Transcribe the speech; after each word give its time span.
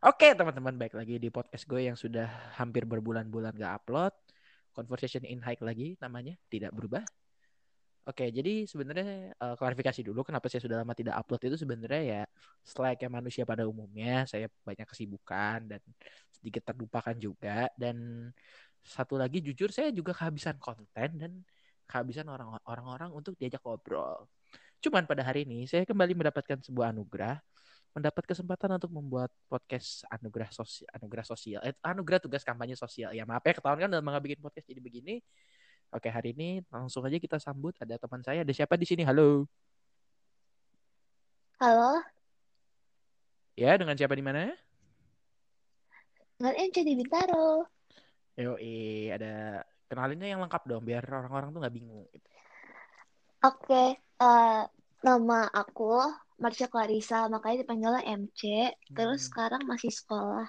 Oke 0.00 0.32
teman-teman, 0.32 0.80
baik 0.80 0.96
lagi 0.96 1.20
di 1.20 1.28
podcast 1.28 1.68
gue 1.68 1.84
yang 1.84 1.92
sudah 1.92 2.24
hampir 2.56 2.88
berbulan-bulan 2.88 3.52
gak 3.52 3.84
upload. 3.84 4.16
Conversation 4.72 5.20
in 5.28 5.44
Hike 5.44 5.60
lagi 5.60 5.92
namanya, 6.00 6.40
tidak 6.48 6.72
berubah. 6.72 7.04
Oke, 8.08 8.32
jadi 8.32 8.64
sebenarnya 8.64 9.36
uh, 9.36 9.60
klarifikasi 9.60 10.00
dulu 10.00 10.24
kenapa 10.24 10.48
saya 10.48 10.64
sudah 10.64 10.80
lama 10.80 10.96
tidak 10.96 11.20
upload 11.20 11.52
itu 11.52 11.60
sebenarnya 11.60 12.00
ya 12.00 12.22
selayaknya 12.64 13.12
manusia 13.12 13.44
pada 13.44 13.68
umumnya 13.68 14.24
saya 14.24 14.48
banyak 14.64 14.88
kesibukan 14.88 15.68
dan 15.68 15.84
sedikit 16.32 16.72
terlupakan 16.72 17.12
juga 17.20 17.68
dan 17.76 18.32
satu 18.80 19.20
lagi 19.20 19.44
jujur 19.44 19.68
saya 19.68 19.92
juga 19.92 20.16
kehabisan 20.16 20.56
konten 20.56 21.08
dan 21.20 21.44
kehabisan 21.84 22.24
orang-orang 22.64 23.12
untuk 23.12 23.36
diajak 23.36 23.60
ngobrol. 23.60 24.32
Cuman 24.80 25.04
pada 25.04 25.28
hari 25.28 25.44
ini 25.44 25.68
saya 25.68 25.84
kembali 25.84 26.16
mendapatkan 26.16 26.56
sebuah 26.64 26.96
anugerah 26.96 27.36
mendapat 27.90 28.22
kesempatan 28.22 28.78
untuk 28.78 28.92
membuat 28.94 29.30
podcast 29.50 30.06
anugerah 30.10 30.50
sosial 30.54 30.86
anugerah 30.94 31.26
sosial 31.26 31.60
eh, 31.66 31.74
anugerah 31.82 32.22
tugas 32.22 32.46
kampanye 32.46 32.78
sosial. 32.78 33.10
Ya 33.10 33.26
maaf 33.26 33.42
ya 33.42 33.56
ketahuan 33.56 33.86
kan 33.86 33.90
dalam 33.90 34.06
bikin 34.22 34.38
podcast 34.38 34.66
jadi 34.70 34.78
begini. 34.78 35.18
Oke 35.90 36.06
hari 36.06 36.32
ini 36.34 36.62
langsung 36.70 37.02
aja 37.02 37.18
kita 37.18 37.42
sambut 37.42 37.74
ada 37.82 37.98
teman 37.98 38.22
saya 38.22 38.46
ada 38.46 38.52
siapa 38.54 38.78
di 38.78 38.86
sini? 38.86 39.02
Halo. 39.02 39.50
Halo. 41.58 42.00
Ya 43.58 43.74
dengan 43.74 43.98
siapa 43.98 44.14
di 44.14 44.22
mana? 44.22 44.54
Dengan 46.38 46.54
MC 46.56 46.76
di 46.86 46.94
Bintaro. 46.94 47.66
Yo 48.38 48.54
ada 49.10 49.66
kenalinnya 49.90 50.38
yang 50.38 50.40
lengkap 50.46 50.62
dong 50.70 50.86
biar 50.86 51.02
orang-orang 51.02 51.50
tuh 51.50 51.60
nggak 51.66 51.74
bingung 51.74 52.06
gitu. 52.14 52.30
oke 53.42 53.58
okay. 53.66 53.88
uh, 54.22 54.62
eh, 54.62 54.62
nama 55.02 55.50
aku 55.50 55.98
Marsha 56.40 56.66
Clarissa, 56.72 57.28
makanya 57.28 57.62
dipanggilnya 57.62 58.02
MC. 58.16 58.40
Hmm. 58.72 58.96
Terus 58.96 59.28
sekarang 59.28 59.62
masih 59.68 59.92
sekolah 59.92 60.48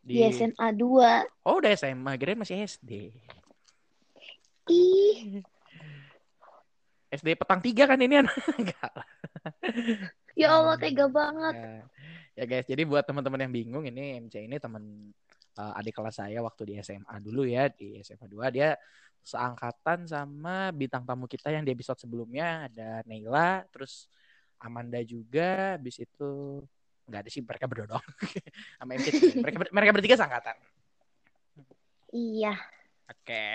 di, 0.00 0.24
di 0.24 0.32
SMA 0.32 0.68
2. 0.72 1.44
Oh, 1.44 1.60
udah 1.60 1.70
SMA, 1.76 2.16
kira 2.16 2.32
masih 2.32 2.64
SD. 2.64 3.12
Ih. 4.72 5.44
SD 7.12 7.38
petang 7.38 7.60
tiga 7.62 7.84
kan 7.86 8.00
ini 8.00 8.24
anak. 8.24 8.34
Enggak 8.60 8.90
lah. 8.90 9.08
Ya 10.34 10.56
Allah, 10.56 10.76
tega 10.80 11.06
banget. 11.06 11.54
Ya, 11.54 11.72
ya 12.34 12.44
guys, 12.44 12.66
jadi 12.66 12.82
buat 12.88 13.04
teman-teman 13.04 13.46
yang 13.46 13.52
bingung, 13.52 13.84
ini 13.86 14.20
MC 14.26 14.42
ini 14.42 14.56
teman 14.56 15.12
uh, 15.56 15.78
adik 15.78 15.96
kelas 15.96 16.20
saya 16.20 16.40
waktu 16.44 16.62
di 16.68 16.74
SMA 16.80 17.16
dulu 17.20 17.44
ya, 17.44 17.68
di 17.72 18.00
SMA 18.00 18.26
2 18.28 18.56
dia 18.56 18.76
seangkatan 19.26 20.06
sama 20.06 20.70
bintang 20.70 21.02
tamu 21.02 21.26
kita 21.26 21.50
yang 21.50 21.66
di 21.66 21.74
episode 21.74 21.98
sebelumnya 21.98 22.70
ada 22.70 23.02
Neila, 23.08 23.66
terus 23.74 24.06
Amanda 24.60 25.00
juga 25.04 25.76
habis 25.76 26.00
itu 26.00 26.62
nggak 27.06 27.20
ada 27.22 27.30
sih 27.30 27.42
mereka 27.42 27.70
berdua 27.70 27.86
dong 27.96 28.04
sama 28.80 28.98
MC 28.98 29.38
mereka 29.38 29.56
mereka 29.70 29.92
bertiga 29.94 30.16
sangkatan 30.18 30.56
iya 32.10 32.54
oke 33.06 33.46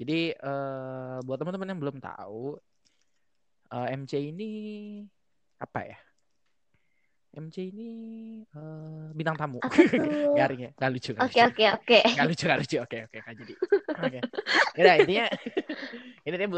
jadi 0.00 0.34
uh, 0.40 1.20
buat 1.22 1.36
teman-teman 1.36 1.68
yang 1.68 1.80
belum 1.80 1.96
tahu 2.00 2.56
uh, 3.72 3.86
eh, 3.88 3.96
MC 3.96 4.32
ini 4.32 4.50
apa 5.60 5.84
ya 5.84 5.98
MC 7.32 7.72
ini 7.72 7.90
uh, 8.52 9.08
bintang 9.16 9.40
tamu. 9.40 9.56
Garing 10.36 10.68
ya, 10.68 10.70
gak 10.76 10.90
lucu. 10.92 11.12
Oke 11.16 11.40
oke 11.40 11.64
oke. 11.80 11.98
Gak 12.12 12.28
lucu 12.28 12.44
gak 12.44 12.60
lucu. 12.60 12.76
Oke 12.84 12.98
oke 13.08 13.18
kan 13.24 13.32
jadi. 13.32 13.54
Oke. 13.88 14.18
Ya 14.76 14.92
intinya 15.00 15.26
ini 16.28 16.36
dia 16.36 16.48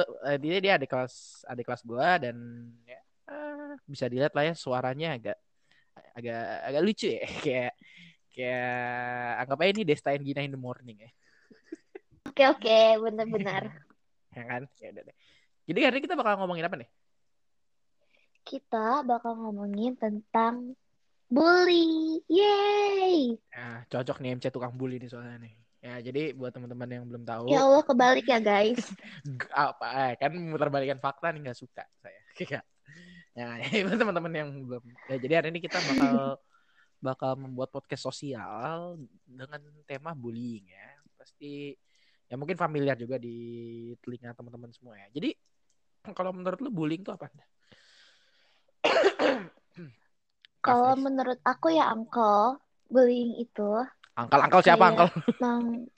dia 0.42 0.58
dia 0.58 0.72
adik 0.74 0.90
kelas 0.90 1.46
adik 1.46 1.64
kelas 1.70 1.82
gua 1.86 2.18
dan 2.18 2.34
ya, 2.82 2.98
bisa 3.88 4.08
dilihat 4.08 4.32
lah 4.32 4.44
ya 4.48 4.54
suaranya 4.56 5.16
agak 5.16 5.36
agak 6.14 6.44
agak 6.66 6.82
lucu 6.82 7.08
ya 7.10 7.24
kayak 7.44 7.72
kayak 8.34 9.30
anggap 9.46 9.58
aja 9.62 9.70
ini 9.70 9.82
Desta 9.86 10.10
and 10.10 10.26
Gina 10.26 10.42
in 10.42 10.54
the 10.54 10.60
morning 10.60 10.98
ya. 10.98 11.10
Oke 12.26 12.42
oke 12.50 12.78
benar-benar. 12.98 13.62
ya 14.36 14.42
kan 14.42 14.62
ya 14.82 14.88
udah 14.90 15.02
deh. 15.06 15.16
Jadi 15.64 15.78
hari 15.80 15.94
ini 16.00 16.04
kita 16.04 16.18
bakal 16.18 16.34
ngomongin 16.42 16.66
apa 16.66 16.76
nih? 16.76 16.90
Kita 18.44 19.06
bakal 19.06 19.38
ngomongin 19.38 19.96
tentang 19.96 20.76
bully. 21.30 22.20
Yay! 22.28 23.38
Nah, 23.54 23.86
cocok 23.88 24.20
nih 24.20 24.36
MC 24.36 24.52
tukang 24.52 24.76
bully 24.76 25.00
nih 25.00 25.08
soalnya 25.08 25.40
nih. 25.40 25.54
Ya, 25.84 26.00
jadi 26.00 26.32
buat 26.32 26.52
teman-teman 26.52 26.88
yang 26.88 27.04
belum 27.04 27.24
tahu. 27.28 27.52
Ya 27.52 27.60
Allah, 27.60 27.84
kebalik 27.84 28.24
ya, 28.24 28.40
guys. 28.40 28.88
apa? 29.52 29.86
Eh, 30.08 30.12
kan 30.16 30.32
muter 30.32 30.72
balikan 30.72 30.96
fakta 30.96 31.28
nih 31.32 31.48
nggak 31.48 31.60
suka 31.60 31.84
saya. 32.00 32.20
Nah, 32.20 32.64
itu 33.74 33.94
teman-teman 33.98 34.32
yang 34.32 34.50
belum. 34.62 34.82
Ya, 35.10 35.16
jadi 35.18 35.32
hari 35.42 35.48
ini 35.50 35.60
kita 35.62 35.78
bakal 35.82 36.38
bakal 37.02 37.32
membuat 37.36 37.68
podcast 37.74 38.06
sosial 38.06 38.96
dengan 39.26 39.60
tema 39.84 40.14
bullying 40.14 40.70
ya. 40.70 40.88
Pasti 41.18 41.74
ya 42.30 42.38
mungkin 42.38 42.56
familiar 42.56 42.96
juga 42.96 43.18
di 43.18 43.92
telinga 44.00 44.32
teman-teman 44.32 44.70
semua 44.70 44.96
ya. 44.96 45.10
Jadi 45.10 45.34
kalau 46.14 46.30
menurut 46.30 46.58
lu 46.62 46.70
bullying 46.70 47.02
itu 47.02 47.10
apa? 47.10 47.26
kalau 50.66 50.94
menurut 50.96 51.42
aku 51.42 51.74
ya 51.74 51.90
Uncle, 51.90 52.62
bullying 52.86 53.36
itu 53.42 53.82
Uncle 54.14 54.40
Uncle 54.46 54.62
siapa 54.62 54.84
Uncle? 54.94 55.10
Mang... 55.42 55.90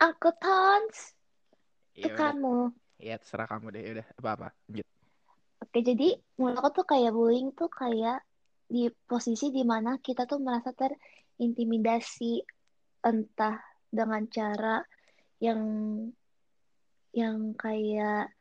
Uncle 0.00 0.34
Tons. 0.40 1.12
Itu 1.96 2.12
iya, 2.12 2.16
kamu. 2.16 2.56
Iya, 3.00 3.14
terserah 3.20 3.48
kamu 3.48 3.66
deh. 3.72 3.82
Udah, 3.96 4.06
apa-apa. 4.20 4.48
Lanjut. 4.68 4.95
Oke, 5.76 5.92
jadi 5.92 6.08
menurut 6.40 6.56
aku 6.56 6.70
tuh 6.80 6.86
kayak 6.88 7.12
bullying 7.12 7.52
tuh 7.52 7.68
kayak 7.68 8.24
di 8.64 8.88
posisi 9.04 9.52
di 9.52 9.60
mana 9.60 10.00
kita 10.00 10.24
tuh 10.24 10.40
merasa 10.40 10.72
terintimidasi 10.72 12.40
entah 13.04 13.60
dengan 13.92 14.24
cara 14.24 14.80
yang 15.36 15.60
yang 17.12 17.52
kayak 17.60 18.32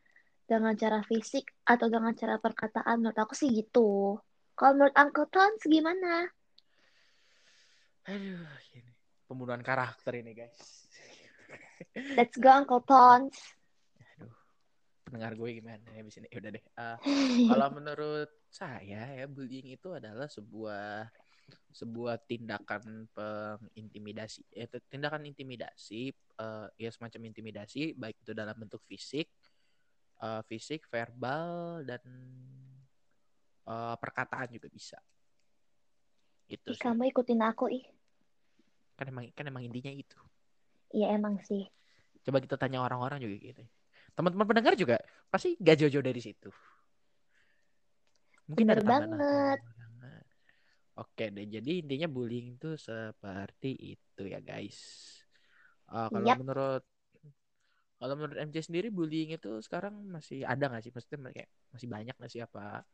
dengan 0.47 0.79
cara 0.79 1.03
fisik 1.03 1.51
atau 1.67 1.91
dengan 1.91 2.15
cara 2.15 2.39
perkataan 2.39 3.03
menurut 3.03 3.19
aku 3.19 3.35
sih 3.35 3.51
gitu. 3.51 4.15
Kalau 4.55 4.71
menurut 4.79 4.95
Uncle 4.95 5.27
Tons 5.27 5.59
gimana? 5.67 6.31
Aduh, 8.15 8.47
ini 8.79 8.95
pembunuhan 9.27 9.59
karakter 9.59 10.23
ini 10.23 10.31
guys. 10.31 10.87
Let's 12.15 12.39
go 12.39 12.47
Uncle 12.47 12.79
Tons 12.87 13.35
pendengar 15.05 15.37
gue 15.37 15.49
gimana 15.61 15.85
ya 15.93 16.01
di 16.01 16.11
sini? 16.11 16.27
Ya 16.33 16.37
udah 16.41 16.51
deh 16.51 16.65
uh, 16.81 16.97
kalau 17.53 17.67
menurut 17.77 18.29
saya 18.49 19.13
ya 19.13 19.29
bullying 19.29 19.77
itu 19.77 19.93
adalah 19.93 20.25
sebuah 20.25 21.07
sebuah 21.69 22.25
tindakan 22.25 23.05
pengintimidasi 23.13 24.41
ya 24.49 24.65
tindakan 24.89 25.29
intimidasi 25.29 26.09
uh, 26.41 26.65
ya 26.73 26.89
semacam 26.89 27.29
intimidasi 27.29 27.93
baik 27.93 28.17
itu 28.25 28.33
dalam 28.33 28.57
bentuk 28.57 28.81
fisik 28.89 29.29
uh, 30.25 30.41
fisik 30.49 30.89
verbal 30.89 31.85
dan 31.85 32.01
uh, 33.69 33.93
perkataan 34.01 34.49
juga 34.49 34.67
bisa. 34.73 34.97
Itu 36.49 36.73
ih, 36.73 36.81
kamu 36.81 37.13
ikutin 37.13 37.41
aku 37.45 37.69
ih. 37.69 37.85
Kan 38.97 39.13
emang 39.13 39.29
kan 39.37 39.45
emang 39.45 39.61
intinya 39.69 39.93
itu. 39.93 40.17
Iya 40.97 41.13
emang 41.13 41.37
sih. 41.45 41.69
Coba 42.25 42.41
kita 42.41 42.57
tanya 42.57 42.81
orang-orang 42.81 43.21
juga 43.21 43.37
gitu 43.37 43.65
teman-teman 44.15 44.47
pendengar 44.47 44.73
juga 44.79 44.97
pasti 45.27 45.59
gak 45.59 45.75
jauh-jauh 45.83 46.05
dari 46.05 46.21
situ. 46.23 46.49
Mungkin 48.47 48.65
Bener 48.65 48.79
ada 48.81 48.85
banget. 48.87 49.59
Oke 50.95 51.27
deh, 51.27 51.43
jadi 51.43 51.83
intinya 51.83 52.07
bullying 52.07 52.55
itu 52.55 52.79
seperti 52.79 53.99
itu 53.99 54.23
ya 54.31 54.39
guys. 54.39 54.79
Uh, 55.91 56.07
kalau 56.07 56.23
yep. 56.23 56.39
menurut 56.39 56.83
kalau 57.99 58.13
menurut 58.15 58.39
MC 58.39 58.71
sendiri 58.71 58.87
bullying 58.87 59.35
itu 59.35 59.59
sekarang 59.59 60.07
masih 60.07 60.47
ada 60.47 60.71
nggak 60.71 60.87
sih? 60.87 60.95
Maksudnya 60.95 61.35
kayak 61.35 61.51
masih 61.75 61.87
banyak 61.91 62.15
nggak 62.15 62.31
sih 62.31 62.39
apa 62.39 62.87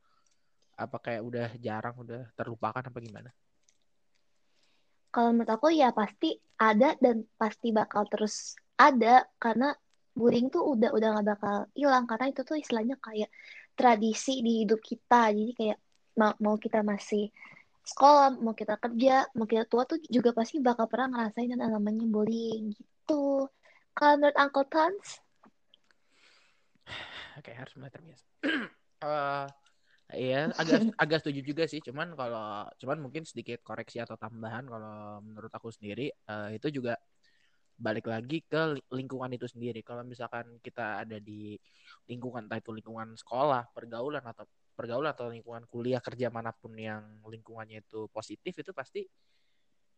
apa 0.81 0.97
kayak 0.97 1.21
udah 1.21 1.47
jarang 1.61 1.93
udah 2.01 2.25
terlupakan 2.33 2.81
apa 2.81 2.97
gimana? 2.97 3.29
Kalau 5.13 5.29
menurut 5.37 5.53
aku 5.53 5.69
ya 5.69 5.93
pasti 5.93 6.41
ada 6.57 6.97
dan 6.97 7.22
pasti 7.37 7.69
bakal 7.69 8.09
terus 8.09 8.57
ada 8.81 9.29
karena 9.37 9.78
bullying 10.22 10.53
tuh 10.53 10.62
udah 10.78 10.94
udah 10.94 11.09
gak 11.18 11.28
bakal 11.34 11.58
hilang 11.73 12.06
karena 12.06 12.29
itu 12.29 12.41
tuh 12.46 12.58
istilahnya 12.62 12.96
kayak 13.02 13.29
tradisi 13.73 14.46
di 14.46 14.62
hidup 14.66 14.78
kita. 14.85 15.34
Jadi 15.34 15.52
kayak 15.58 15.78
mau, 16.22 16.38
mau 16.38 16.56
kita 16.62 16.85
masih 16.85 17.34
sekolah 17.82 18.38
mau 18.38 18.53
kita 18.53 18.78
kerja 18.78 19.26
mau 19.34 19.50
kita 19.50 19.66
tua 19.66 19.90
tuh 19.90 19.97
juga 20.06 20.38
pasti 20.38 20.62
bakal 20.62 20.85
pernah 20.85 21.09
ngerasain 21.18 21.50
yang 21.50 21.66
namanya 21.66 22.06
bullying 22.06 22.78
gitu. 22.78 23.50
Kalau 23.97 24.14
menurut 24.22 24.38
Uncle 24.38 24.68
Tons? 24.70 25.08
Oke 27.41 27.52
harus 27.58 27.73
mulai 27.82 27.90
terbiasa. 27.90 28.26
Uh, 29.02 29.50
Iya, 30.12 30.52
agak 30.59 30.79
agak 31.03 31.18
setuju 31.23 31.40
juga 31.40 31.64
sih. 31.72 31.79
Cuman 31.79 32.12
kalau 32.20 32.68
cuman 32.76 32.97
mungkin 33.00 33.23
sedikit 33.23 33.64
koreksi 33.64 34.03
atau 34.03 34.20
tambahan 34.20 34.68
kalau 34.68 35.23
menurut 35.23 35.52
aku 35.52 35.72
sendiri 35.72 36.12
uh, 36.28 36.52
itu 36.52 36.68
juga 36.68 37.00
balik 37.81 38.05
lagi 38.07 38.45
ke 38.45 38.78
lingkungan 38.93 39.33
itu 39.33 39.49
sendiri. 39.49 39.81
Kalau 39.81 40.05
misalkan 40.05 40.61
kita 40.61 41.01
ada 41.01 41.17
di 41.17 41.57
lingkungan 42.05 42.45
entah 42.45 42.61
itu 42.61 42.69
lingkungan 42.69 43.17
sekolah, 43.17 43.73
pergaulan 43.73 44.22
atau 44.22 44.45
pergaulan 44.78 45.11
atau 45.11 45.29
lingkungan 45.33 45.66
kuliah 45.67 45.99
kerja 45.99 46.29
mana 46.29 46.53
pun 46.55 46.73
yang 46.78 47.22
lingkungannya 47.25 47.83
itu 47.83 48.07
positif 48.13 48.53
itu 48.55 48.72
pasti 48.72 49.03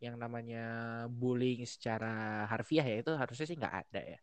yang 0.02 0.18
namanya 0.18 0.64
bullying 1.08 1.64
secara 1.64 2.44
harfiah 2.50 2.84
ya 2.84 3.00
itu 3.00 3.12
harusnya 3.14 3.46
sih 3.46 3.56
nggak 3.56 3.76
ada 3.88 4.00
ya 4.04 4.18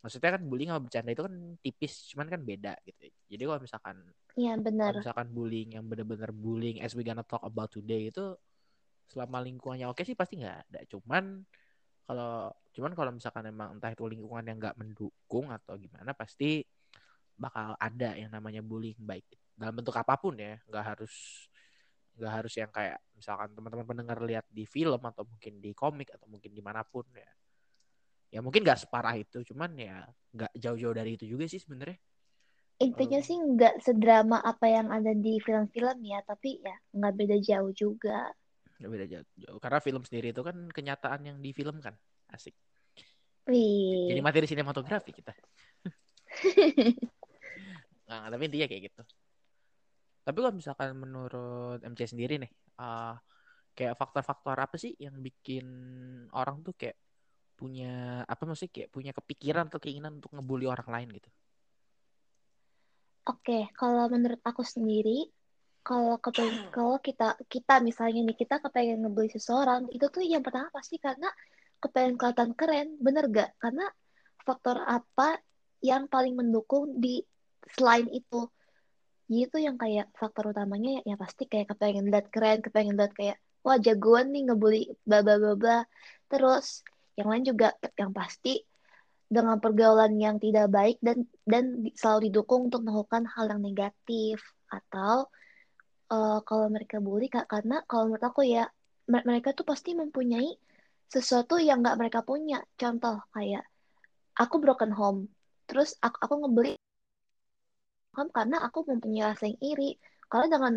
maksudnya 0.00 0.30
kan 0.38 0.42
bullying 0.42 0.70
sama 0.72 0.82
bercanda 0.88 1.10
itu 1.12 1.22
kan 1.22 1.34
tipis 1.60 1.92
cuman 2.14 2.26
kan 2.32 2.40
beda 2.40 2.72
gitu 2.88 3.02
jadi 3.28 3.42
kalau 3.44 3.60
misalkan 3.60 3.96
Iya 4.32 4.56
benar. 4.56 4.96
kalau 4.96 5.00
misalkan 5.04 5.28
bullying 5.36 5.70
yang 5.76 5.84
bener-bener 5.84 6.30
bullying 6.32 6.80
as 6.80 6.96
we 6.96 7.04
gonna 7.04 7.26
talk 7.26 7.44
about 7.44 7.68
today 7.68 8.08
itu 8.08 8.32
selama 9.12 9.44
lingkungannya 9.44 9.86
oke 9.92 10.00
sih 10.02 10.16
pasti 10.16 10.40
nggak 10.40 10.58
ada 10.72 10.80
cuman 10.88 11.44
kalau 12.08 12.48
cuman 12.72 12.92
kalau 12.96 13.12
misalkan 13.12 13.44
emang 13.48 13.76
entah 13.76 13.92
itu 13.92 14.04
lingkungan 14.08 14.44
yang 14.44 14.56
nggak 14.56 14.76
mendukung 14.80 15.52
atau 15.52 15.76
gimana 15.76 16.16
pasti 16.16 16.64
bakal 17.36 17.76
ada 17.76 18.16
yang 18.16 18.32
namanya 18.32 18.64
bullying 18.64 18.98
baik 19.00 19.24
dalam 19.52 19.76
bentuk 19.76 19.92
apa 19.96 20.16
pun 20.16 20.34
ya 20.40 20.56
nggak 20.68 20.84
harus 20.96 21.46
nggak 22.16 22.32
harus 22.32 22.52
yang 22.56 22.68
kayak 22.72 23.00
misalkan 23.16 23.52
teman-teman 23.56 23.86
pendengar 23.88 24.18
lihat 24.24 24.44
di 24.48 24.64
film 24.68 25.00
atau 25.00 25.24
mungkin 25.24 25.60
di 25.60 25.72
komik 25.72 26.12
atau 26.12 26.28
mungkin 26.28 26.52
di 26.52 26.60
mana 26.64 26.84
pun 26.84 27.04
ya 27.12 27.28
ya 28.32 28.40
mungkin 28.40 28.64
nggak 28.64 28.88
separah 28.88 29.16
itu 29.20 29.44
cuman 29.44 29.76
ya 29.76 30.08
nggak 30.32 30.52
jauh-jauh 30.56 30.96
dari 30.96 31.20
itu 31.20 31.28
juga 31.28 31.44
sih 31.48 31.60
sebenarnya 31.60 32.00
Intinya 32.82 33.22
Oh. 33.22 33.26
sih 33.30 33.38
nggak 33.38 33.74
sedrama 33.78 34.42
apa 34.42 34.66
yang 34.66 34.90
ada 34.90 35.14
di 35.14 35.38
film-film 35.38 36.02
ya, 36.02 36.18
tapi 36.26 36.58
ya 36.58 36.74
nggak 36.90 37.14
beda 37.14 37.36
jauh 37.38 37.70
juga. 37.70 38.34
nggak 38.82 38.90
beda 38.90 39.06
jauh, 39.06 39.26
jauh 39.38 39.58
karena 39.62 39.78
film 39.78 40.02
sendiri 40.02 40.34
itu 40.34 40.42
kan 40.42 40.56
kenyataan 40.74 41.22
yang 41.22 41.38
difilmkan 41.38 41.94
asik. 42.32 42.56
Jadi 43.46 44.18
Wih. 44.18 44.24
materi 44.24 44.46
sinematografi 44.48 45.10
kita. 45.12 45.32
Nah, 48.12 48.28
tapi 48.28 48.44
intinya 48.44 48.68
kayak 48.68 48.92
gitu. 48.92 49.02
Tapi 50.20 50.36
kalau 50.36 50.52
misalkan 50.52 50.92
menurut 50.92 51.80
MC 51.80 52.12
sendiri 52.12 52.36
nih 52.36 52.52
uh, 52.76 53.16
kayak 53.72 53.96
faktor-faktor 53.96 54.52
apa 54.52 54.76
sih 54.76 54.92
yang 55.00 55.16
bikin 55.24 55.64
orang 56.36 56.60
tuh 56.60 56.76
kayak 56.76 57.00
punya 57.56 58.20
apa 58.28 58.42
maksudnya 58.44 58.74
kayak 58.74 58.90
punya 58.92 59.12
kepikiran 59.16 59.72
atau 59.72 59.80
keinginan 59.80 60.20
untuk 60.20 60.28
ngebully 60.36 60.68
orang 60.68 60.88
lain 60.92 61.08
gitu? 61.16 61.30
Oke, 63.32 63.70
kalau 63.78 64.10
menurut 64.12 64.42
aku 64.42 64.66
sendiri, 64.66 65.30
kalau 65.80 66.18
kalau 66.74 66.98
kita 66.98 67.38
kita 67.46 67.78
misalnya 67.80 68.26
nih 68.28 68.36
kita 68.36 68.58
kepengen 68.60 69.06
ngebully 69.06 69.30
seseorang, 69.30 69.86
itu 69.94 70.04
tuh 70.10 70.20
yang 70.26 70.42
pertama 70.42 70.68
pasti 70.74 70.98
karena 70.98 71.30
kepengen 71.82 72.14
kelihatan 72.14 72.54
keren, 72.54 72.88
bener 73.02 73.26
gak? 73.28 73.50
Karena 73.58 73.90
faktor 74.46 74.78
apa 74.86 75.42
yang 75.82 76.06
paling 76.06 76.38
mendukung 76.38 77.02
di 77.02 77.20
selain 77.74 78.06
itu? 78.14 78.46
Itu 79.26 79.58
yang 79.58 79.80
kayak 79.80 80.14
faktor 80.14 80.54
utamanya 80.54 81.02
ya, 81.02 81.14
ya 81.14 81.16
pasti 81.18 81.50
kayak 81.50 81.74
kepengen 81.74 82.06
lihat 82.12 82.30
keren, 82.30 82.62
kepengen 82.62 82.94
lihat 82.94 83.12
kayak 83.16 83.36
wah 83.66 83.78
jagoan 83.78 84.30
nih 84.34 84.46
ngebully 84.50 84.82
bla 85.02 85.26
bla 85.26 85.40
bla 85.42 85.54
bla. 85.58 85.78
Terus 86.30 86.86
yang 87.18 87.28
lain 87.28 87.44
juga 87.44 87.74
yang 87.98 88.12
pasti 88.14 88.62
dengan 89.32 89.56
pergaulan 89.56 90.12
yang 90.20 90.36
tidak 90.36 90.68
baik 90.68 91.00
dan 91.00 91.24
dan 91.48 91.88
selalu 91.96 92.28
didukung 92.28 92.68
untuk 92.68 92.84
melakukan 92.84 93.24
hal 93.32 93.48
yang 93.48 93.64
negatif 93.64 94.44
atau 94.68 95.32
eh, 96.12 96.38
kalau 96.44 96.66
mereka 96.68 97.00
bully 97.00 97.32
Kak, 97.32 97.48
karena 97.48 97.80
kalau 97.88 98.12
menurut 98.12 98.24
aku 98.28 98.44
ya 98.44 98.68
mer- 99.08 99.24
mereka 99.24 99.56
tuh 99.56 99.64
pasti 99.64 99.96
mempunyai 99.96 100.52
sesuatu 101.14 101.54
yang 101.68 101.78
nggak 101.82 101.98
mereka 102.00 102.20
punya. 102.30 102.58
Contoh 102.80 103.16
kayak 103.34 103.64
aku 104.42 104.56
broken 104.64 104.92
home, 104.98 105.20
terus 105.68 105.90
aku, 106.04 106.16
aku 106.24 106.34
ngebully 106.40 106.72
home 108.16 108.30
karena 108.36 108.56
aku 108.66 108.78
mempunyai 108.88 109.24
rasa 109.30 109.44
yang 109.50 109.60
iri. 109.70 109.90
Kalau 110.30 110.46
dengan 110.54 110.74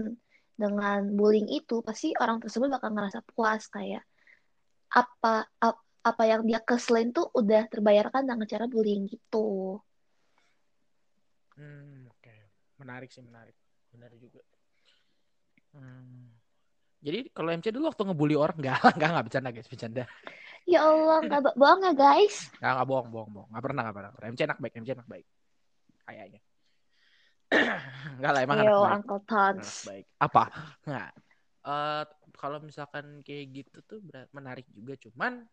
dengan 0.64 1.00
bullying 1.20 1.48
itu 1.60 1.76
pasti 1.88 2.08
orang 2.24 2.38
tersebut 2.44 2.68
bakal 2.76 2.90
ngerasa 2.96 3.20
puas 3.32 3.64
kayak 3.76 4.04
apa 5.02 5.34
ap- 5.68 5.84
apa 6.10 6.24
yang 6.32 6.42
dia 6.50 6.60
keselin 6.70 7.10
tuh 7.18 7.26
udah 7.40 7.62
terbayarkan 7.74 8.24
dengan 8.30 8.48
cara 8.54 8.66
bullying 8.74 9.04
gitu. 9.14 9.80
hmm, 11.58 12.08
oke 12.12 12.36
menarik 12.80 13.10
sih 13.12 13.24
menarik 13.24 13.56
benar 13.92 14.12
juga 14.20 14.42
Hmm. 15.76 16.35
Jadi 17.06 17.20
kalau 17.30 17.54
MC 17.54 17.70
dulu 17.70 17.94
waktu 17.94 18.02
ngebully 18.02 18.34
orang 18.34 18.58
nggak 18.66 18.98
nggak 18.98 19.10
nggak 19.14 19.26
bercanda 19.30 19.50
guys 19.54 19.70
bercanda. 19.70 20.04
Ya 20.66 20.82
Allah, 20.82 21.22
nggak 21.22 21.54
bohong 21.54 21.82
ya 21.86 21.94
guys. 21.94 22.36
nggak 22.60 22.74
nggak 22.74 22.88
bohong 22.90 23.08
bohong 23.14 23.32
bohong. 23.32 23.50
Nggak 23.54 23.64
pernah 23.70 23.82
nggak 23.86 23.96
pernah 23.96 24.12
MC 24.34 24.42
anak 24.50 24.58
baik 24.58 24.74
MC 24.82 24.90
anak 24.98 25.08
baik. 25.08 25.26
Kayaknya. 26.06 26.42
Nggak 28.18 28.32
lah 28.34 28.42
emang 28.42 28.58
anak 28.58 28.74
Yo, 28.74 28.78
baik. 28.82 28.96
Uncle 28.98 29.22
anak 29.22 29.30
Tons. 29.30 29.70
baik. 29.86 30.06
Apa? 30.18 30.44
Nggak. 30.82 31.10
Eh, 31.66 32.04
kalau 32.34 32.58
misalkan 32.62 33.06
kayak 33.22 33.46
gitu 33.54 33.78
tuh 33.86 34.00
menarik 34.34 34.66
juga. 34.74 34.98
Cuman 34.98 35.46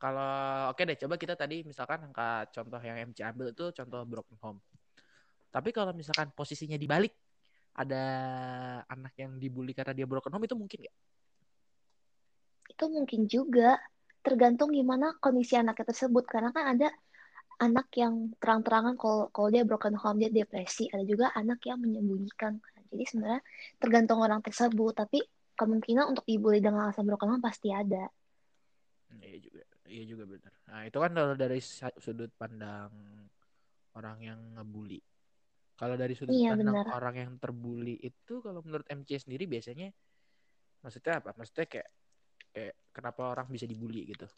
kalau 0.00 0.72
oke 0.74 0.82
deh 0.82 0.98
coba 1.06 1.14
kita 1.20 1.34
tadi 1.38 1.62
misalkan 1.62 2.06
angka 2.06 2.50
contoh 2.50 2.80
yang 2.82 2.98
MC 3.10 3.22
ambil 3.22 3.54
itu 3.54 3.70
contoh 3.70 4.00
broken 4.06 4.38
home. 4.42 4.58
Tapi 5.50 5.70
kalau 5.74 5.90
misalkan 5.94 6.30
posisinya 6.34 6.78
dibalik 6.78 7.14
ada 7.74 8.02
anak 8.90 9.14
yang 9.18 9.38
dibully 9.42 9.72
karena 9.76 9.92
dia 9.96 10.06
broken 10.08 10.32
home 10.34 10.46
itu 10.46 10.56
mungkin 10.58 10.78
nggak 10.84 10.96
Itu 12.72 12.84
mungkin 12.88 13.20
juga 13.28 13.76
tergantung 14.26 14.70
gimana 14.72 15.16
kondisi 15.20 15.54
anaknya 15.58 15.86
tersebut. 15.92 16.24
Karena 16.32 16.50
kan 16.56 16.64
ada 16.76 16.88
anak 17.60 17.86
yang 17.96 18.32
terang-terangan 18.40 18.94
kalau 18.96 19.28
kalau 19.34 19.48
dia 19.52 19.62
broken 19.68 19.96
home, 20.00 20.18
dia 20.22 20.30
depresi. 20.32 20.88
Ada 20.92 21.04
juga 21.04 21.26
anak 21.36 21.60
yang 21.68 21.78
menyembunyikan. 21.84 22.52
Jadi 22.90 23.04
sebenarnya 23.06 23.42
tergantung 23.82 24.18
orang 24.24 24.40
tersebut. 24.46 24.92
Tapi 24.96 25.18
kemungkinan 25.58 26.04
untuk 26.10 26.24
dibully 26.24 26.58
dengan 26.64 26.88
alasan 26.88 27.04
broken 27.08 27.36
home 27.36 27.44
pasti 27.44 27.68
ada. 27.74 28.08
Hmm, 29.10 29.20
Iya 29.22 29.38
juga, 29.44 29.62
iya 29.90 30.02
juga 30.10 30.24
benar. 30.32 30.52
Nah 30.70 30.80
itu 30.88 30.98
kan 31.02 31.10
kalau 31.12 31.34
dari 31.36 31.60
sudut 32.04 32.30
pandang 32.40 32.92
orang 33.98 34.18
yang 34.22 34.40
ngebully. 34.56 35.00
Kalau 35.80 35.96
dari 35.96 36.12
sudut 36.12 36.36
Iya, 36.36 36.52
pandang 36.52 36.76
benar. 36.76 36.92
orang 36.92 37.14
yang 37.16 37.32
terbully 37.40 37.96
itu, 38.04 38.44
kalau 38.44 38.60
menurut 38.60 38.84
MC 38.84 39.16
sendiri 39.16 39.48
biasanya, 39.48 39.88
maksudnya 40.84 41.24
apa? 41.24 41.32
Maksudnya 41.32 41.64
kayak, 41.64 41.88
kayak 42.52 42.74
kenapa 42.92 43.32
orang 43.32 43.48
bisa 43.48 43.64
dibully 43.64 44.12
gitu? 44.12 44.28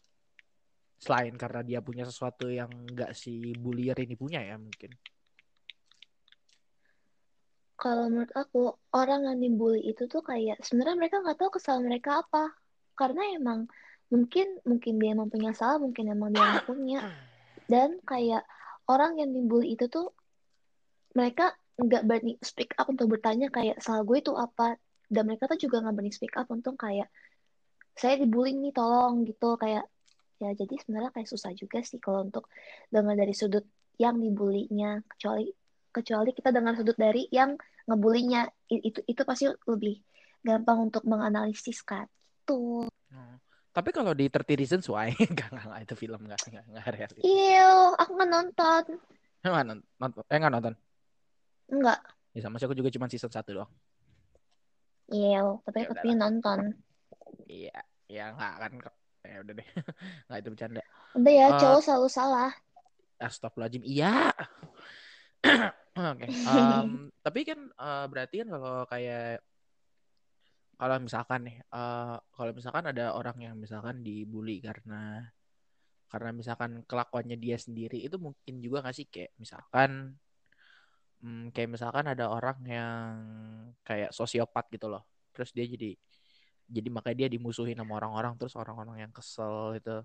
Selain 1.03 1.35
karena 1.35 1.59
dia 1.67 1.83
punya 1.83 2.07
sesuatu 2.07 2.47
yang 2.47 2.71
nggak 2.71 3.11
si 3.11 3.51
bullier 3.59 3.99
ini 3.99 4.15
punya 4.15 4.39
ya 4.39 4.55
mungkin. 4.55 4.95
Kalau 7.75 8.07
menurut 8.07 8.31
aku, 8.31 8.79
orang 8.95 9.27
yang 9.27 9.43
dibully 9.43 9.83
itu 9.83 10.07
tuh 10.07 10.23
kayak 10.23 10.63
sebenarnya 10.63 10.95
mereka 10.95 11.19
nggak 11.19 11.35
tahu 11.43 11.59
kesalahan 11.59 11.91
mereka 11.91 12.23
apa. 12.23 12.55
Karena 12.95 13.35
emang 13.35 13.67
mungkin 14.07 14.63
mungkin 14.63 14.95
dia 14.95 15.11
emang 15.11 15.27
punya 15.27 15.51
salah, 15.51 15.75
mungkin 15.83 16.07
emang 16.07 16.31
dia 16.31 16.63
punya. 16.63 17.03
Dan 17.67 17.99
kayak 18.07 18.47
orang 18.87 19.19
yang 19.19 19.35
dibully 19.35 19.75
itu 19.75 19.91
tuh 19.91 20.15
mereka 21.13 21.53
nggak 21.73 22.03
berani 22.05 22.33
speak 22.41 22.77
up 22.77 22.89
untuk 22.89 23.09
bertanya 23.09 23.49
kayak 23.49 23.81
salah 23.81 24.05
gue 24.05 24.17
itu 24.19 24.33
apa. 24.33 24.77
Dan 25.09 25.29
mereka 25.29 25.45
tuh 25.45 25.59
juga 25.61 25.81
nggak 25.81 25.95
berani 25.95 26.13
speak 26.13 26.33
up 26.37 26.49
untuk 26.49 26.77
kayak 26.77 27.09
saya 27.93 28.17
dibully 28.17 28.57
nih 28.57 28.73
tolong 28.73 29.21
gitu 29.25 29.53
kayak 29.57 29.85
ya 30.41 30.49
jadi 30.57 30.73
sebenarnya 30.81 31.13
kayak 31.13 31.29
susah 31.29 31.53
juga 31.53 31.85
sih 31.85 32.01
kalau 32.01 32.25
untuk 32.25 32.49
dengar 32.89 33.13
dari 33.13 33.37
sudut 33.37 33.63
yang 34.01 34.17
dibulinya 34.17 34.97
kecuali 35.13 35.53
kecuali 35.93 36.33
kita 36.33 36.49
dengar 36.49 36.73
sudut 36.73 36.97
dari 36.97 37.29
yang 37.29 37.53
ngebulinya 37.85 38.49
itu 38.65 39.05
itu 39.05 39.21
pasti 39.21 39.45
lebih 39.69 40.01
gampang 40.41 40.89
untuk 40.89 41.05
menganalisis 41.05 41.85
kan 41.85 42.09
tuh 42.43 42.89
Oh. 43.13 43.37
Tapi 43.73 43.89
kalau 43.89 44.13
di 44.13 44.25
30 44.29 44.57
Reasons 44.57 44.85
Why, 44.89 45.13
nggak, 45.33 45.49
nggak, 45.53 45.65
nggak, 45.69 45.81
itu 45.85 45.95
film 45.97 46.21
nggak, 46.25 46.41
nggak, 46.49 46.65
nggak 46.65 46.85
reality. 46.93 47.21
Iyo, 47.21 47.93
aku 47.97 48.11
nggak 48.17 48.29
nonton 48.29 48.83
Nggak 49.43 49.53
nonton, 49.53 49.77
nonton, 50.01 50.23
eh 50.29 50.37
nggak 50.41 50.53
nonton. 50.53 50.73
Enggak 51.73 51.99
Ya 52.33 52.41
sama 52.41 52.57
sih 52.57 52.65
aku 52.65 52.73
juga 52.73 52.89
cuma 52.89 53.05
season 53.05 53.29
1 53.29 53.49
doang. 53.53 53.71
Iyo, 55.13 55.61
tapi 55.67 55.77
Ya 55.83 55.85
aku 55.85 55.93
pengen 56.01 56.17
nonton 56.23 56.59
Iya, 57.45 57.77
ya 58.09 58.23
nggak 58.33 58.53
kan. 58.61 58.71
Ya 59.23 59.37
udah 59.45 59.53
deh, 59.55 59.67
nggak 60.27 60.39
itu 60.41 60.49
bercanda. 60.51 60.81
udah 61.13 61.33
ya 61.33 61.47
Eh, 61.53 61.59
cowok 61.61 61.81
selalu 61.85 62.07
salah 62.09 62.49
Astagfirullahaladzim, 63.21 63.83
iya. 63.87 64.33
Oke, 66.11 66.25
em, 66.25 66.89
tapi 67.21 67.39
kan 67.45 67.59
eh, 67.69 68.05
berarti 68.09 68.35
kan 68.41 68.47
kalau 68.49 68.83
kayak 68.89 69.39
kalau 70.79 70.97
misalkan 70.99 71.39
nih, 71.47 71.57
eh, 71.61 72.15
kalau 72.35 72.51
misalkan 72.57 72.85
ada 72.91 73.05
orang 73.13 73.37
yang 73.45 73.55
misalkan 73.61 74.01
dibully 74.01 74.57
karena 74.59 75.29
karena 76.11 76.29
misalkan 76.29 76.71
kelakuannya 76.85 77.37
dia 77.41 77.57
sendiri 77.57 77.97
itu 78.05 78.17
mungkin 78.21 78.61
juga 78.61 78.85
nggak 78.85 78.95
sih 78.97 79.07
kayak 79.09 79.33
misalkan 79.41 80.13
hmm, 81.23 81.55
kayak 81.55 81.79
misalkan 81.79 82.05
ada 82.05 82.27
orang 82.27 82.59
yang 82.67 83.11
kayak 83.87 84.11
sosiopat 84.11 84.67
gitu 84.69 84.91
loh, 84.91 85.07
terus 85.31 85.55
dia 85.55 85.63
jadi 85.63 85.95
jadi 86.67 86.89
makanya 86.91 87.17
dia 87.25 87.29
dimusuhin 87.31 87.79
sama 87.79 87.99
orang-orang 87.99 88.35
terus 88.39 88.55
orang-orang 88.55 89.07
yang 89.07 89.11
kesel 89.11 89.75
itu 89.75 90.03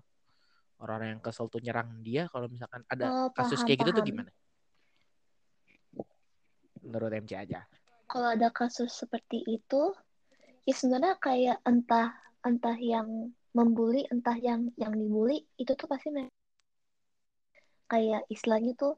orang-orang 0.79 1.17
yang 1.17 1.23
kesel 1.23 1.51
tuh 1.51 1.59
nyerang 1.59 1.99
dia 2.03 2.27
kalau 2.31 2.47
misalkan 2.47 2.83
ada 2.87 3.05
oh 3.07 3.29
kasus 3.35 3.59
paham 3.59 3.67
kayak 3.67 3.79
gitu 3.83 3.91
tuh 3.91 4.03
paham 4.03 4.09
gimana? 4.09 4.31
Menurut 6.79 7.11
MC 7.11 7.35
aja. 7.35 7.67
kalau 8.09 8.33
ada 8.33 8.49
kasus 8.49 8.89
seperti 8.89 9.45
itu 9.45 9.93
ya 10.65 10.73
sebenarnya 10.73 11.19
kayak 11.21 11.57
entah 11.67 12.15
entah 12.41 12.77
yang 12.79 13.29
membuli 13.53 14.05
entah 14.09 14.37
yang 14.39 14.69
yang 14.77 14.93
dibully 14.93 15.45
itu 15.57 15.73
tuh 15.75 15.85
pasti 15.85 16.09
kayak 17.89 18.21
istilahnya 18.29 18.73
tuh 18.77 18.97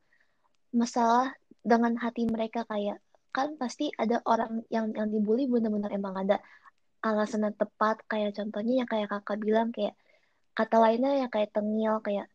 masalah 0.76 1.36
dengan 1.62 1.94
hati 1.98 2.26
mereka 2.26 2.66
kayak 2.66 2.98
kan 3.32 3.56
pasti 3.56 3.88
ada 3.96 4.20
orang 4.28 4.68
yang 4.68 4.92
yang 4.92 5.08
dibully 5.08 5.48
benar-benar 5.48 5.92
emang 5.96 6.16
ada 6.20 6.38
alasan 7.02 7.48
yang 7.48 7.56
tepat. 7.56 8.04
Kayak 8.06 8.38
contohnya 8.38 8.84
yang 8.84 8.90
kayak 8.90 9.08
kakak 9.10 9.38
bilang 9.40 9.70
kayak 9.72 9.96
kata 10.52 10.78
lainnya 10.78 11.26
yang 11.26 11.32
kayak 11.32 11.56
tengil 11.56 12.04
kayak 12.04 12.28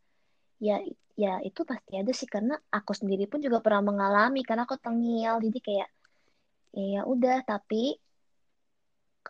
ya 0.56 0.80
ya 1.16 1.40
itu 1.44 1.62
pasti 1.68 2.00
ada 2.00 2.12
sih. 2.16 2.28
Karena 2.30 2.56
aku 2.72 2.96
sendiri 2.96 3.28
pun 3.28 3.44
juga 3.44 3.60
pernah 3.60 3.92
mengalami 3.92 4.40
karena 4.42 4.64
aku 4.64 4.80
tengil. 4.80 5.36
Jadi 5.44 5.58
kayak 5.60 5.88
ya 6.72 7.04
udah. 7.04 7.44
Tapi 7.44 7.92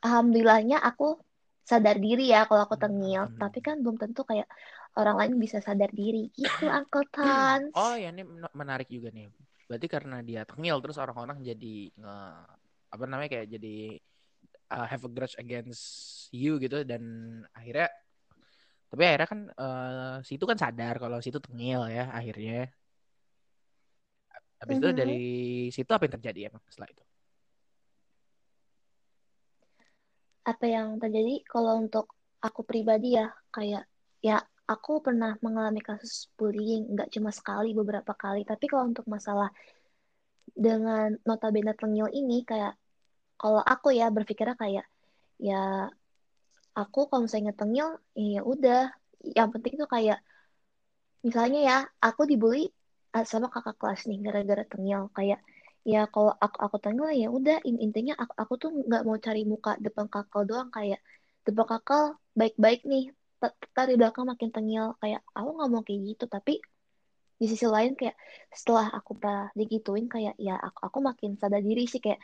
alhamdulillahnya 0.06 0.78
aku 0.86 1.18
sadar 1.66 1.98
diri 1.98 2.30
ya 2.30 2.46
kalau 2.46 2.62
aku 2.62 2.78
tengil. 2.78 3.26
Tapi 3.42 3.58
kan 3.58 3.82
belum 3.82 3.98
tentu 3.98 4.22
kayak 4.22 4.46
orang 4.94 5.18
lain 5.18 5.32
bisa 5.42 5.58
sadar 5.58 5.90
diri. 5.90 6.30
Gitu 6.30 6.62
Tans 7.16 7.74
oh 7.74 7.98
ya 7.98 8.14
ini 8.14 8.22
menarik 8.54 8.86
juga 8.86 9.10
nih 9.10 9.26
berarti 9.66 9.86
karena 9.90 10.22
dia 10.22 10.42
tengil 10.46 10.78
terus 10.78 10.98
orang-orang 11.02 11.42
jadi 11.42 11.90
nge 11.90 12.16
apa 12.86 13.02
namanya 13.06 13.30
kayak 13.34 13.48
jadi 13.50 13.76
uh, 14.70 14.86
have 14.86 15.02
a 15.02 15.10
grudge 15.10 15.34
against 15.42 15.84
you 16.30 16.58
gitu 16.62 16.86
dan 16.86 17.02
akhirnya 17.50 17.90
tapi 18.86 19.02
akhirnya 19.02 19.28
kan 19.28 19.40
uh, 19.58 20.16
si 20.22 20.38
itu 20.38 20.46
kan 20.46 20.58
sadar 20.58 21.02
kalau 21.02 21.18
si 21.18 21.34
itu 21.34 21.42
tengil 21.42 21.90
ya 21.90 22.14
akhirnya 22.14 22.70
habis 24.62 24.78
mm 24.78 24.80
-hmm. 24.80 24.80
itu 24.80 24.86
Mm-hmm. 24.86 25.00
dari 25.02 25.22
situ 25.74 25.90
apa 25.90 26.02
yang 26.06 26.14
terjadi 26.16 26.40
emang 26.48 26.62
setelah 26.70 26.90
itu 26.94 27.04
apa 30.46 30.64
yang 30.70 30.88
terjadi 31.02 31.42
kalau 31.50 31.82
untuk 31.82 32.06
aku 32.38 32.62
pribadi 32.62 33.18
ya 33.18 33.34
kayak 33.50 33.82
ya 34.22 34.38
aku 34.66 34.92
pernah 35.06 35.38
mengalami 35.44 35.78
kasus 35.78 36.26
bullying 36.34 36.82
nggak 36.92 37.08
cuma 37.14 37.30
sekali 37.30 37.70
beberapa 37.70 38.12
kali. 38.12 38.42
Tapi 38.42 38.64
kalau 38.66 38.84
untuk 38.90 39.06
masalah 39.06 39.48
dengan 40.56 41.14
notabene 41.22 41.72
tengil 41.78 42.08
ini 42.10 42.42
kayak 42.42 42.74
kalau 43.40 43.62
aku 43.62 43.94
ya 43.94 44.10
berpikirnya 44.10 44.56
kayak 44.58 44.86
ya 45.38 45.86
aku 46.74 46.98
kalau 47.08 47.22
misalnya 47.26 47.54
tengil 47.54 47.88
ya 48.18 48.42
udah. 48.42 48.90
Yang 49.38 49.48
penting 49.58 49.74
tuh 49.80 49.88
kayak 49.90 50.18
misalnya 51.26 51.60
ya 51.70 51.76
aku 52.02 52.22
dibully 52.30 52.70
sama 53.26 53.48
kakak 53.54 53.76
kelas 53.80 54.00
nih 54.10 54.18
gara-gara 54.26 54.64
tengil. 54.66 55.02
Kayak 55.16 55.40
ya 55.86 56.10
kalau 56.10 56.34
aku 56.44 56.56
aku 56.66 56.76
tengil 56.82 57.06
ya 57.14 57.28
udah. 57.30 57.62
Intinya 57.62 58.14
aku, 58.18 58.32
aku 58.42 58.52
tuh 58.62 58.70
nggak 58.86 59.02
mau 59.06 59.16
cari 59.26 59.42
muka 59.46 59.78
depan 59.78 60.06
kakak 60.10 60.42
doang. 60.50 60.68
Kayak 60.74 61.00
depan 61.46 61.66
kakak 61.70 62.18
baik-baik 62.34 62.82
nih 62.82 63.14
tadi 63.72 63.92
belakang 64.00 64.24
makin 64.24 64.50
tengil 64.50 64.96
kayak 65.00 65.20
aku 65.36 65.50
nggak 65.56 65.70
mau 65.70 65.82
kayak 65.84 66.00
gitu 66.14 66.24
tapi 66.26 66.58
di 67.36 67.46
sisi 67.46 67.68
lain 67.68 67.92
kayak 67.92 68.16
setelah 68.48 68.88
aku 68.96 69.12
pernah 69.20 69.52
digituin 69.52 70.08
kayak 70.08 70.34
ya 70.40 70.56
aku 70.56 70.80
aku 70.88 70.98
makin 71.04 71.36
sadar 71.36 71.60
diri 71.60 71.84
sih 71.84 72.00
kayak 72.00 72.16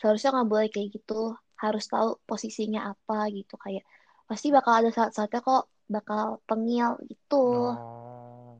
seharusnya 0.00 0.32
nggak 0.40 0.48
boleh 0.48 0.68
kayak 0.72 0.88
gitu 0.96 1.36
harus 1.60 1.84
tahu 1.84 2.16
posisinya 2.24 2.96
apa 2.96 3.28
gitu 3.28 3.60
kayak 3.60 3.84
pasti 4.24 4.48
bakal 4.48 4.80
ada 4.80 4.90
saat-saatnya 4.90 5.44
kok 5.44 5.68
bakal 5.84 6.40
tengil 6.48 6.96
gitu 7.04 7.76
oh 7.76 8.56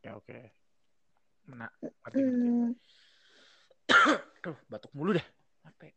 oke 0.00 0.08
oke 0.24 0.38
nah 1.52 1.68
hmm. 2.16 2.72
Aduh, 4.42 4.58
batuk 4.66 4.90
mulu 4.96 5.14
deh. 5.14 5.26
Apa? 5.62 5.86
ya? 5.86 5.94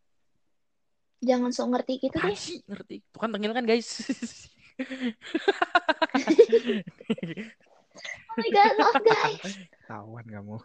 Jangan 1.34 1.50
sok 1.50 1.68
ngerti 1.74 1.94
gitu 1.98 2.18
deh. 2.22 2.38
ngerti. 2.70 2.96
Tuh 3.10 3.20
kan 3.20 3.34
tengil 3.34 3.52
kan 3.58 3.66
guys. 3.66 3.90
oh 4.76 4.84
my 8.36 8.50
god, 8.52 8.76
maaf 8.76 9.00
guys. 9.00 9.56
Tawan 9.88 10.28
kamu. 10.28 10.60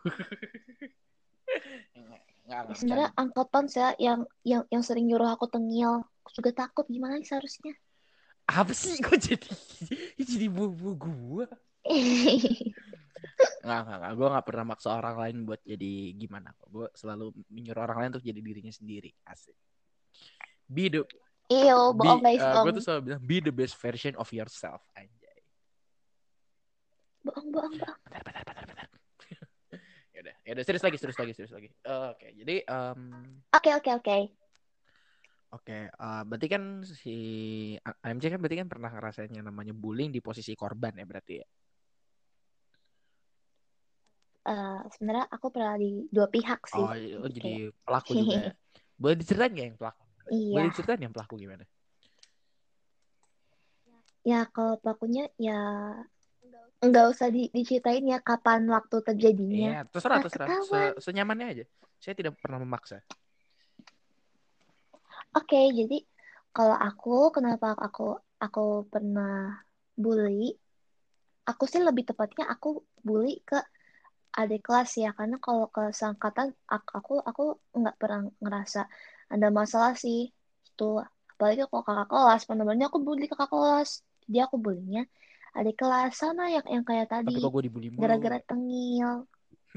Sebenarnya 2.75 3.15
angkatan 3.15 3.71
saya 3.71 3.95
yang 4.03 4.27
yang 4.43 4.67
yang 4.75 4.83
sering 4.83 5.07
nyuruh 5.07 5.31
aku 5.31 5.47
tengil. 5.47 6.03
Aku 6.27 6.35
juga 6.35 6.67
takut 6.67 6.91
gimana 6.91 7.23
sih 7.23 7.31
seharusnya. 7.31 7.79
Apa 8.51 8.75
sih 8.75 8.99
kok 8.99 9.15
jadi 9.15 9.47
jadi 10.19 10.51
bubu 10.51 10.99
gua? 10.99 11.47
Nggak, 13.61 13.81
nggak, 13.85 13.99
nggak. 14.01 14.13
Gue 14.17 14.29
nggak 14.33 14.47
pernah 14.49 14.65
maksa 14.65 14.89
orang 14.97 15.17
lain 15.21 15.37
buat 15.45 15.61
jadi 15.65 15.93
gimana. 16.17 16.57
Gue 16.69 16.89
selalu 16.97 17.37
menyuruh 17.53 17.85
orang 17.85 17.99
lain 18.01 18.11
untuk 18.17 18.25
jadi 18.25 18.41
dirinya 18.41 18.73
sendiri. 18.73 19.13
Asik. 19.29 19.53
Be 20.65 20.89
Iyo, 21.51 21.91
bohong 21.99 22.23
guys, 22.23 22.39
uh, 22.39 22.55
bohong. 22.55 22.67
Gue 22.71 22.75
tuh 22.79 22.85
selalu 22.87 23.03
bilang, 23.11 23.23
be 23.27 23.37
the 23.43 23.51
best 23.51 23.75
version 23.75 24.15
of 24.15 24.31
yourself. 24.31 24.87
Anjay. 24.95 25.39
Bohong, 27.27 27.51
bohong, 27.51 27.75
bohong. 27.75 27.99
Bentar, 28.07 28.23
bentar, 28.23 28.43
bentar, 28.47 28.65
bentar. 28.71 28.87
yaudah, 30.15 30.35
yaudah, 30.47 30.63
serius 30.63 30.85
lagi, 30.87 30.97
serius 31.03 31.19
lagi, 31.19 31.33
serius 31.35 31.51
lagi. 31.51 31.69
Uh, 31.83 32.15
Oke, 32.15 32.23
okay, 32.23 32.31
jadi... 32.39 32.57
Um... 32.71 33.01
Oke, 33.51 33.67
okay, 33.67 33.73
oke, 33.75 33.83
okay, 33.83 33.95
oke. 33.99 34.07
Okay. 34.07 34.23
Oke, 35.51 35.75
okay, 35.75 35.83
uh, 35.99 36.23
berarti 36.23 36.47
kan 36.47 36.63
si 36.87 37.17
AMC 37.83 38.31
kan 38.31 38.39
berarti 38.39 38.63
kan 38.63 38.71
pernah 38.71 38.95
ngerasain 38.95 39.35
yang 39.35 39.43
namanya 39.43 39.75
bullying 39.75 40.15
di 40.15 40.23
posisi 40.23 40.55
korban 40.55 40.95
ya 40.95 41.03
berarti 41.03 41.35
ya? 41.43 41.47
Uh, 44.47 44.87
sebenarnya 44.95 45.27
aku 45.27 45.51
pernah 45.51 45.75
di 45.75 46.07
dua 46.15 46.31
pihak 46.31 46.63
sih. 46.71 46.79
Oh, 46.79 47.27
oh 47.27 47.31
jadi 47.35 47.67
kayak... 47.67 47.83
pelaku 47.83 48.11
juga 48.15 48.39
ya? 48.39 48.53
Boleh 49.03 49.17
diceritain 49.19 49.51
gak 49.51 49.67
yang 49.75 49.79
pelaku? 49.83 50.00
Iya. 50.31 50.55
Boleh 50.55 50.71
diceritain 50.71 51.03
yang 51.03 51.13
pelaku 51.13 51.35
gimana? 51.37 51.65
Ya, 54.23 54.47
kalau 54.55 54.79
pelakunya 54.79 55.27
ya 55.41 55.59
nggak 56.81 57.07
usah 57.13 57.29
di, 57.29 57.53
diceritain 57.53 58.05
ya 58.09 58.25
kapan 58.25 58.65
waktu 58.71 59.05
terjadinya. 59.05 59.69
Iya, 59.69 59.81
terserah, 59.93 60.19
terserah. 60.25 60.49
Se 60.65 60.81
senyamannya 61.11 61.47
aja. 61.53 61.65
Saya 62.01 62.15
tidak 62.17 62.41
pernah 62.41 62.63
memaksa. 62.63 63.05
Oke, 65.37 65.55
okay, 65.55 65.67
jadi 65.77 65.99
kalau 66.51 66.75
aku 66.75 67.31
kenapa 67.31 67.77
aku 67.77 68.17
aku 68.41 68.89
pernah 68.89 69.61
bully? 69.95 70.57
Aku 71.45 71.69
sih 71.69 71.83
lebih 71.83 72.09
tepatnya 72.09 72.49
aku 72.49 72.81
bully 73.03 73.43
ke 73.45 73.59
adik 74.31 74.63
kelas 74.63 74.95
ya, 74.97 75.11
karena 75.13 75.37
kalau 75.43 75.67
ke 75.69 75.91
sangkatan 75.91 76.55
aku 76.71 77.19
aku 77.19 77.59
nggak 77.75 77.97
pernah 77.99 78.27
ngerasa 78.39 78.87
ada 79.31 79.49
masalah 79.55 79.95
sih. 79.95 80.35
Itu 80.67 81.01
apalagi 81.39 81.65
kalau 81.71 81.85
kakak 81.87 82.09
kelas, 82.11 82.43
benar-benar 82.51 82.91
aku 82.91 82.99
bully 83.01 83.31
kakak 83.31 83.49
kelas. 83.49 84.03
Jadi 84.27 84.39
aku 84.43 84.57
bulinya 84.59 85.07
adik 85.55 85.79
kelas 85.79 86.15
sama 86.19 86.51
yang 86.51 86.67
yang 86.67 86.85
kayak 86.85 87.09
tadi. 87.09 87.35
Tapi 87.35 87.43
kok 87.43 87.51
gue 87.55 87.63
dibully 87.67 87.89
Gara-gara 87.95 88.39
tengil. 88.43 89.25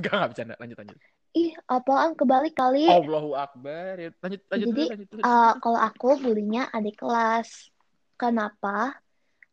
Gak, 0.01 0.09
gak 0.09 0.29
bercanda. 0.33 0.53
Lanjut, 0.57 0.77
lanjut 0.81 0.97
ih 1.33 1.51
apaan 1.65 2.13
kebalik 2.13 2.53
kali 2.53 2.85
Allahu 2.85 3.33
Akbar 3.33 3.97
ya, 3.97 4.13
lanjut 4.21 4.41
lanjut 4.53 4.67
jadi 4.69 4.83
lanjut, 4.93 5.07
lanjut. 5.17 5.25
Uh, 5.25 5.53
kalau 5.57 5.79
aku 5.81 6.09
bulinya 6.21 6.69
adik 6.69 7.01
kelas 7.01 7.73
kenapa 8.21 9.01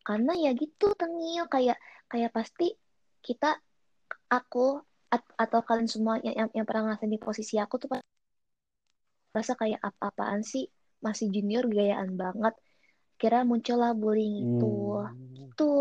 karena 0.05 0.31
ya 0.37 0.53
gitu 0.53 0.93
tengil 0.93 1.49
kayak 1.49 1.77
kayak 2.05 2.29
pasti 2.29 2.77
kita 3.25 3.57
aku 4.29 4.77
at, 5.09 5.25
atau 5.37 5.65
kalian 5.65 5.89
semua 5.89 6.21
yang, 6.21 6.45
yang 6.45 6.49
yang 6.61 6.65
pernah 6.69 6.93
ngerasain 6.93 7.09
di 7.09 7.21
posisi 7.21 7.57
aku 7.57 7.81
tuh 7.81 7.89
rasa 9.31 9.55
kayak 9.55 9.79
apa-apaan 9.79 10.43
sih 10.43 10.67
masih 11.01 11.31
junior 11.31 11.65
gayaan 11.67 12.13
banget 12.19 12.53
kira 13.15 13.47
muncullah 13.47 13.95
bullying 13.95 14.43
itu 14.43 14.73
uh. 15.01 15.09
gitu 15.35 15.73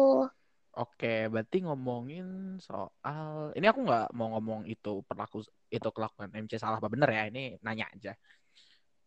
Oke, 0.71 1.27
berarti 1.27 1.67
ngomongin 1.67 2.55
soal 2.63 3.51
ini 3.59 3.67
aku 3.67 3.83
nggak 3.83 4.15
mau 4.15 4.39
ngomong 4.39 4.71
itu 4.71 5.03
perlaku 5.03 5.43
itu 5.67 5.89
kelakuan 5.91 6.31
MC 6.31 6.63
salah 6.63 6.79
apa 6.79 6.87
bener 6.87 7.11
ya 7.11 7.27
ini 7.27 7.59
nanya 7.59 7.91
aja. 7.91 8.15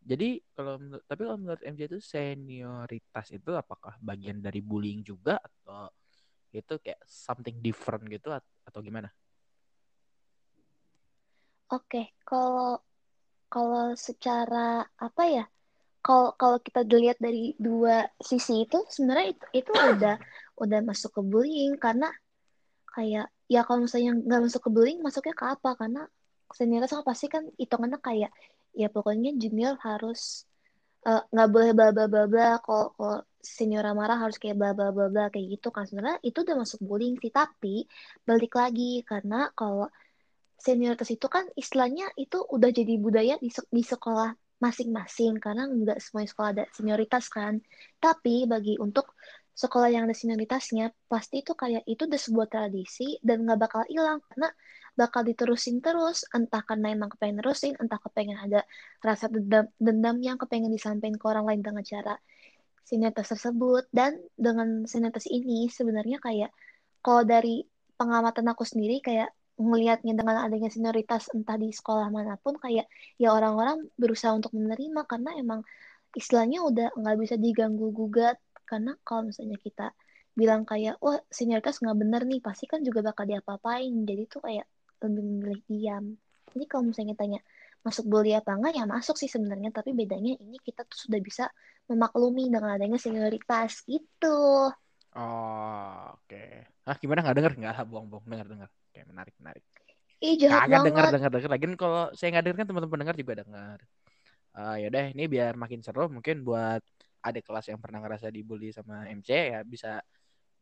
Jadi 0.03 0.43
kalau 0.51 0.99
tapi 1.07 1.21
kalau 1.23 1.39
menurut 1.39 1.63
MC 1.63 1.87
itu 1.87 1.99
senioritas 2.03 3.31
itu 3.31 3.55
apakah 3.55 3.95
bagian 4.03 4.43
dari 4.43 4.59
bullying 4.59 5.07
juga 5.07 5.39
atau 5.39 5.87
itu 6.51 6.73
kayak 6.83 6.99
something 7.07 7.63
different 7.63 8.11
gitu 8.11 8.35
atau 8.35 8.79
gimana? 8.83 9.07
Oke, 11.71 12.19
kalau 12.27 12.75
kalau 13.53 13.93
secara 13.93 14.81
apa 14.97 15.23
ya? 15.29 15.45
Kalau 16.01 16.33
kalau 16.41 16.57
kita 16.57 16.81
dilihat 16.83 17.21
dari 17.21 17.53
dua 17.61 18.09
sisi 18.17 18.65
itu 18.65 18.81
sebenarnya 18.89 19.37
itu 19.37 19.45
itu 19.61 19.71
udah 19.71 20.15
udah 20.57 20.79
masuk 20.89 21.11
ke 21.13 21.21
bullying. 21.21 21.77
Karena 21.77 22.09
kayak 22.89 23.29
ya 23.45 23.61
kalau 23.61 23.85
misalnya 23.85 24.17
nggak 24.17 24.41
masuk 24.49 24.61
ke 24.65 24.69
bullying 24.73 24.99
masuknya 25.05 25.35
ke 25.37 25.45
apa? 25.45 25.69
Karena 25.77 26.01
senioritas 26.49 26.97
kan 26.97 27.05
pasti 27.05 27.25
kan 27.29 27.43
hitungannya 27.61 27.99
kayak 28.01 28.31
ya 28.73 28.89
pokoknya 28.89 29.37
junior 29.37 29.77
harus 29.85 30.49
nggak 31.05 31.47
uh, 31.49 31.51
boleh 31.53 31.71
bla 31.77 31.93
bla 31.95 32.05
bla 32.09 32.23
bla. 32.25 32.49
Kalau 32.65 32.85
kalau 32.97 33.17
senior 33.43 33.85
marah 33.93 34.17
harus 34.17 34.41
kayak 34.41 34.57
bla 34.57 34.71
bla 34.73 34.89
bla 34.89 35.07
bla 35.13 35.29
kayak 35.29 35.61
gitu 35.61 35.69
kan. 35.69 35.85
Sebenarnya 35.85 36.19
itu 36.25 36.41
udah 36.41 36.55
masuk 36.57 36.79
bullying 36.83 37.15
sih. 37.21 37.29
Tapi 37.29 37.85
balik 38.25 38.57
lagi 38.57 39.05
karena 39.05 39.53
kalau 39.53 39.87
senioritas 40.63 41.11
itu 41.11 41.27
kan 41.27 41.43
istilahnya 41.59 42.07
itu 42.15 42.39
udah 42.39 42.71
jadi 42.71 42.95
budaya 42.95 43.35
di, 43.43 43.51
di 43.51 43.83
sekolah 43.83 44.31
masing-masing 44.63 45.43
karena 45.43 45.67
nggak 45.67 45.99
semua 45.99 46.23
sekolah 46.23 46.49
ada 46.55 46.65
senioritas 46.71 47.27
kan. 47.27 47.59
Tapi 47.99 48.47
bagi 48.47 48.79
untuk 48.79 49.11
sekolah 49.53 49.91
yang 49.91 50.09
ada 50.09 50.15
senioritasnya 50.17 50.89
pasti 51.05 51.45
itu 51.45 51.53
kayak 51.53 51.85
itu 51.85 52.09
udah 52.09 52.17
sebuah 52.17 52.47
tradisi 52.49 53.21
dan 53.21 53.45
nggak 53.45 53.59
bakal 53.59 53.83
hilang 53.85 54.17
karena 54.31 54.49
bakal 54.97 55.21
diterusin 55.21 55.77
terus 55.77 56.25
entah 56.33 56.65
karena 56.65 56.93
emang 56.93 57.13
kepengen 57.13 57.37
terusin 57.41 57.73
entah 57.77 58.01
kepengen 58.01 58.37
ada 58.37 58.65
rasa 59.01 59.29
dendam 59.29 59.69
dendam 59.77 60.17
yang 60.25 60.37
kepengen 60.41 60.73
disampaikan 60.73 61.17
ke 61.21 61.25
orang 61.29 61.45
lain 61.45 61.61
dengan 61.61 61.85
cara 61.85 62.17
senioritas 62.81 63.29
tersebut 63.37 63.85
dan 63.93 64.17
dengan 64.33 64.89
senioritas 64.89 65.29
ini 65.29 65.69
sebenarnya 65.69 66.17
kayak 66.17 66.49
kalau 67.05 67.21
dari 67.21 67.61
pengamatan 67.93 68.49
aku 68.49 68.65
sendiri 68.65 69.05
kayak 69.05 69.29
ngelihatnya 69.57 70.13
dengan 70.17 70.41
adanya 70.41 70.69
senioritas 70.73 71.29
entah 71.35 71.57
di 71.61 71.69
sekolah 71.69 72.09
mana 72.09 72.41
pun 72.41 72.57
kayak 72.57 72.89
ya 73.21 73.29
orang-orang 73.37 73.85
berusaha 74.01 74.33
untuk 74.33 74.49
menerima 74.57 75.05
karena 75.05 75.37
emang 75.37 75.61
istilahnya 76.17 76.65
udah 76.65 76.87
nggak 76.97 77.17
bisa 77.21 77.35
diganggu 77.37 77.93
gugat. 77.93 78.37
Karena 78.65 78.97
kalau 79.05 79.29
misalnya 79.29 79.57
kita 79.61 79.93
bilang 80.33 80.65
kayak 80.65 80.97
wah 80.97 81.21
senioritas 81.29 81.77
nggak 81.85 81.97
bener 82.01 82.21
nih 82.25 82.41
pasti 82.41 82.65
kan 82.65 82.81
juga 82.81 83.05
bakal 83.05 83.29
diapa-apain. 83.29 83.93
Jadi 84.09 84.23
tuh 84.25 84.41
kayak 84.41 84.65
lebih 85.05 85.21
memilih 85.21 85.61
diam. 85.69 86.05
Jadi 86.53 86.65
kalau 86.65 86.83
misalnya 86.89 87.13
tanya 87.17 87.39
masuk 87.83 88.07
bully 88.07 88.31
apa 88.31 88.55
enggak 88.55 88.73
ya 88.79 88.87
masuk 88.87 89.19
sih 89.19 89.27
sebenarnya 89.27 89.67
tapi 89.75 89.91
bedanya 89.91 90.39
ini 90.39 90.55
kita 90.63 90.87
tuh 90.87 90.95
sudah 90.95 91.19
bisa 91.19 91.51
memaklumi 91.91 92.47
dengan 92.47 92.79
adanya 92.79 92.97
senioritas 92.97 93.85
gitu. 93.85 94.71
Oh 95.13 96.01
oke. 96.17 96.25
Okay. 96.25 96.65
ah 96.89 96.97
gimana? 96.97 97.21
Nggak 97.21 97.37
denger? 97.37 97.53
Nggak 97.59 97.73
lah 97.77 97.85
bohong-bohong 97.85 98.25
denger 98.25 98.47
denger 98.49 98.69
oke 98.93 99.01
menarik 99.09 99.33
menarik. 99.41 99.65
Ih, 100.21 100.37
jahat 100.37 100.69
Kagak 100.69 100.69
banget. 100.69 100.85
denger 100.85 101.03
denger 101.09 101.31
denger 101.33 101.51
lagi 101.51 101.65
kalau 101.73 102.03
saya 102.13 102.29
nggak 102.29 102.43
denger 102.45 102.57
kan 102.61 102.67
teman-teman 102.69 102.99
dengar 103.01 103.15
juga 103.17 103.33
denger. 103.41 103.77
Uh, 104.53 104.75
ya 104.77 104.87
udah 104.93 105.05
ini 105.09 105.23
biar 105.25 105.57
makin 105.57 105.81
seru 105.81 106.05
mungkin 106.13 106.45
buat 106.45 106.85
ada 107.25 107.39
kelas 107.41 107.73
yang 107.73 107.81
pernah 107.81 108.05
ngerasa 108.05 108.29
dibully 108.29 108.69
sama 108.69 109.09
MC 109.09 109.29
ya 109.33 109.59
bisa 109.65 109.97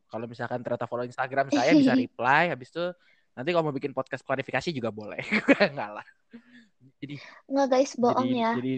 kalau 0.07 0.31
misalkan 0.31 0.63
ternyata 0.63 0.87
follow 0.87 1.03
Instagram 1.03 1.51
saya 1.51 1.75
bisa 1.75 1.91
reply. 2.07 2.55
Habis 2.55 2.71
itu 2.71 2.85
nanti 3.35 3.49
kalau 3.51 3.67
mau 3.67 3.75
bikin 3.75 3.91
podcast 3.91 4.23
klarifikasi 4.23 4.71
juga 4.71 4.89
boleh. 4.95 5.19
Enggak 5.75 5.99
lah. 5.99 6.07
Jadi 7.03 7.19
nggak 7.51 7.67
guys 7.67 7.93
bohong 7.99 8.29
jadi, 8.29 8.39
ya. 8.39 8.51
jadi 8.57 8.73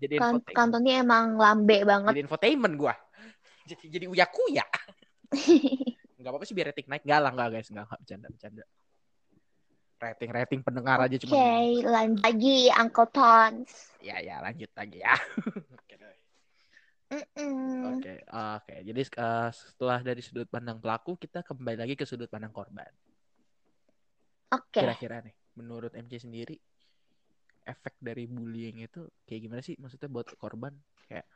jadi 0.00 0.14
kan 0.18 0.34
kantornya 0.50 1.04
emang 1.04 1.36
lambe 1.36 1.84
banget. 1.84 2.10
Jadi 2.16 2.22
infotainment 2.24 2.74
gua. 2.80 2.94
Jadi 3.68 3.88
jadi 3.88 4.04
uya 4.12 4.28
kuya 4.28 4.66
nggak 6.20 6.30
apa-apa 6.32 6.44
sih 6.48 6.56
biar 6.56 6.72
rating 6.72 6.88
naik. 6.88 7.04
Nggak 7.04 7.20
lah 7.20 7.30
nggak 7.32 7.48
guys. 7.52 7.68
Nggak 7.72 7.86
bercanda 8.00 8.28
bercanda 8.32 8.64
rating 10.00 10.30
rating 10.30 10.60
pendengar 10.60 10.98
aja 11.00 11.16
cuma 11.20 11.32
oke 11.32 11.40
okay, 11.40 11.68
lanjut 11.86 12.22
lagi 12.24 12.58
Uncle 12.74 13.08
Tons 13.10 13.70
ya 14.02 14.16
ya 14.20 14.42
lanjut 14.42 14.70
lagi 14.74 14.98
ya 15.00 15.14
Oke, 17.14 17.22
okay, 17.30 18.18
oke. 18.26 18.64
Okay. 18.64 18.78
Jadi 18.82 19.00
uh, 19.20 19.50
setelah 19.52 20.00
dari 20.02 20.18
sudut 20.24 20.48
pandang 20.50 20.82
pelaku, 20.82 21.14
kita 21.14 21.46
kembali 21.46 21.78
lagi 21.78 21.94
ke 21.94 22.02
sudut 22.02 22.26
pandang 22.26 22.50
korban. 22.50 22.90
Oke. 24.50 24.72
Okay. 24.72 24.82
Kira-kira 24.82 25.22
nih, 25.22 25.34
menurut 25.54 25.94
MC 25.94 26.26
sendiri, 26.26 26.58
efek 27.62 27.94
dari 28.02 28.26
bullying 28.26 28.82
itu 28.82 29.06
kayak 29.28 29.40
gimana 29.46 29.62
sih? 29.62 29.78
Maksudnya 29.78 30.10
buat 30.10 30.26
korban, 30.34 30.74
kayak 31.06 31.26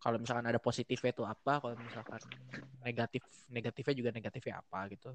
kalau 0.00 0.16
misalkan 0.16 0.46
ada 0.48 0.58
positifnya 0.62 1.12
itu 1.12 1.24
apa? 1.26 1.60
Kalau 1.60 1.74
misalkan 1.76 2.20
negatif, 2.80 3.22
negatifnya 3.52 3.94
juga 3.94 4.10
negatifnya 4.14 4.64
apa 4.64 4.88
gitu? 4.90 5.12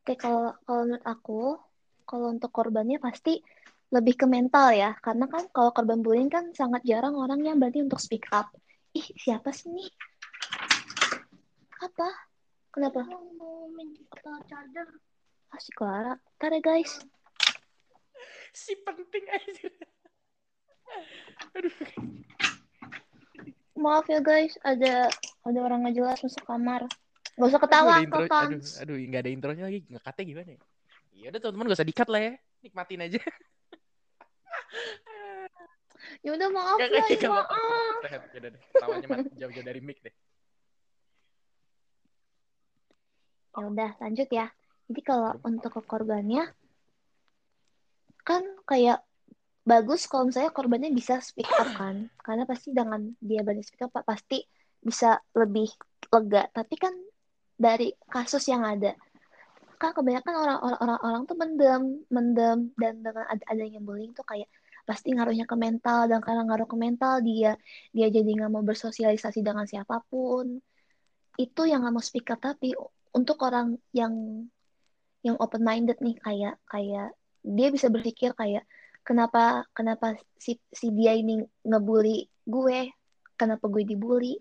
Oke, 0.00 0.16
kalau 0.16 0.56
kalau 0.64 0.80
menurut 0.88 1.04
aku, 1.04 1.40
kalau 2.08 2.26
untuk 2.32 2.50
korbannya 2.50 2.96
pasti 2.96 3.44
lebih 3.90 4.14
ke 4.16 4.26
mental 4.26 4.72
ya. 4.72 4.96
Karena 5.02 5.26
kan 5.28 5.50
kalau 5.52 5.70
korban 5.76 6.00
bullying 6.00 6.32
kan 6.32 6.54
sangat 6.56 6.80
jarang 6.88 7.18
orang 7.18 7.42
yang 7.44 7.60
berani 7.60 7.84
untuk 7.84 8.00
speak 8.00 8.26
up. 8.32 8.48
Ih 8.96 9.06
siapa 9.18 9.54
sih 9.54 9.70
nih 9.70 9.90
apa? 11.80 12.08
Kenapa? 12.70 13.02
Mau 13.08 13.66
minta 13.72 14.32
charger. 14.46 14.88
Ah 15.50 15.58
si 15.58 15.72
Clara. 15.72 16.14
Ntar 16.38 16.52
ya 16.54 16.60
guys. 16.62 16.92
Si 18.52 18.76
penting 18.84 19.26
aja. 19.26 19.68
Aduh. 21.56 21.76
Maaf 23.80 24.06
ya 24.12 24.20
guys. 24.20 24.54
Ada 24.60 25.08
ada 25.42 25.58
orang 25.64 25.88
nggak 25.88 25.96
jelas 25.96 26.20
masuk 26.20 26.44
kamar 26.44 26.84
Gak 27.40 27.56
usah 27.56 27.62
ketawa 27.64 27.96
aduh, 27.96 28.04
intro, 28.04 28.20
aduh, 28.28 28.60
aduh, 28.60 28.96
nggak 29.00 29.22
ada 29.24 29.32
intronya 29.32 29.64
lagi. 29.64 29.80
Ngekatnya 29.88 30.24
gimana 30.28 30.48
ya? 30.52 30.60
Ya 31.16 31.26
udah 31.32 31.40
teman-teman 31.40 31.72
gak 31.72 31.78
usah 31.80 31.88
dikat 31.88 32.08
lah 32.12 32.20
ya, 32.20 32.36
nikmatin 32.60 33.00
aja. 33.00 33.20
ya 36.24 36.30
udah 36.36 36.48
maaf 36.52 36.76
gak, 36.76 36.90
lah 36.92 37.06
ya 37.08 37.28
maaf. 37.32 37.48
Ya 38.04 38.38
udah 38.44 38.50
deh. 38.52 38.60
Tawanya 38.76 39.08
jauh-jauh 39.40 39.64
dari 39.64 39.80
mic 39.80 40.04
deh. 40.04 40.12
Ya 43.56 43.64
udah 43.64 43.90
lanjut 44.04 44.28
ya. 44.28 44.52
Jadi 44.92 45.00
kalau 45.00 45.40
untuk 45.40 45.80
ke 45.80 45.82
korbannya 45.88 46.44
kan 48.20 48.44
kayak 48.68 49.00
bagus 49.64 50.04
kalau 50.04 50.28
misalnya 50.28 50.52
korbannya 50.52 50.92
bisa 50.92 51.24
speak 51.24 51.48
up 51.56 51.72
kan. 51.72 52.12
Karena 52.20 52.44
pasti 52.44 52.76
dengan 52.76 53.16
dia 53.16 53.40
berani 53.40 53.64
speak 53.64 53.88
up 53.88 53.96
pasti 54.04 54.44
bisa 54.76 55.16
lebih 55.32 55.72
lega. 56.12 56.44
Tapi 56.52 56.76
kan 56.76 56.92
dari 57.60 57.92
kasus 58.08 58.48
yang 58.48 58.64
ada. 58.64 58.96
Kan 59.76 59.92
kebanyakan 59.92 60.32
orang-orang 60.32 61.00
orang 61.04 61.22
tuh 61.28 61.36
mendem 61.36 61.82
mendem 62.08 62.58
dan 62.80 63.04
dengan 63.04 63.24
adanya 63.28 63.80
bullying 63.84 64.16
tuh 64.16 64.24
kayak 64.24 64.48
pasti 64.88 65.12
ngaruhnya 65.12 65.44
ke 65.44 65.56
mental 65.60 66.08
dan 66.08 66.24
karena 66.24 66.42
ngaruh 66.48 66.66
ke 66.66 66.76
mental 66.80 67.20
dia 67.20 67.54
dia 67.92 68.08
jadi 68.08 68.26
nggak 68.26 68.50
mau 68.50 68.64
bersosialisasi 68.64 69.44
dengan 69.44 69.68
siapa 69.68 70.00
pun. 70.08 70.56
Itu 71.36 71.68
yang 71.68 71.84
nggak 71.84 71.94
mau 71.94 72.04
speak 72.04 72.32
up 72.32 72.40
tapi 72.40 72.72
untuk 73.12 73.36
orang 73.44 73.76
yang 73.92 74.12
yang 75.20 75.36
open 75.36 75.60
minded 75.60 76.00
nih 76.00 76.16
kayak 76.16 76.56
kayak 76.64 77.12
dia 77.44 77.68
bisa 77.68 77.92
berpikir 77.92 78.32
kayak 78.32 78.64
kenapa 79.04 79.68
kenapa 79.76 80.16
si 80.40 80.56
si 80.72 80.92
dia 80.96 81.12
ini 81.12 81.44
ngebully 81.64 82.24
gue? 82.48 82.88
Kenapa 83.36 83.68
gue 83.72 83.84
dibully 83.88 84.36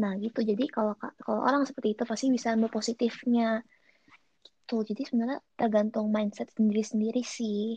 nah 0.00 0.16
gitu. 0.16 0.40
Jadi 0.40 0.64
kalau 0.72 0.96
kalau 0.96 1.40
orang 1.44 1.68
seperti 1.68 1.92
itu 1.92 2.02
pasti 2.08 2.32
bisa 2.32 2.56
ambil 2.56 2.72
positifnya. 2.72 3.60
Gitu. 4.40 4.76
Jadi 4.88 5.02
sebenarnya 5.04 5.38
tergantung 5.60 6.08
mindset 6.08 6.48
sendiri 6.56 6.80
sendiri 6.80 7.20
sih. 7.20 7.76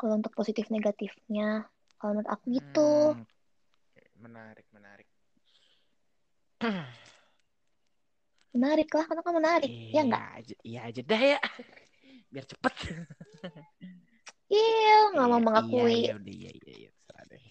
Kalau 0.00 0.16
untuk 0.16 0.32
positif 0.32 0.72
negatifnya. 0.72 1.68
Kalau 2.00 2.16
menurut 2.16 2.30
aku 2.32 2.44
gitu. 2.56 2.92
Hmm, 3.12 3.24
menarik 4.24 4.66
menarik. 4.72 5.08
Menarik 8.56 8.88
lah 8.96 9.04
karena 9.04 9.20
kan 9.20 9.34
menarik. 9.36 9.68
Iya, 9.68 9.92
ya 9.92 10.00
enggak 10.08 10.24
iya 10.64 10.80
aja 10.88 11.00
dah 11.04 11.22
ya. 11.36 11.38
Biar 12.32 12.44
cepet. 12.48 12.74
Iya 14.46 14.96
nggak 15.10 15.26
mau 15.26 15.36
iya, 15.36 15.46
mengakui. 15.46 15.98
iya, 16.06 16.14
iya, 16.22 16.50
iya, 16.54 16.74
iya, 16.86 16.90
deh. 17.26 17.44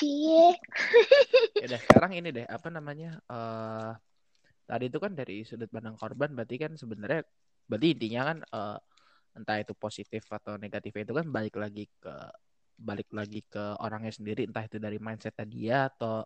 Cie. 0.00 0.56
ya 1.60 1.64
udah 1.68 1.80
sekarang 1.84 2.12
ini 2.16 2.32
deh 2.32 2.46
apa 2.48 2.72
namanya 2.72 3.20
uh, 3.28 3.92
tadi 4.64 4.88
itu 4.88 4.96
kan 4.96 5.12
dari 5.12 5.44
sudut 5.44 5.68
pandang 5.68 6.00
korban 6.00 6.32
berarti 6.32 6.56
kan 6.56 6.72
sebenarnya 6.72 7.20
berarti 7.68 7.86
intinya 7.92 8.20
kan 8.32 8.38
uh, 8.48 8.78
entah 9.36 9.60
itu 9.60 9.76
positif 9.76 10.24
atau 10.32 10.56
negatif 10.56 10.96
itu 10.96 11.12
kan 11.12 11.28
balik 11.28 11.60
lagi 11.60 11.84
ke 12.00 12.14
balik 12.80 13.12
lagi 13.12 13.44
ke 13.44 13.76
orangnya 13.76 14.08
sendiri 14.08 14.48
entah 14.48 14.64
itu 14.64 14.80
dari 14.80 14.96
mindset 14.96 15.36
dia 15.44 15.92
atau 15.92 16.24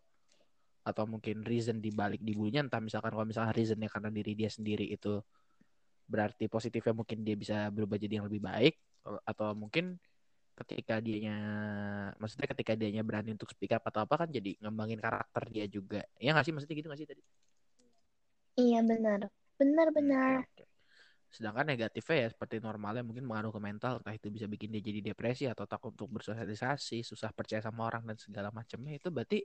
atau 0.85 1.05
mungkin 1.09 1.43
reason 1.43 1.83
di 1.83 1.91
balik 1.91 2.23
dibulinya 2.23 2.63
entah 2.63 2.79
misalkan 2.79 3.11
kalau 3.11 3.27
misalkan 3.27 3.57
reasonnya 3.57 3.91
karena 3.91 4.15
diri 4.15 4.33
dia 4.39 4.53
sendiri 4.53 4.87
itu 4.87 5.19
berarti 6.07 6.47
positifnya 6.47 6.95
mungkin 6.95 7.27
dia 7.27 7.35
bisa 7.35 7.73
berubah 7.75 7.97
jadi 7.99 8.23
yang 8.23 8.29
lebih 8.31 8.45
baik 8.45 8.75
atau 9.25 9.57
mungkin 9.57 9.97
ketika 10.55 11.03
dianya 11.03 11.37
maksudnya 12.23 12.47
ketika 12.55 12.73
dianya 12.79 13.03
berani 13.03 13.35
untuk 13.35 13.51
speak 13.51 13.75
up 13.75 13.83
atau 13.91 14.07
apa 14.07 14.15
kan 14.25 14.29
jadi 14.31 14.55
ngembangin 14.63 15.03
karakter 15.03 15.43
dia 15.51 15.67
juga. 15.67 16.07
Ya 16.23 16.31
nggak 16.31 16.47
sih? 16.47 16.53
Maksudnya 16.55 16.77
gitu 16.79 16.89
nggak 16.91 17.01
sih 17.03 17.09
tadi? 17.11 17.23
Iya 18.55 18.81
benar. 18.87 19.21
Benar 19.59 19.89
benar. 19.91 20.47
okay. 20.47 20.67
Sedangkan 21.35 21.67
negatifnya 21.67 22.17
ya 22.23 22.29
seperti 22.31 22.63
normalnya 22.63 23.03
mungkin 23.03 23.27
mengaruh 23.27 23.51
ke 23.51 23.59
mental, 23.59 23.99
entah 23.99 24.15
itu 24.15 24.31
bisa 24.31 24.47
bikin 24.47 24.71
dia 24.71 24.79
jadi 24.79 25.11
depresi 25.11 25.51
atau 25.51 25.67
takut 25.67 25.91
untuk 25.91 26.23
bersosialisasi, 26.23 27.03
susah 27.03 27.35
percaya 27.35 27.59
sama 27.59 27.91
orang 27.91 28.07
dan 28.07 28.15
segala 28.15 28.55
macamnya 28.55 28.95
itu 28.95 29.11
berarti 29.11 29.43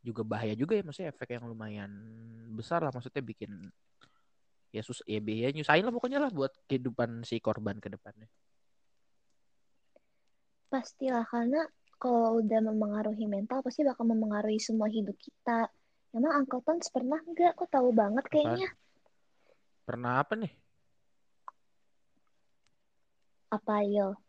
juga 0.00 0.22
bahaya 0.24 0.54
juga 0.56 0.78
ya 0.78 0.86
maksudnya 0.86 1.10
efek 1.12 1.36
yang 1.36 1.44
lumayan 1.50 1.90
besar 2.54 2.78
lah 2.78 2.94
maksudnya 2.94 3.26
bikin 3.26 3.50
ya 4.70 4.78
sus 4.80 5.02
ya 5.02 5.18
biaya 5.18 5.50
nyusahin 5.50 5.82
lah 5.82 5.90
pokoknya 5.90 6.22
lah 6.22 6.30
buat 6.30 6.54
kehidupan 6.70 7.26
si 7.28 7.42
korban 7.44 7.76
ke 7.76 7.92
depannya. 7.92 8.30
Pastilah 10.76 11.24
karena 11.32 11.64
kalau 11.96 12.44
udah 12.44 12.60
mempengaruhi 12.60 13.24
mental 13.24 13.64
pasti 13.64 13.80
bakal 13.80 14.04
mempengaruhi 14.04 14.60
semua 14.60 14.92
hidup 14.92 15.16
kita. 15.16 15.72
Emang 16.12 16.44
Uncle 16.44 16.60
Tons 16.60 16.92
pernah 16.92 17.16
nggak? 17.16 17.56
Kok 17.56 17.68
tahu 17.72 17.96
banget 17.96 18.28
kayaknya. 18.28 18.68
Pernah 19.88 20.20
apa 20.20 20.36
nih? 20.36 20.52
Apa 23.48 23.80
yo? 23.88 24.20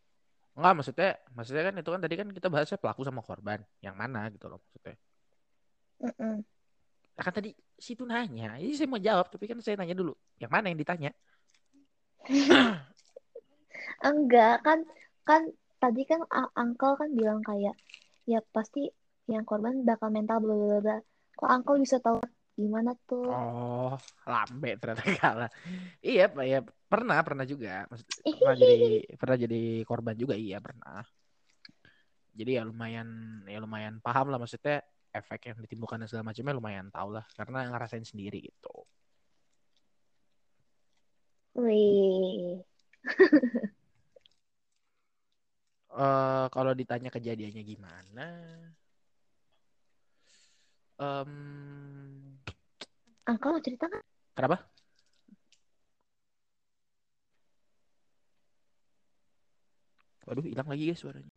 Enggak 0.56 0.74
maksudnya, 0.80 1.12
maksudnya 1.36 1.64
kan 1.68 1.76
itu 1.76 1.90
kan 1.92 2.02
tadi 2.02 2.16
kan 2.16 2.28
kita 2.32 2.48
bahasnya 2.48 2.80
pelaku 2.80 3.04
sama 3.04 3.20
korban. 3.20 3.60
Yang 3.84 3.96
mana 4.00 4.32
gitu 4.32 4.48
loh 4.48 4.64
maksudnya. 4.64 4.96
Mm-mm. 6.00 6.36
Nah, 7.18 7.24
kan 7.28 7.34
tadi 7.36 7.52
situ 7.76 8.08
nanya, 8.08 8.56
ini 8.56 8.72
saya 8.72 8.88
mau 8.88 9.04
jawab 9.04 9.28
tapi 9.28 9.52
kan 9.52 9.60
saya 9.60 9.76
nanya 9.76 10.00
dulu. 10.00 10.16
Yang 10.40 10.52
mana 10.56 10.72
yang 10.72 10.80
ditanya? 10.80 11.12
Enggak 14.08 14.64
kan 14.64 14.80
kan 15.28 15.52
tadi 15.78 16.02
kan 16.10 16.26
uncle 16.58 16.98
kan 16.98 17.10
bilang 17.14 17.42
kayak 17.46 17.78
ya 18.28 18.42
pasti 18.52 18.90
yang 19.28 19.44
korban 19.44 19.84
bakal 19.84 20.10
mental 20.10 20.42
bla 20.42 20.56
bla 20.56 20.80
bla. 20.82 20.98
Kok 21.38 21.50
uncle 21.52 21.78
bisa 21.84 22.02
tahu 22.02 22.18
gimana 22.58 22.98
tuh? 23.06 23.30
Oh, 23.30 23.94
lambe 24.26 24.74
ternyata 24.82 25.04
kalah. 25.22 25.52
Iya, 26.02 26.32
Pak, 26.34 26.46
ya 26.48 26.60
pernah, 26.90 27.22
pernah 27.22 27.46
juga. 27.46 27.86
Maksud, 27.92 28.08
pernah 28.42 28.58
jadi 28.58 28.80
pernah 29.14 29.38
jadi 29.38 29.62
korban 29.86 30.16
juga, 30.18 30.34
iya 30.34 30.58
pernah. 30.58 31.06
Jadi 32.38 32.58
ya 32.58 32.64
lumayan 32.66 33.42
ya 33.50 33.58
lumayan 33.62 33.98
paham 34.02 34.30
lah 34.30 34.38
maksudnya 34.38 34.82
efek 35.14 35.50
yang 35.50 35.58
ditimbulkan 35.62 36.02
dan 36.02 36.08
segala 36.10 36.30
macamnya 36.30 36.54
lumayan 36.54 36.88
tahu 36.94 37.10
lah 37.18 37.26
karena 37.34 37.66
ngerasain 37.74 38.06
sendiri 38.06 38.42
gitu. 38.46 38.86
Wih. 41.58 42.62
eh 45.92 46.46
kalau 46.56 46.72
ditanya 46.76 47.10
kejadiannya 47.14 47.64
gimana? 47.64 48.26
Em, 50.98 51.32
Uncle 53.30 53.50
mau 53.54 53.62
cerita 53.62 53.86
kan? 53.92 54.02
kenapa? 54.38 54.58
Waduh, 60.28 60.44
hilang 60.44 60.68
lagi 60.68 60.84
guys 60.92 61.00
suaranya. 61.00 61.32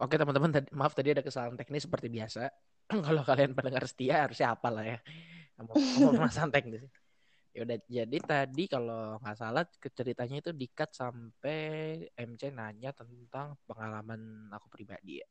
Oke 0.00 0.16
teman-teman, 0.16 0.50
tadi- 0.52 0.72
maaf 0.72 0.92
tadi 0.96 1.12
ada 1.12 1.20
kesalahan 1.24 1.56
teknis 1.60 1.84
seperti 1.84 2.08
biasa. 2.08 2.48
Kalau 3.06 3.22
kalian 3.24 3.52
pendengar 3.56 3.84
setia 3.88 4.24
harusnya 4.24 4.56
apa 4.56 4.68
lah 4.72 4.84
ya. 4.84 4.98
Mau 5.60 5.76
mau 6.20 6.28
teknis. 6.28 6.84
Ya 7.50 7.66
udah, 7.66 7.78
jadi 7.90 8.18
tadi 8.22 8.64
kalau 8.70 9.18
nggak 9.18 9.38
salah 9.42 9.64
ceritanya 9.98 10.36
itu 10.38 10.50
dikat 10.54 10.90
sampai 10.94 11.58
MC 12.14 12.42
nanya 12.54 12.90
tentang 12.94 13.58
pengalaman 13.66 14.46
aku 14.54 14.66
pribadi 14.70 15.18
ya. 15.22 15.26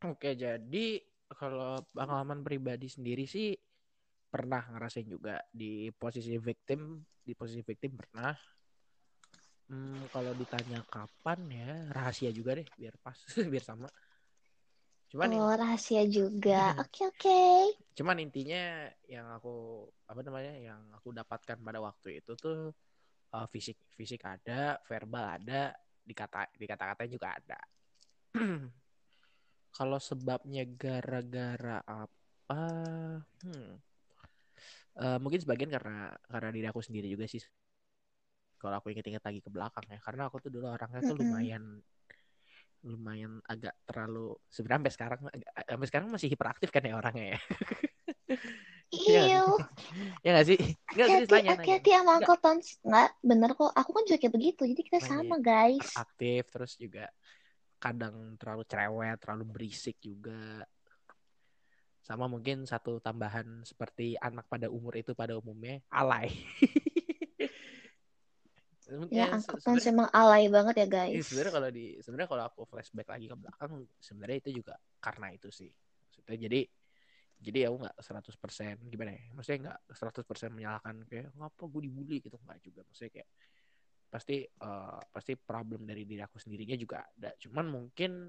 Oke, 0.00 0.32
jadi 0.32 0.84
kalau 1.28 1.84
pengalaman 1.92 2.40
pribadi 2.40 2.88
sendiri 2.88 3.28
sih 3.28 3.52
pernah 4.32 4.64
ngerasain 4.72 5.04
juga 5.04 5.44
di 5.52 5.92
posisi 5.92 6.40
victim, 6.40 7.04
di 7.20 7.32
posisi 7.36 7.60
victim 7.60 8.00
pernah. 8.00 8.32
Hmm, 9.70 10.08
kalau 10.10 10.32
ditanya 10.34 10.82
kapan 10.88 11.38
ya 11.52 11.70
rahasia 11.94 12.30
juga 12.34 12.58
deh, 12.58 12.66
biar 12.80 12.94
pas, 13.04 13.14
biar 13.52 13.62
sama. 13.62 13.86
Cuman 15.10 15.26
Oh, 15.34 15.50
rahasia 15.50 16.06
juga. 16.06 16.78
Oke, 16.78 17.02
oke. 17.10 17.42
cuman 17.90 18.16
intinya 18.22 18.88
yang 19.10 19.28
aku 19.34 19.84
apa 20.08 20.20
namanya 20.24 20.56
yang 20.56 20.80
aku 20.94 21.12
dapatkan 21.12 21.58
pada 21.60 21.82
waktu 21.82 22.22
itu 22.22 22.32
tuh 22.38 22.72
uh, 23.34 23.46
fisik 23.50 23.76
fisik 23.92 24.22
ada 24.24 24.78
verbal 24.88 25.36
ada 25.36 25.74
dikata 26.00 26.48
dikata-katain 26.56 27.12
juga 27.12 27.36
ada 27.36 27.60
kalau 29.76 29.98
sebabnya 30.00 30.64
gara-gara 30.64 31.82
apa 31.84 32.62
hmm. 33.44 33.72
Uh, 35.00 35.16
mungkin 35.22 35.38
sebagian 35.38 35.70
karena 35.70 36.12
karena 36.28 36.50
diri 36.50 36.66
aku 36.66 36.82
sendiri 36.82 37.06
juga 37.06 37.24
sih 37.24 37.40
kalau 38.58 38.76
aku 38.76 38.90
inget-inget 38.92 39.22
lagi 39.22 39.40
ke 39.40 39.48
belakang 39.48 39.86
ya 39.86 40.02
karena 40.02 40.28
aku 40.28 40.42
tuh 40.42 40.50
dulu 40.50 40.66
orangnya 40.68 41.00
tuh 41.00 41.16
lumayan 41.16 41.78
lumayan 42.80 43.40
agak 43.44 43.76
terlalu 43.84 44.36
sebenarnya 44.48 44.80
sampai 44.80 44.92
sekarang 44.96 45.20
sampai 45.68 45.88
sekarang 45.88 46.08
masih 46.08 46.28
hiperaktif 46.32 46.68
kan 46.72 46.82
ya 46.84 46.96
orangnya 46.96 47.36
ya 47.36 47.40
Iya 48.90 49.22
nggak 49.22 49.46
Ew. 49.46 49.50
ya 50.26 50.30
nggak 50.34 50.46
sih 50.50 50.58
nggak 50.98 51.06
nanya 51.06 51.26
nanya 51.30 51.50
hati-hati 51.62 51.90
sama 51.94 52.12
Uncle 52.18 52.40
Tons. 52.42 52.66
Nggak, 52.82 53.10
bener 53.22 53.50
kok. 53.54 53.70
Aku 53.70 53.90
kan 53.94 54.02
juga 54.02 54.18
kayak 54.18 54.34
begitu. 54.34 54.62
Jadi 54.66 54.82
kita 54.82 54.98
nanya 54.98 55.06
sama, 55.06 55.36
guys. 55.38 55.88
aktif 55.94 56.42
terus 56.50 56.74
juga 56.74 57.06
kadang 57.80 58.36
terlalu 58.36 58.62
cerewet 58.68 59.16
terlalu 59.22 59.44
berisik 59.48 59.96
juga 60.04 60.68
sama 62.04 62.28
mungkin 62.28 62.68
satu 62.68 63.00
tambahan 63.00 63.64
seperti 63.64 64.20
anak 64.20 64.44
pada 64.50 64.68
umur 64.68 65.00
itu 65.00 65.16
pada 65.16 65.38
umumnya 65.40 65.80
alay 65.88 66.28
Ya, 69.10 69.30
ya 69.30 69.38
Tons 69.38 69.62
sebenarnya 69.62 69.90
emang 69.94 70.08
alay 70.10 70.50
banget 70.50 70.74
ya, 70.82 70.86
Iya, 70.86 70.94
guys. 70.94 71.26
sebenarnya 71.30 71.52
kalau 71.54 71.68
di 71.70 71.84
sebenarnya 72.02 72.30
kalau 72.30 72.44
aku 72.50 72.60
flashback 72.66 73.08
lagi 73.10 73.26
ke 73.30 73.36
belakang 73.38 73.70
sebenarnya 74.02 74.36
itu 74.42 74.50
juga 74.62 74.74
karena 74.98 75.26
itu 75.30 75.48
sih. 75.54 75.70
Maksudnya 75.70 76.38
jadi 76.50 76.60
jadi 77.40 77.58
aku 77.72 77.76
nggak 77.86 77.96
100% 78.02 78.76
gimana 78.90 79.10
ya? 79.14 79.22
Maksudnya 79.32 79.58
nggak 79.64 79.78
100% 79.94 80.50
menyalahkan 80.52 80.94
kayak 81.06 81.30
ngapa 81.38 81.62
gue 81.70 81.82
dibully 81.86 82.16
gitu 82.18 82.36
nggak 82.36 82.60
juga. 82.66 82.80
Maksudnya 82.84 83.12
kayak 83.14 83.28
pasti 84.10 84.36
eh, 84.42 85.00
pasti 85.14 85.32
problem 85.38 85.86
dari 85.86 86.02
diri 86.02 86.22
aku 86.26 86.36
sendirinya 86.42 86.74
juga 86.74 87.06
ada. 87.06 87.30
Cuman 87.38 87.66
mungkin 87.70 88.26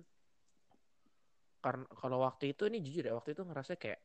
karena 1.61 1.85
kalau 1.93 2.25
waktu 2.25 2.57
itu 2.57 2.65
ini 2.69 2.81
jujur 2.81 3.03
ya 3.05 3.13
waktu 3.13 3.37
itu 3.37 3.45
ngerasa 3.45 3.77
kayak 3.77 4.01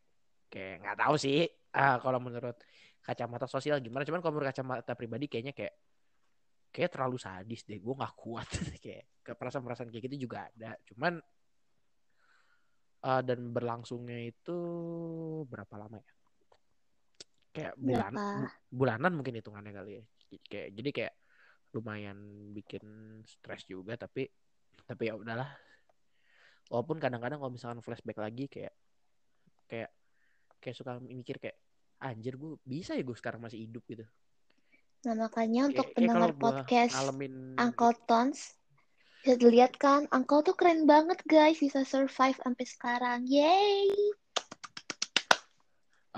kayak 0.53 0.85
nggak 0.85 0.97
tahu 1.01 1.15
sih 1.17 1.49
ah 1.73 1.97
kalau 1.99 2.21
menurut 2.21 2.57
kacamata 3.01 3.49
sosial 3.49 3.81
gimana 3.81 4.05
cuman 4.05 4.21
kalau 4.21 4.37
menurut 4.37 4.53
kacamata 4.53 4.93
pribadi 4.93 5.27
kayaknya 5.27 5.57
kayak 5.57 5.75
kayak 6.77 6.93
terlalu 6.93 7.17
sadis 7.17 7.65
deh 7.65 7.81
gue 7.81 7.95
nggak 7.97 8.15
kuat. 8.21 8.45
Kayak 8.85 9.09
ke 9.25 9.33
perasaan-perasaan 9.33 9.89
kayak 9.89 10.05
gitu 10.13 10.29
juga 10.29 10.45
ada. 10.53 10.77
Cuman 10.85 11.17
eh, 13.01 13.23
dan 13.25 13.41
berlangsungnya 13.57 14.29
itu 14.29 14.59
berapa 15.49 15.75
lama 15.81 15.97
ya? 15.97 16.13
Kayak 17.57 17.75
bulan 17.81 18.13
Berapa? 18.13 18.37
bu- 18.45 18.57
bulanan 18.69 19.13
mungkin 19.17 19.41
hitungannya 19.41 19.73
kali 19.73 19.91
ya. 19.97 20.05
Kayak 20.45 20.69
jadi 20.77 20.91
kayak 20.93 21.15
lumayan 21.73 22.19
bikin 22.53 22.85
stres 23.25 23.65
juga 23.65 23.97
tapi 23.97 24.29
tapi 24.85 25.03
ya 25.09 25.17
udahlah. 25.17 25.49
Walaupun 26.69 27.01
kadang-kadang 27.01 27.41
kalau 27.41 27.53
misalkan 27.57 27.81
flashback 27.81 28.21
lagi 28.21 28.53
kayak 28.53 28.75
kayak 29.65 29.91
kayak 30.61 30.77
suka 30.77 31.01
mikir 31.01 31.41
kayak 31.41 31.57
anjir 32.05 32.37
gue 32.37 32.61
bisa 32.69 32.93
ya 32.93 33.01
gue 33.01 33.17
sekarang 33.17 33.41
masih 33.41 33.65
hidup 33.65 33.81
gitu 33.89 34.05
Nah, 35.07 35.15
makanya 35.15 35.71
untuk 35.71 35.87
pendengar 35.95 36.35
gue 36.35 36.43
podcast 36.43 36.99
ngalamin 36.99 37.55
Uncle 37.63 37.95
Tons, 38.11 38.59
bisa 39.23 39.39
dilihat 39.39 39.79
kan, 39.79 40.11
Uncle 40.11 40.43
tuh 40.43 40.59
keren 40.59 40.83
banget, 40.83 41.23
guys. 41.31 41.63
Bisa 41.63 41.87
survive 41.87 42.35
sampai 42.43 42.67
sekarang. 42.67 43.23
Yay! 43.23 43.87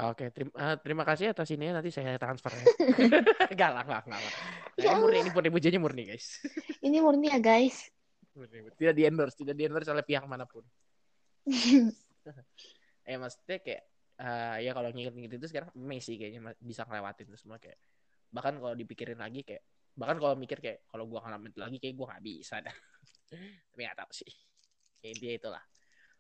Oke, 0.09 0.33
terima, 0.33 0.53
eh, 0.57 0.77
terima 0.81 1.05
kasih 1.05 1.37
atas 1.37 1.53
ini 1.53 1.69
nanti 1.69 1.93
saya 1.93 2.17
transfer 2.17 2.49
ya. 2.49 2.65
Enggak 3.53 3.71
lah. 3.77 3.85
Nah, 4.09 4.21
Ya 4.81 4.97
ini 4.97 5.05
murni, 5.05 5.19
ini 5.21 5.31
murni 5.37 5.51
pujiannya 5.53 5.81
murni 5.85 6.03
guys. 6.09 6.41
ini 6.87 6.97
murni 7.05 7.29
ya, 7.29 7.37
guys. 7.45 7.93
Tidak 8.73 8.95
di 8.97 9.05
endorse, 9.05 9.37
tidak 9.37 9.53
di 9.53 9.69
endorse 9.69 9.93
oleh 9.93 10.07
pihak 10.07 10.25
mana 10.25 10.49
pun. 10.49 10.65
Eh 13.05 13.17
maksudnya 13.21 13.61
kayak 13.61 13.83
eh, 14.17 14.57
ya 14.65 14.73
kalau 14.73 14.89
nginget-nginget 14.97 15.37
itu 15.37 15.47
sekarang 15.53 15.77
Messi 15.77 16.17
kayaknya 16.17 16.57
bisa 16.57 16.89
ngelewatin 16.89 17.29
itu 17.29 17.37
semua 17.37 17.61
kayak 17.61 17.77
bahkan 18.29 18.61
kalau 18.61 18.75
dipikirin 18.77 19.19
lagi 19.19 19.43
kayak 19.45 19.65
bahkan 19.99 20.17
kalau 20.21 20.35
mikir 20.39 20.63
kayak 20.63 20.87
kalau 20.87 21.05
gua 21.11 21.25
ngalamin 21.27 21.51
itu 21.51 21.61
lagi 21.61 21.77
kayak 21.83 21.95
gua 21.99 22.07
nggak 22.15 22.25
bisa 22.25 22.61
dah. 22.63 22.73
Tapi 23.73 23.81
nggak 23.83 23.99
tahu 23.99 24.13
sih. 24.15 24.33
Ya, 25.03 25.09
intinya 25.15 25.35
itulah. 25.39 25.65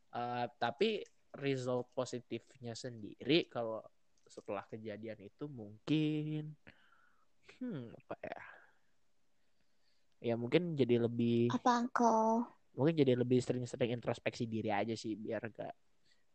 Eh, 0.08 0.46
tapi 0.56 1.04
result 1.36 1.92
positifnya 1.92 2.72
sendiri 2.72 3.44
kalau 3.52 3.84
setelah 4.24 4.64
kejadian 4.68 5.20
itu 5.24 5.44
mungkin 5.48 6.56
hmm 7.60 7.84
apa 7.96 8.16
ya 8.24 8.40
ya 10.18 10.34
mungkin 10.36 10.76
jadi 10.76 11.00
lebih 11.04 11.52
Apa, 11.52 11.84
Uncle? 11.84 12.44
mungkin 12.76 12.94
jadi 12.94 13.12
lebih 13.18 13.40
sering-sering 13.40 13.96
introspeksi 13.96 14.46
diri 14.46 14.70
aja 14.70 14.94
sih 14.94 15.16
biar 15.16 15.42
gak 15.52 15.74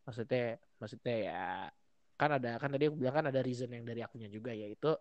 maksudnya 0.03 0.59
maksudnya 0.81 1.15
ya 1.15 1.43
kan 2.19 2.29
ada 2.37 2.59
kan 2.59 2.69
tadi 2.75 2.91
aku 2.91 2.97
bilang 2.99 3.15
kan 3.23 3.25
ada 3.31 3.41
reason 3.41 3.71
yang 3.71 3.87
dari 3.87 4.03
akunya 4.03 4.27
juga 4.27 4.51
yaitu 4.51 4.91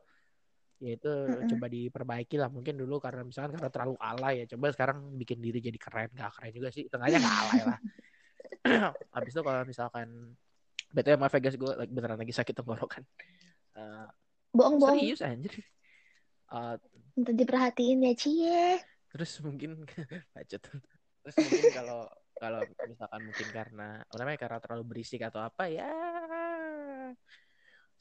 yaitu 0.83 1.07
Mm-mm. 1.07 1.47
coba 1.47 1.67
diperbaiki 1.71 2.35
lah 2.35 2.51
mungkin 2.51 2.75
dulu 2.75 2.99
karena 2.99 3.23
misalkan 3.23 3.55
karena 3.55 3.71
terlalu 3.71 3.95
alay 4.03 4.43
ya 4.43 4.59
coba 4.59 4.75
sekarang 4.75 4.99
bikin 5.15 5.39
diri 5.39 5.63
jadi 5.63 5.79
keren 5.79 6.11
gak 6.11 6.35
keren 6.35 6.51
juga 6.51 6.69
sih 6.75 6.91
tengahnya 6.91 7.23
gak 7.23 7.37
alay 7.39 7.63
lah 7.63 7.79
habis 9.15 9.31
itu 9.31 9.41
kalau 9.41 9.63
misalkan 9.63 10.35
betul 10.91 11.15
sama 11.15 11.31
Vegas 11.31 11.55
gue 11.55 11.73
like, 11.79 11.93
beneran 11.95 12.19
lagi 12.19 12.35
sakit 12.35 12.55
tenggorokan 12.55 13.07
Eh, 13.73 14.07
Bohong-bohong. 14.53 15.01
serius 15.01 15.25
anjir 15.25 15.55
Eh, 16.53 16.75
Minta 17.17 17.33
diperhatiin 17.33 18.05
ya, 18.05 18.13
Cie. 18.13 18.85
terus 19.09 19.41
mungkin 19.41 19.87
bacot 20.37 20.61
terus 21.23 21.37
mungkin 21.39 21.65
kalau 21.73 22.01
kalau 22.37 22.61
misalkan 22.85 23.21
mungkin 23.23 23.49
karena 23.49 23.89
apa 24.03 24.17
namanya 24.19 24.39
karena 24.41 24.59
terlalu 24.59 24.85
berisik 24.85 25.23
atau 25.23 25.41
apa 25.41 25.71
ya 25.71 25.89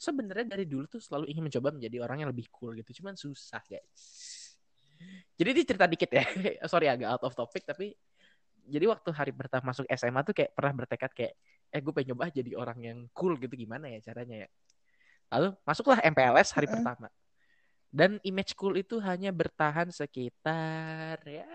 sebenarnya 0.01 0.49
dari 0.57 0.65
dulu 0.65 0.89
tuh 0.89 0.97
selalu 0.97 1.29
ingin 1.29 1.45
mencoba 1.45 1.69
menjadi 1.69 1.97
orang 2.01 2.25
yang 2.25 2.29
lebih 2.33 2.49
cool 2.49 2.73
gitu 2.73 3.01
cuman 3.01 3.13
susah 3.13 3.61
guys 3.69 4.01
Jadi 5.33 5.49
ini 5.57 5.61
cerita 5.65 5.85
dikit 5.89 6.09
ya. 6.13 6.25
Sorry 6.71 6.85
agak 6.89 7.09
out 7.09 7.23
of 7.25 7.33
topic 7.33 7.65
tapi 7.65 7.93
jadi 8.69 8.85
waktu 8.89 9.09
hari 9.13 9.33
pertama 9.33 9.73
masuk 9.73 9.85
SMA 9.89 10.21
tuh 10.21 10.33
kayak 10.37 10.53
pernah 10.53 10.73
bertekad 10.77 11.11
kayak 11.13 11.33
eh 11.73 11.81
gue 11.81 11.93
pengen 11.93 12.13
nyoba 12.13 12.29
jadi 12.29 12.51
orang 12.53 12.79
yang 12.85 12.97
cool 13.17 13.33
gitu 13.41 13.53
gimana 13.57 13.89
ya 13.89 13.97
caranya 14.05 14.45
ya. 14.45 14.49
Lalu 15.33 15.47
masuklah 15.65 15.97
MPLS 16.05 16.53
hari 16.53 16.69
Mm-mm. 16.69 16.81
pertama. 16.81 17.07
Dan 17.91 18.21
image 18.23 18.53
cool 18.55 18.77
itu 18.77 19.01
hanya 19.01 19.33
bertahan 19.33 19.89
sekitar 19.89 21.17
ya 21.25 21.49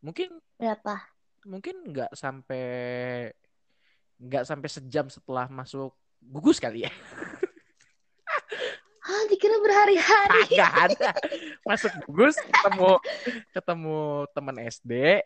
mungkin 0.00 0.40
Berapa? 0.60 0.96
mungkin 1.44 1.76
nggak 1.88 2.12
sampai 2.16 2.64
nggak 4.20 4.44
sampai 4.44 4.68
sejam 4.68 5.08
setelah 5.08 5.48
masuk 5.48 5.96
gugus 6.20 6.60
kali 6.60 6.84
ya. 6.84 6.92
Hah, 9.00 9.22
dikira 9.32 9.56
berhari-hari. 9.64 10.44
nggak 10.54 10.74
ada. 10.92 11.10
Masuk 11.64 11.90
gugus 12.04 12.36
ketemu 12.36 13.00
ketemu 13.56 13.98
teman 14.36 14.56
SD 14.60 15.24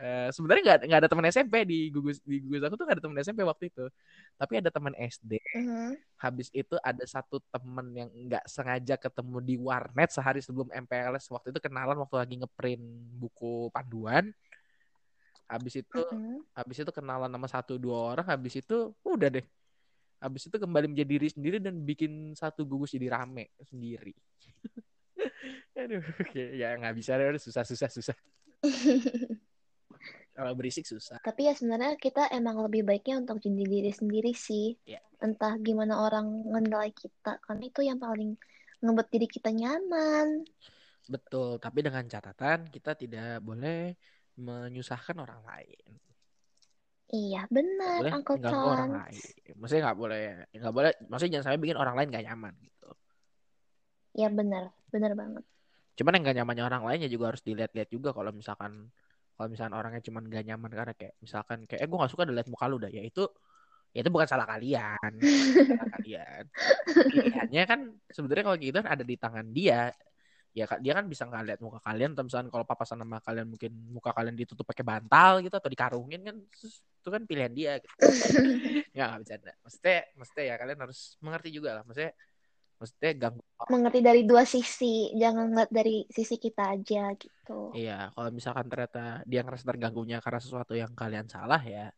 Eh, 0.00 0.32
sebenarnya 0.32 0.62
nggak 0.64 0.78
nggak 0.88 1.00
ada 1.04 1.10
teman 1.12 1.28
SMP 1.28 1.54
di 1.68 1.92
gugus 1.92 2.24
di 2.24 2.40
gugus 2.40 2.64
aku 2.64 2.72
tuh 2.72 2.88
nggak 2.88 2.96
ada 2.96 3.04
teman 3.04 3.20
SMP 3.20 3.44
waktu 3.44 3.68
itu. 3.68 3.84
Tapi 4.40 4.52
ada 4.56 4.72
teman 4.72 4.96
SD 4.96 5.36
Mhm. 5.60 5.92
habis 6.16 6.48
itu 6.56 6.72
ada 6.80 7.04
satu 7.04 7.36
temen 7.52 7.92
yang 7.92 8.08
nggak 8.08 8.48
sengaja 8.48 8.96
ketemu 8.96 9.44
di 9.44 9.60
warnet 9.60 10.08
sehari 10.08 10.40
sebelum 10.40 10.72
MPLS 10.72 11.28
waktu 11.28 11.52
itu 11.52 11.60
kenalan 11.60 12.00
waktu 12.00 12.16
lagi 12.16 12.34
ngeprint 12.40 12.80
buku 13.20 13.68
panduan 13.76 14.32
habis 15.50 15.82
itu 15.82 16.00
habis 16.54 16.76
itu 16.78 16.92
kenalan 16.94 17.26
sama 17.26 17.48
satu 17.50 17.74
dua 17.74 18.14
orang 18.14 18.26
habis 18.30 18.62
itu 18.62 18.94
udah 19.02 19.28
deh. 19.28 19.46
Habis 20.22 20.46
itu 20.46 20.56
kembali 20.60 20.86
menjadi 20.94 21.10
diri 21.10 21.28
sendiri 21.32 21.56
dan 21.58 21.82
bikin 21.82 22.38
satu 22.38 22.62
gugus 22.62 22.94
jadi 22.94 23.10
rame 23.10 23.50
sendiri. 23.66 24.14
Aduh 25.80 26.04
ya 26.34 26.78
nggak 26.78 26.94
bisa 26.94 27.18
deh. 27.18 27.34
Susah 27.42 27.66
susah 27.66 27.90
susah. 27.90 28.16
Kalau 30.30 30.56
berisik 30.56 30.86
susah. 30.86 31.20
Tapi 31.20 31.50
ya 31.50 31.52
sebenarnya 31.52 31.98
kita 32.00 32.30
emang 32.32 32.62
lebih 32.64 32.86
baiknya 32.86 33.20
untuk 33.20 33.42
jadi 33.42 33.60
diri 33.60 33.92
sendiri 33.92 34.32
sih. 34.32 34.78
Iya. 34.88 35.02
Entah 35.20 35.58
gimana 35.60 36.00
orang 36.00 36.48
menilai 36.48 36.96
kita, 36.96 37.36
karena 37.44 37.68
itu 37.68 37.84
yang 37.84 38.00
paling 38.00 38.40
ngebuat 38.80 39.08
diri 39.12 39.28
kita 39.28 39.52
nyaman. 39.52 40.48
betul. 41.10 41.60
Tapi 41.60 41.84
dengan 41.84 42.08
catatan 42.08 42.72
kita 42.72 42.96
tidak 42.96 43.44
boleh 43.44 43.92
menyusahkan 44.40 45.16
orang 45.20 45.44
lain. 45.44 45.92
Iya, 47.10 47.42
benar, 47.50 48.06
boleh 48.06 48.12
Uncle 48.14 48.38
mengganggu 48.38 48.68
orang 48.70 48.92
lain. 49.02 49.22
Maksudnya 49.58 49.82
nggak 49.90 49.98
boleh 49.98 50.22
nggak 50.54 50.74
boleh 50.74 50.90
maksudnya 51.10 51.32
jangan 51.38 51.44
sampai 51.50 51.60
bikin 51.62 51.78
orang 51.78 51.94
lain 51.98 52.08
gak 52.14 52.22
nyaman 52.26 52.54
gitu. 52.62 52.90
Ya 54.14 54.28
benar, 54.30 54.74
benar 54.90 55.14
banget. 55.14 55.44
cuman 55.98 56.16
yang 56.16 56.22
gak 56.32 56.36
nyamannya 56.40 56.64
orang 56.64 56.82
lain 56.86 56.98
ya 57.04 57.10
juga 57.12 57.34
harus 57.34 57.42
dilihat-lihat 57.44 57.90
juga 57.92 58.16
kalau 58.16 58.32
misalkan 58.32 58.88
kalau 59.36 59.48
misalkan 59.52 59.74
orangnya 59.76 60.00
cuman 60.06 60.22
gak 60.32 60.44
nyaman 60.48 60.70
karena 60.72 60.94
kayak 60.96 61.14
misalkan 61.20 61.58
kayak 61.68 61.84
eh 61.84 61.88
gue 61.90 61.98
gak 61.98 62.12
suka 62.14 62.24
udah 62.24 62.36
lihat 62.40 62.48
muka 62.48 62.64
lu 62.70 62.78
dah. 62.80 62.88
Ya 62.88 63.02
itu 63.04 63.26
ya 63.90 64.00
itu 64.06 64.10
bukan 64.14 64.28
salah 64.30 64.46
kalian. 64.46 65.12
Salah 65.18 65.88
kalian. 65.98 66.44
Pilihannya 67.10 67.62
kan 67.66 67.80
sebenarnya 68.06 68.44
kalau 68.46 68.58
gitu 68.62 68.76
kan 68.80 68.88
ada 68.94 69.04
di 69.04 69.16
tangan 69.18 69.46
dia 69.50 69.90
ya 70.50 70.66
dia 70.82 70.92
kan 70.98 71.06
bisa 71.06 71.30
nggak 71.30 71.42
lihat 71.46 71.60
muka 71.62 71.78
kalian 71.78 72.10
atau 72.18 72.26
misalkan 72.26 72.50
kalau 72.50 72.66
papasan 72.66 72.98
sama 72.98 73.22
kalian 73.22 73.46
mungkin 73.54 73.70
muka 73.94 74.10
kalian 74.10 74.34
ditutup 74.34 74.66
pakai 74.66 74.82
bantal 74.82 75.38
gitu 75.46 75.54
atau 75.54 75.70
dikarungin 75.70 76.20
kan 76.26 76.36
itu 76.42 77.08
kan 77.08 77.22
pilihan 77.22 77.52
dia 77.54 77.72
gitu. 77.78 77.94
nggak 78.90 79.06
nggak 79.06 79.20
bercanda 79.22 79.52
maksudnya 79.62 79.98
maksudnya 80.18 80.44
ya 80.50 80.54
kalian 80.58 80.78
harus 80.82 81.00
mengerti 81.22 81.48
juga 81.54 81.70
lah 81.78 81.82
maksudnya 81.86 82.12
maksudnya 82.82 83.10
ganggu 83.14 83.42
Mengerti 83.68 84.00
dari 84.00 84.24
dua 84.24 84.48
sisi, 84.48 85.12
jangan 85.12 85.52
ngeliat 85.52 85.68
dari 85.68 86.08
sisi 86.08 86.40
kita 86.40 86.72
aja 86.72 87.12
gitu. 87.12 87.76
Iya, 87.76 88.08
kalau 88.16 88.32
misalkan 88.32 88.72
ternyata 88.72 89.20
dia 89.28 89.44
ngerasa 89.44 89.68
terganggunya 89.68 90.16
karena 90.24 90.40
sesuatu 90.40 90.72
yang 90.72 90.96
kalian 90.96 91.28
salah 91.28 91.60
ya, 91.60 91.92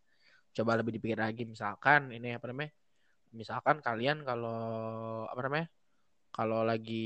coba 0.58 0.82
lebih 0.82 0.98
dipikir 0.98 1.22
lagi. 1.22 1.46
Misalkan 1.46 2.10
ini 2.10 2.34
apa 2.34 2.50
namanya? 2.50 2.74
Misalkan 3.30 3.78
kalian 3.78 4.26
kalau 4.26 4.58
apa 5.30 5.40
namanya? 5.46 5.70
Kalau 6.33 6.64
lagi 6.64 7.05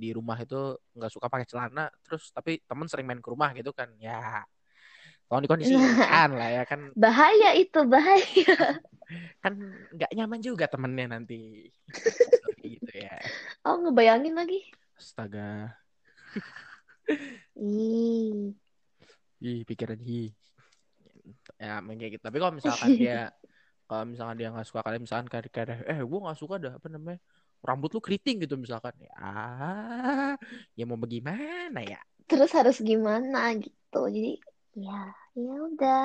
di 0.00 0.08
rumah 0.16 0.40
itu 0.40 0.56
nggak 0.96 1.12
suka 1.12 1.28
pakai 1.28 1.44
celana, 1.44 1.92
terus 2.00 2.32
tapi 2.32 2.64
temen 2.64 2.88
sering 2.88 3.04
main 3.04 3.20
ke 3.20 3.28
rumah 3.28 3.52
gitu 3.52 3.76
kan, 3.76 3.92
ya 4.00 4.40
tolong 5.28 5.44
dikondisikan 5.44 6.30
lah 6.36 6.48
ya 6.52 6.62
kan 6.68 6.80
Bahaya 6.96 7.56
itu, 7.56 7.80
bahaya. 7.84 8.80
kan 9.44 9.52
nggak 9.92 10.10
nyaman 10.16 10.40
juga 10.40 10.64
temennya 10.64 11.20
nanti 11.20 11.68
gitu 12.64 12.92
ya. 12.96 13.12
Oh, 13.68 13.76
ngebayangin 13.80 14.32
lagi. 14.32 14.64
Astaga, 14.96 15.74
Ih, 17.60 18.54
ih 19.44 19.60
pikiran 19.68 20.00
ih. 20.00 20.32
Ya 21.60 21.80
kayak 21.80 22.10
gitu. 22.16 22.22
Tapi 22.24 22.36
kalau 22.40 22.54
misalkan 22.56 22.90
dia 22.96 23.28
kalau 23.88 24.04
misalkan 24.08 24.36
dia 24.40 24.48
nggak 24.48 24.66
suka 24.68 24.80
kalian 24.80 25.02
misalkan 25.04 25.28
kayak 25.28 25.84
eh 25.84 26.00
gue 26.00 26.18
nggak 26.24 26.38
suka 26.40 26.54
dah 26.56 26.72
apa 26.80 26.86
namanya 26.88 27.20
rambut 27.64 27.90
lu 27.90 28.00
keriting 28.04 28.44
gitu 28.44 28.60
misalkan 28.60 28.92
ya 29.00 29.12
ah, 29.16 30.32
ya 30.76 30.84
mau 30.84 31.00
bagaimana 31.00 31.80
ya 31.80 31.98
terus 32.24 32.52
harus 32.56 32.80
gimana 32.80 33.52
gitu. 33.60 34.00
Jadi, 34.08 34.40
ya, 34.80 35.12
ya 35.36 35.54
udah. 35.60 36.04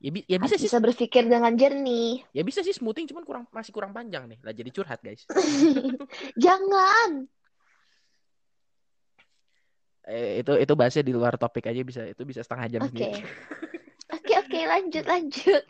ya, 0.00 0.10
bi- 0.12 0.24
ya 0.28 0.36
bisa 0.40 0.56
Harus 0.56 0.60
sih 0.60 0.68
bisa 0.68 0.78
berpikir 0.80 1.24
dengan 1.28 1.52
jernih. 1.56 2.24
ya 2.32 2.42
bisa 2.44 2.60
sih 2.60 2.72
smoothing 2.72 3.08
cuman 3.08 3.24
kurang 3.24 3.44
masih 3.48 3.72
kurang 3.72 3.92
panjang 3.92 4.28
nih 4.28 4.38
lah 4.44 4.52
jadi 4.52 4.70
curhat 4.72 5.00
guys 5.00 5.24
Jangan. 6.44 7.28
eh, 10.08 10.40
itu 10.40 10.52
itu 10.56 10.72
bahasnya 10.76 11.04
di 11.06 11.12
luar 11.12 11.36
topik 11.36 11.68
aja 11.68 11.80
bisa 11.84 12.02
itu 12.08 12.22
bisa 12.24 12.40
setengah 12.44 12.66
jam 12.68 12.82
sendiri 12.88 13.20
oke, 13.20 13.24
lanjut, 14.70 15.04
lanjut. 15.04 15.64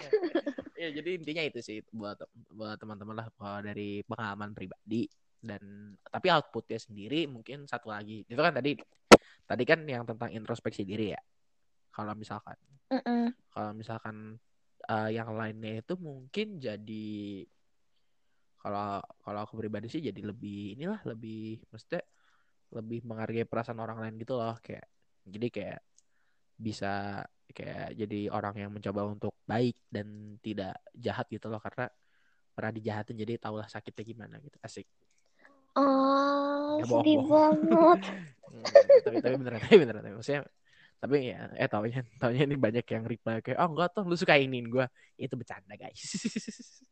ya 0.81 0.89
jadi 0.97 1.11
intinya 1.17 1.43
itu 1.45 1.61
sih 1.61 1.79
buat 1.93 2.21
buat 2.53 2.77
teman-teman 2.81 3.17
lah 3.21 3.29
dari 3.61 4.01
pengalaman 4.05 4.53
pribadi 4.57 5.09
dan 5.41 5.97
tapi 6.05 6.29
outputnya 6.29 6.77
sendiri 6.77 7.25
mungkin 7.29 7.65
satu 7.65 7.89
lagi 7.89 8.25
itu 8.29 8.41
kan 8.41 8.53
tadi 8.53 8.77
tadi 9.49 9.65
kan 9.65 9.81
yang 9.89 10.05
tentang 10.05 10.31
introspeksi 10.33 10.85
diri 10.85 11.17
ya 11.17 11.21
kalau 11.93 12.13
misalkan 12.17 12.57
Mm-mm. 12.93 13.33
kalau 13.53 13.73
misalkan 13.77 14.37
eh, 14.89 15.11
yang 15.17 15.33
lainnya 15.37 15.81
itu 15.81 15.95
mungkin 15.97 16.61
jadi 16.61 17.09
kalau 18.61 19.01
kalau 19.25 19.41
aku 19.45 19.55
pribadi 19.57 19.89
sih 19.89 20.05
jadi 20.05 20.21
lebih 20.21 20.77
inilah 20.77 21.01
lebih 21.09 21.65
mesti 21.73 21.97
lebih 22.77 23.01
menghargai 23.09 23.49
perasaan 23.49 23.81
orang 23.81 23.99
lain 24.05 24.15
gitu 24.21 24.37
loh 24.37 24.55
kayak 24.61 24.87
jadi 25.25 25.47
kayak 25.49 25.81
bisa 26.61 26.87
kayak 27.53 27.95
jadi 27.95 28.31
orang 28.31 28.55
yang 28.57 28.71
mencoba 28.73 29.07
untuk 29.07 29.35
baik 29.45 29.77
dan 29.91 30.39
tidak 30.43 30.79
jahat 30.95 31.27
gitu 31.31 31.51
loh 31.51 31.59
karena 31.59 31.91
pernah 32.51 32.73
dijahatin 32.75 33.17
jadi 33.19 33.39
tahulah 33.39 33.67
sakitnya 33.71 34.05
gimana 34.05 34.37
gitu 34.43 34.59
asik 34.63 34.87
Oh, 35.79 36.79
Ya, 36.79 36.83
bohong, 36.83 37.07
sedih 37.07 37.17
bohong. 37.23 37.31
banget. 37.31 38.01
Hmm, 38.51 38.67
tapi 39.07 39.23
tapi 39.23 39.35
beneran 39.39 39.63
tapi 39.63 39.77
beneran 39.79 40.03
tapi 40.03 40.15
maksudnya 40.19 40.43
tapi 40.99 41.31
ya 41.31 41.47
eh 41.55 41.71
taunya 41.71 42.03
taunya 42.19 42.43
ini 42.51 42.59
banyak 42.59 42.83
yang 42.83 43.07
reply 43.07 43.39
kayak 43.39 43.63
oh 43.63 43.71
enggak 43.71 43.95
tuh 43.95 44.03
lu 44.03 44.19
suka 44.19 44.35
iniin 44.35 44.67
gue 44.67 44.83
itu 45.15 45.31
bercanda 45.39 45.79
guys 45.79 46.03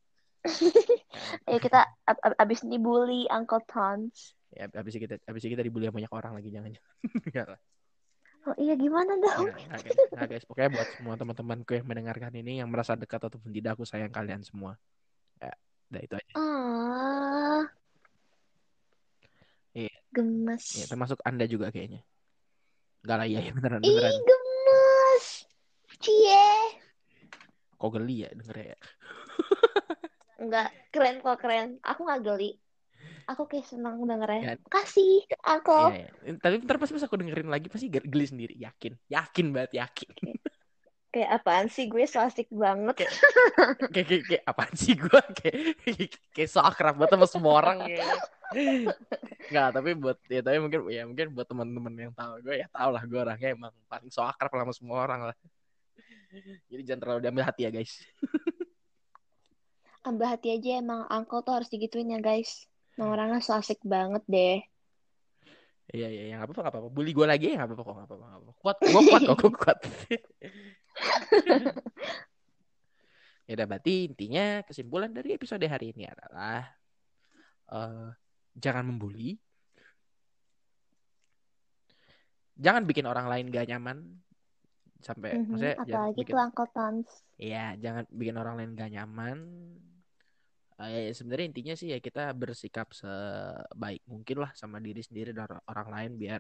Ya 1.51 1.59
kita 1.59 1.83
ab- 2.07 2.23
ab- 2.23 2.39
abis 2.39 2.63
dibully 2.63 3.27
Uncle 3.27 3.59
Tons. 3.67 4.39
ya 4.55 4.71
habis 4.71 4.95
itu 4.97 5.11
kita 5.11 5.19
habis 5.27 5.43
itu 5.43 5.51
kita 5.59 5.67
dibully 5.67 5.91
sama 5.91 5.99
banyak 5.99 6.13
orang 6.15 6.33
lagi 6.39 6.49
jangan 6.55 6.71
jangan 6.73 7.59
Oh 8.47 8.55
iya 8.57 8.79
gimana 8.79 9.19
dong? 9.19 9.51
Nggak, 9.51 9.67
nggak, 9.67 9.81
guys. 9.83 9.99
Nggak, 10.15 10.29
guys 10.31 10.45
pokoknya 10.47 10.71
buat 10.73 10.89
semua 10.95 11.15
teman-temanku 11.19 11.71
yang 11.75 11.87
mendengarkan 11.87 12.33
ini 12.37 12.53
yang 12.63 12.69
merasa 12.71 12.95
dekat 12.95 13.19
ataupun 13.21 13.51
tidak 13.51 13.75
aku 13.75 13.83
sayang 13.83 14.13
kalian 14.13 14.41
semua 14.47 14.79
ya 15.39 15.53
udah 15.91 16.03
itu 16.05 16.15
aja 16.17 16.33
Ah. 16.37 17.63
Iya. 19.75 19.95
Gemes. 20.11 20.65
ya, 20.75 20.87
termasuk 20.87 21.19
anda 21.23 21.45
juga 21.45 21.69
kayaknya 21.69 22.01
enggak 23.05 23.17
lah 23.21 23.27
iya 23.29 23.39
iya, 23.45 23.53
beneran 23.53 23.81
Ih, 23.81 23.95
beneran 23.95 24.17
gemes. 24.23 25.27
Cie. 25.99 26.47
kok 27.75 27.91
geli 27.95 28.27
ya 28.27 28.31
denger 28.35 28.57
ya 28.75 28.79
Enggak, 30.39 30.71
keren 30.95 31.19
kok 31.19 31.43
keren. 31.43 31.83
Aku 31.83 32.07
nggak 32.07 32.23
geli. 32.23 32.55
Aku 33.29 33.45
kayak 33.45 33.69
senang 33.69 34.01
Ya. 34.01 34.17
dengernya. 34.17 34.57
Kasih, 34.73 35.29
Uncle. 35.45 35.93
Iya, 35.93 36.09
iya. 36.09 36.33
Tapi 36.41 36.55
ntar 36.65 36.81
pas 36.81 36.89
pas 36.89 37.05
aku 37.05 37.15
dengerin 37.21 37.53
lagi 37.53 37.69
pasti 37.69 37.93
ge- 37.93 38.09
geli 38.09 38.25
sendiri, 38.25 38.55
yakin, 38.57 38.97
yakin 39.05 39.47
banget, 39.53 39.85
yakin. 39.85 40.09
Kayak 41.13 41.41
apaan 41.41 41.67
sih 41.69 41.89
gue 41.89 42.05
so 42.09 42.21
asik 42.21 42.49
banget. 42.53 43.05
kayak 43.93 44.07
kayak, 44.09 44.23
kayak 44.29 44.45
apaan 44.45 44.75
sih 44.77 44.93
gue 44.97 45.21
kayak 45.41 45.57
kayak 46.37 46.49
so 46.49 46.61
akrab 46.61 46.97
banget 46.97 47.17
sama 47.17 47.27
semua 47.29 47.53
orang 47.61 47.77
kayak. 47.85 48.05
Nggak, 49.49 49.69
tapi 49.77 49.91
buat 49.97 50.17
ya 50.29 50.41
tapi 50.41 50.57
mungkin 50.61 50.81
ya 50.89 51.05
mungkin 51.05 51.27
buat 51.33 51.49
teman-teman 51.49 51.93
yang 51.97 52.13
tahu 52.17 52.45
gue 52.45 52.61
ya 52.61 52.69
tau 52.73 52.93
lah 52.93 53.05
gue 53.05 53.19
orangnya 53.21 53.57
emang 53.57 53.73
paling 53.89 54.13
so 54.13 54.25
akrab 54.25 54.53
sama 54.53 54.73
semua 54.73 54.97
orang 55.05 55.33
lah. 55.33 55.37
Jadi 56.69 56.83
jangan 56.85 57.01
terlalu 57.01 57.21
diambil 57.25 57.45
hati 57.49 57.65
ya 57.65 57.73
guys. 57.73 58.05
Ambil 60.05 60.29
hati 60.29 60.53
aja 60.57 60.81
emang 60.81 61.09
Uncle 61.09 61.41
tuh 61.41 61.57
harus 61.57 61.69
digituin 61.73 62.13
ya 62.13 62.21
guys. 62.21 62.69
Nah, 62.99 63.15
orangnya 63.15 63.39
so 63.39 63.55
asik 63.55 63.79
banget 63.87 64.27
deh. 64.27 64.59
Iya 65.89 66.09
iya 66.13 66.37
yang 66.37 66.45
apa 66.45 66.53
apa 66.69 66.85
apa 66.85 66.89
bully 66.93 67.17
gue 67.17 67.25
lagi 67.25 67.55
ya 67.55 67.65
nggak 67.65 67.73
apa 67.73 67.75
apa 67.79 67.83
kok 67.87 67.95
nggak 67.97 68.09
apa 68.13 68.15
apa 68.29 68.53
kuat 68.61 68.77
gue 68.77 69.03
kuat 69.09 69.23
kok 69.25 69.37
gue 69.41 69.53
kuat 69.57 69.79
ya 73.49 73.53
udah 73.57 73.65
berarti 73.65 73.95
intinya 74.13 74.61
kesimpulan 74.69 75.17
dari 75.17 75.33
episode 75.33 75.65
hari 75.65 75.97
ini 75.97 76.05
adalah 76.05 76.69
uh, 77.73 78.13
jangan 78.53 78.85
membuli 78.85 79.41
jangan 82.59 82.85
bikin 82.85 83.09
orang 83.09 83.31
lain 83.33 83.49
gak 83.49 83.73
nyaman 83.73 84.21
sampai 85.01 85.39
Mhm, 85.39 85.47
maksudnya 85.47 85.77
jangan 85.87 86.03
Apalagi 86.11 86.19
bikin 86.21 86.35
tuh 86.35 86.69
Tons. 86.75 87.09
Iya, 87.39 87.67
jangan 87.79 88.05
bikin 88.11 88.37
orang 88.37 88.55
lain 88.59 88.71
gak 88.75 88.91
nyaman. 88.91 89.39
Eh, 90.79 91.11
sebenarnya 91.11 91.51
intinya 91.51 91.75
sih 91.75 91.91
ya 91.91 91.99
kita 91.99 92.31
bersikap 92.39 92.95
sebaik 92.95 94.07
mungkin 94.07 94.47
lah 94.47 94.55
sama 94.55 94.79
diri 94.79 95.03
sendiri 95.03 95.35
dan 95.35 95.59
orang 95.67 95.89
lain 95.91 96.13
biar 96.15 96.39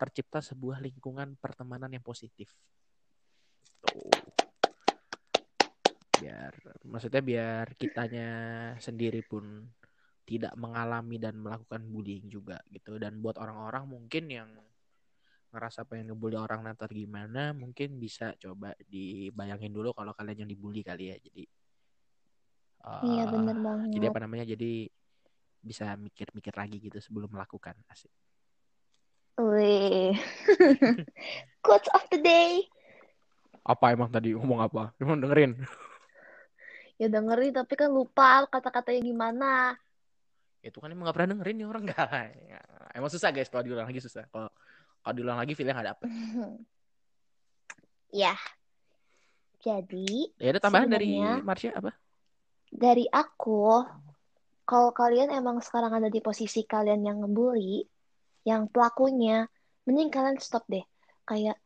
tercipta 0.00 0.40
sebuah 0.40 0.80
lingkungan 0.80 1.36
pertemanan 1.36 1.92
yang 1.92 2.00
positif. 2.00 2.56
Tuh. 3.84 4.08
Biar 6.16 6.56
maksudnya 6.88 7.20
biar 7.20 7.76
kitanya 7.76 8.28
sendiri 8.80 9.20
pun 9.28 9.68
tidak 10.24 10.56
mengalami 10.56 11.20
dan 11.20 11.36
melakukan 11.36 11.84
bullying 11.84 12.32
juga 12.32 12.64
gitu 12.72 12.96
dan 12.96 13.20
buat 13.20 13.36
orang-orang 13.36 13.84
mungkin 13.92 14.24
yang 14.32 14.48
ngerasa 15.50 15.84
pengen 15.84 16.14
ngebully 16.14 16.38
orang 16.38 16.62
nanti 16.62 16.86
gimana 17.04 17.50
mungkin 17.50 17.98
bisa 17.98 18.38
coba 18.38 18.72
dibayangin 18.86 19.74
dulu 19.74 19.90
kalau 19.90 20.14
kalian 20.14 20.46
yang 20.46 20.50
dibully 20.54 20.86
kali 20.86 21.10
ya 21.10 21.18
jadi 21.18 21.42
uh, 22.82 23.02
Iya, 23.02 23.24
bener 23.26 23.56
banget. 23.56 23.88
jadi 23.92 24.06
apa 24.08 24.20
namanya 24.20 24.44
jadi 24.44 24.88
bisa 25.60 25.92
mikir-mikir 25.94 26.52
lagi 26.52 26.76
gitu 26.78 26.96
sebelum 26.98 27.28
melakukan 27.28 27.76
asik 27.86 28.08
Wih. 29.36 30.12
Quotes 31.64 31.88
of 31.90 32.04
the 32.08 32.18
day. 32.18 32.64
apa 33.60 33.92
emang 33.92 34.08
tadi 34.08 34.32
ngomong 34.32 34.60
apa 34.62 34.96
emang 34.96 35.20
dengerin 35.20 35.52
Ya 36.96 37.08
dengerin 37.08 37.52
tapi 37.54 37.72
kan 37.74 37.88
lupa 37.88 38.44
kata-katanya 38.46 39.00
gimana. 39.00 39.52
itu 40.60 40.76
kan 40.76 40.88
emang 40.88 41.04
gak 41.04 41.16
pernah 41.16 41.32
dengerin 41.32 41.56
nih 41.56 41.66
orang 41.66 41.82
gak 41.88 42.08
emang 42.92 43.08
susah 43.08 43.28
guys 43.30 43.48
kalau 43.48 43.60
diulang 43.62 43.84
lagi 43.84 43.96
susah 43.98 44.24
kalau 44.28 44.48
kalau 45.00 45.14
diulang 45.14 45.36
lagi 45.36 45.52
feelnya 45.52 45.76
gak 45.76 45.88
dapet 45.92 46.08
Ya. 48.12 48.34
Jadi, 49.60 50.34
ya 50.34 50.50
ada 50.50 50.58
tambahan 50.58 50.88
dari 50.88 51.14
Marsha 51.40 51.70
apa 51.70 51.92
dari 52.70 53.04
aku, 53.10 53.82
kalau 54.62 54.94
kalian 54.94 55.34
emang 55.34 55.58
sekarang 55.58 55.90
ada 55.98 56.06
di 56.06 56.22
posisi 56.22 56.62
kalian 56.62 57.02
yang 57.02 57.18
ngebully, 57.26 57.82
yang 58.46 58.70
pelakunya, 58.70 59.50
mending 59.84 60.08
kalian 60.14 60.38
stop 60.38 60.62
deh. 60.70 60.86
Kayak 61.26 61.58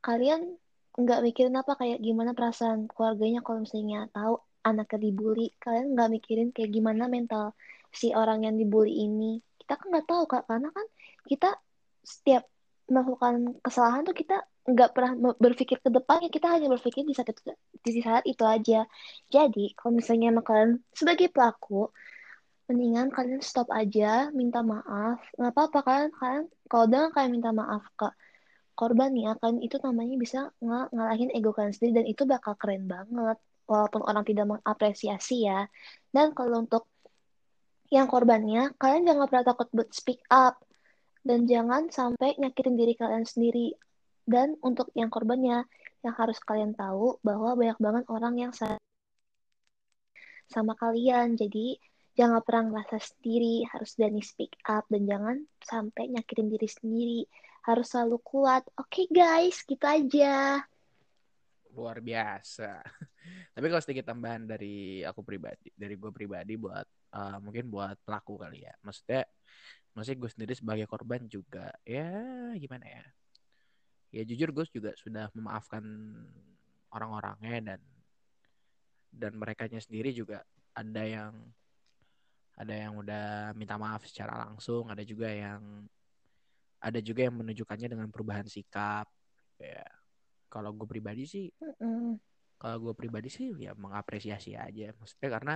kalian 0.00 0.56
nggak 0.96 1.20
mikirin 1.20 1.60
apa 1.60 1.76
kayak 1.76 2.00
gimana 2.00 2.32
perasaan 2.32 2.88
keluarganya 2.88 3.44
kalau 3.44 3.60
misalnya 3.60 4.08
tahu 4.10 4.40
anaknya 4.64 4.98
dibully, 4.98 5.52
kalian 5.60 5.92
nggak 5.92 6.10
mikirin 6.10 6.48
kayak 6.50 6.72
gimana 6.72 7.06
mental 7.06 7.52
si 7.92 8.16
orang 8.16 8.48
yang 8.48 8.56
dibully 8.56 9.04
ini. 9.04 9.38
Kita 9.60 9.76
kan 9.76 9.92
nggak 9.92 10.08
tahu 10.08 10.24
kak, 10.24 10.48
karena 10.48 10.72
kan 10.72 10.86
kita 11.28 11.50
setiap 12.00 12.48
melakukan 12.88 13.60
kesalahan 13.60 14.06
tuh 14.06 14.16
kita 14.16 14.46
nggak 14.66 14.90
pernah 14.92 15.12
berpikir 15.38 15.78
ke 15.78 15.88
depannya, 15.88 16.28
kita 16.28 16.50
hanya 16.50 16.66
berpikir 16.66 17.06
di 17.06 17.14
saat 17.14 17.30
itu, 17.30 17.54
di 17.80 18.02
saat 18.02 18.24
itu 18.26 18.42
aja. 18.42 18.82
Jadi, 19.30 19.72
kalau 19.78 19.94
misalnya 19.94 20.34
emang 20.34 20.46
kalian 20.46 20.70
sebagai 20.90 21.30
pelaku, 21.30 21.88
mendingan 22.66 23.14
kalian 23.14 23.42
stop 23.42 23.70
aja, 23.70 24.34
minta 24.34 24.60
maaf. 24.66 25.22
Nggak 25.38 25.52
apa-apa 25.54 25.78
kalian, 25.86 26.10
kalian 26.18 26.44
kalau 26.66 26.86
dengan 26.90 27.10
kalian 27.14 27.32
minta 27.38 27.50
maaf 27.54 27.82
ke 27.94 28.08
korban 28.76 29.14
ya, 29.14 29.38
kalian 29.38 29.62
itu 29.62 29.78
namanya 29.80 30.16
bisa 30.18 30.38
ng 30.60 30.92
ngalahin 30.92 31.30
ego 31.32 31.54
kalian 31.54 31.72
sendiri 31.72 32.02
dan 32.02 32.06
itu 32.10 32.22
bakal 32.26 32.58
keren 32.58 32.90
banget. 32.90 33.38
Walaupun 33.66 34.02
orang 34.06 34.22
tidak 34.22 34.46
mengapresiasi 34.46 35.46
ya. 35.46 35.66
Dan 36.14 36.34
kalau 36.34 36.62
untuk 36.66 36.86
yang 37.90 38.06
korbannya, 38.10 38.74
kalian 38.78 39.06
jangan 39.06 39.26
pernah 39.30 39.46
takut 39.46 39.68
buat 39.74 39.90
speak 39.94 40.22
up. 40.30 40.58
Dan 41.26 41.50
jangan 41.50 41.90
sampai 41.90 42.38
nyakitin 42.38 42.78
diri 42.78 42.94
kalian 42.94 43.26
sendiri. 43.26 43.74
Dan 44.26 44.58
untuk 44.58 44.90
yang 44.98 45.06
korbannya, 45.06 45.62
yang 46.02 46.14
harus 46.18 46.42
kalian 46.42 46.74
tahu 46.74 47.22
bahwa 47.22 47.54
banyak 47.54 47.78
banget 47.78 48.04
orang 48.10 48.34
yang 48.34 48.52
sama 50.50 50.74
kalian. 50.74 51.38
Jadi 51.38 51.78
jangan 52.18 52.42
pernah 52.42 52.74
ngerasa 52.74 52.98
sendiri, 52.98 53.62
harus 53.70 53.94
berani 53.94 54.22
speak 54.26 54.58
up 54.66 54.82
dan 54.90 55.06
jangan 55.06 55.36
sampai 55.62 56.10
nyakitin 56.10 56.50
diri 56.50 56.66
sendiri. 56.66 57.20
Harus 57.62 57.94
selalu 57.94 58.18
kuat. 58.26 58.66
Oke 58.74 59.06
guys, 59.06 59.62
gitu 59.62 59.86
aja. 59.86 60.66
luar 61.76 62.00
biasa 62.00 62.80
tapi 63.52 63.66
kalau 63.68 63.84
sedikit 63.84 64.08
tambahan 64.08 64.48
dari 64.48 65.04
aku 65.04 65.20
pribadi 65.20 65.68
dari 65.76 65.92
gue 65.92 66.08
pribadi 66.08 66.56
buat 66.56 66.88
uh, 67.12 67.36
mungkin 67.36 67.68
buat 67.68 68.00
pelaku 68.00 68.40
kali 68.40 68.64
ya 68.64 68.72
maksudnya 68.80 69.28
maksudnya 69.92 70.18
gue 70.24 70.30
sendiri 70.32 70.54
sebagai 70.56 70.86
korban 70.88 71.28
juga 71.28 71.68
ya 71.84 72.08
gimana 72.56 72.84
ya 72.88 73.04
ya 74.16 74.24
jujur 74.24 74.48
gue 74.56 74.64
juga 74.72 74.90
sudah 74.96 75.28
memaafkan 75.36 75.84
orang-orangnya 76.88 77.76
dan 77.76 77.80
dan 79.12 79.32
mereka 79.36 79.68
sendiri 79.68 80.08
juga 80.16 80.40
ada 80.72 81.02
yang 81.04 81.32
ada 82.56 82.72
yang 82.72 82.96
udah 82.96 83.52
minta 83.52 83.76
maaf 83.76 84.08
secara 84.08 84.48
langsung 84.48 84.88
ada 84.88 85.04
juga 85.04 85.28
yang 85.28 85.84
ada 86.80 87.00
juga 87.04 87.28
yang 87.28 87.36
menunjukkannya 87.36 87.88
dengan 87.92 88.08
perubahan 88.08 88.48
sikap. 88.48 89.08
Ya 89.60 89.84
kalau 90.48 90.72
gue 90.72 90.88
pribadi 90.88 91.24
sih 91.28 91.48
Mm-mm. 91.60 92.16
kalau 92.56 92.76
gue 92.88 92.94
pribadi 92.96 93.28
sih 93.28 93.52
ya 93.60 93.76
mengapresiasi 93.76 94.56
aja. 94.56 94.96
Maksudnya 94.96 95.28
karena 95.28 95.54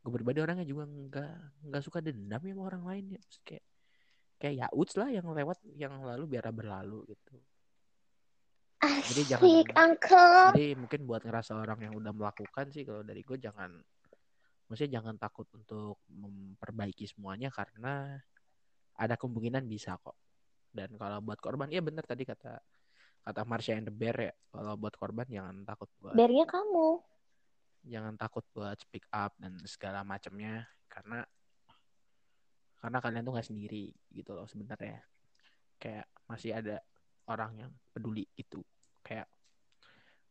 gue 0.00 0.12
pribadi 0.12 0.38
orangnya 0.40 0.64
juga 0.64 0.88
nggak 0.88 1.32
nggak 1.68 1.82
suka 1.84 2.00
dendam 2.00 2.40
ya 2.40 2.52
sama 2.56 2.64
orang 2.64 2.84
lain 2.88 3.04
ya. 3.16 3.20
Maksud 3.20 3.42
kayak 3.44 3.64
kayak 4.38 4.54
ya 4.54 4.66
uts 4.72 4.94
lah 4.96 5.08
yang 5.12 5.26
lewat 5.28 5.58
yang 5.76 6.00
lalu 6.00 6.38
biar 6.38 6.48
berlalu 6.54 7.12
gitu 7.12 7.36
Jadi 8.80 9.22
jangan- 9.26 9.42
Asik, 9.42 9.68
Uncle. 9.74 10.34
jadi 10.52 10.66
mungkin 10.74 11.00
buat 11.02 11.22
ngerasa 11.22 11.52
orang 11.56 11.78
yang 11.82 11.94
udah 11.94 12.12
melakukan 12.12 12.70
sih 12.70 12.82
kalau 12.82 13.02
dari 13.02 13.20
gue 13.20 13.34
jangan 13.36 13.74
maksudnya 14.64 15.00
jangan 15.00 15.16
takut 15.16 15.48
untuk 15.50 15.98
memperbaiki 16.06 17.02
semuanya 17.04 17.48
karena 17.48 18.20
ada 18.94 19.14
kemungkinan 19.14 19.64
bisa 19.64 19.96
kok 19.96 20.14
dan 20.70 20.94
kalau 20.94 21.18
buat 21.18 21.38
korban 21.38 21.66
ya 21.66 21.80
bener 21.80 22.04
tadi 22.04 22.22
kata 22.22 22.60
kata 23.24 23.40
Marsha 23.42 23.74
and 23.74 23.88
the 23.88 23.94
Bear 23.94 24.14
ya 24.14 24.34
kalau 24.48 24.76
buat 24.76 24.94
korban 24.94 25.26
jangan 25.26 25.64
takut 25.64 25.88
buat 25.98 26.14
Bernya 26.14 26.44
kamu. 26.44 27.00
jangan 27.82 28.14
takut 28.14 28.44
buat 28.52 28.76
speak 28.76 29.08
up 29.08 29.32
dan 29.36 29.56
segala 29.64 30.02
macamnya 30.02 30.68
karena 30.86 31.24
karena 32.78 32.98
kalian 33.00 33.24
tuh 33.24 33.32
nggak 33.34 33.48
sendiri 33.48 33.90
gitu 34.08 34.30
loh 34.32 34.44
sebenarnya 34.44 35.02
kayak 35.76 36.06
masih 36.26 36.52
ada 36.52 36.78
orang 37.28 37.52
yang 37.60 37.72
peduli 37.92 38.24
gitu. 38.34 38.64
Kayak 39.04 39.28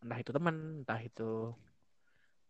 entah 0.01 0.19
itu 0.21 0.31
teman 0.33 0.55
entah 0.83 1.01
itu 1.01 1.31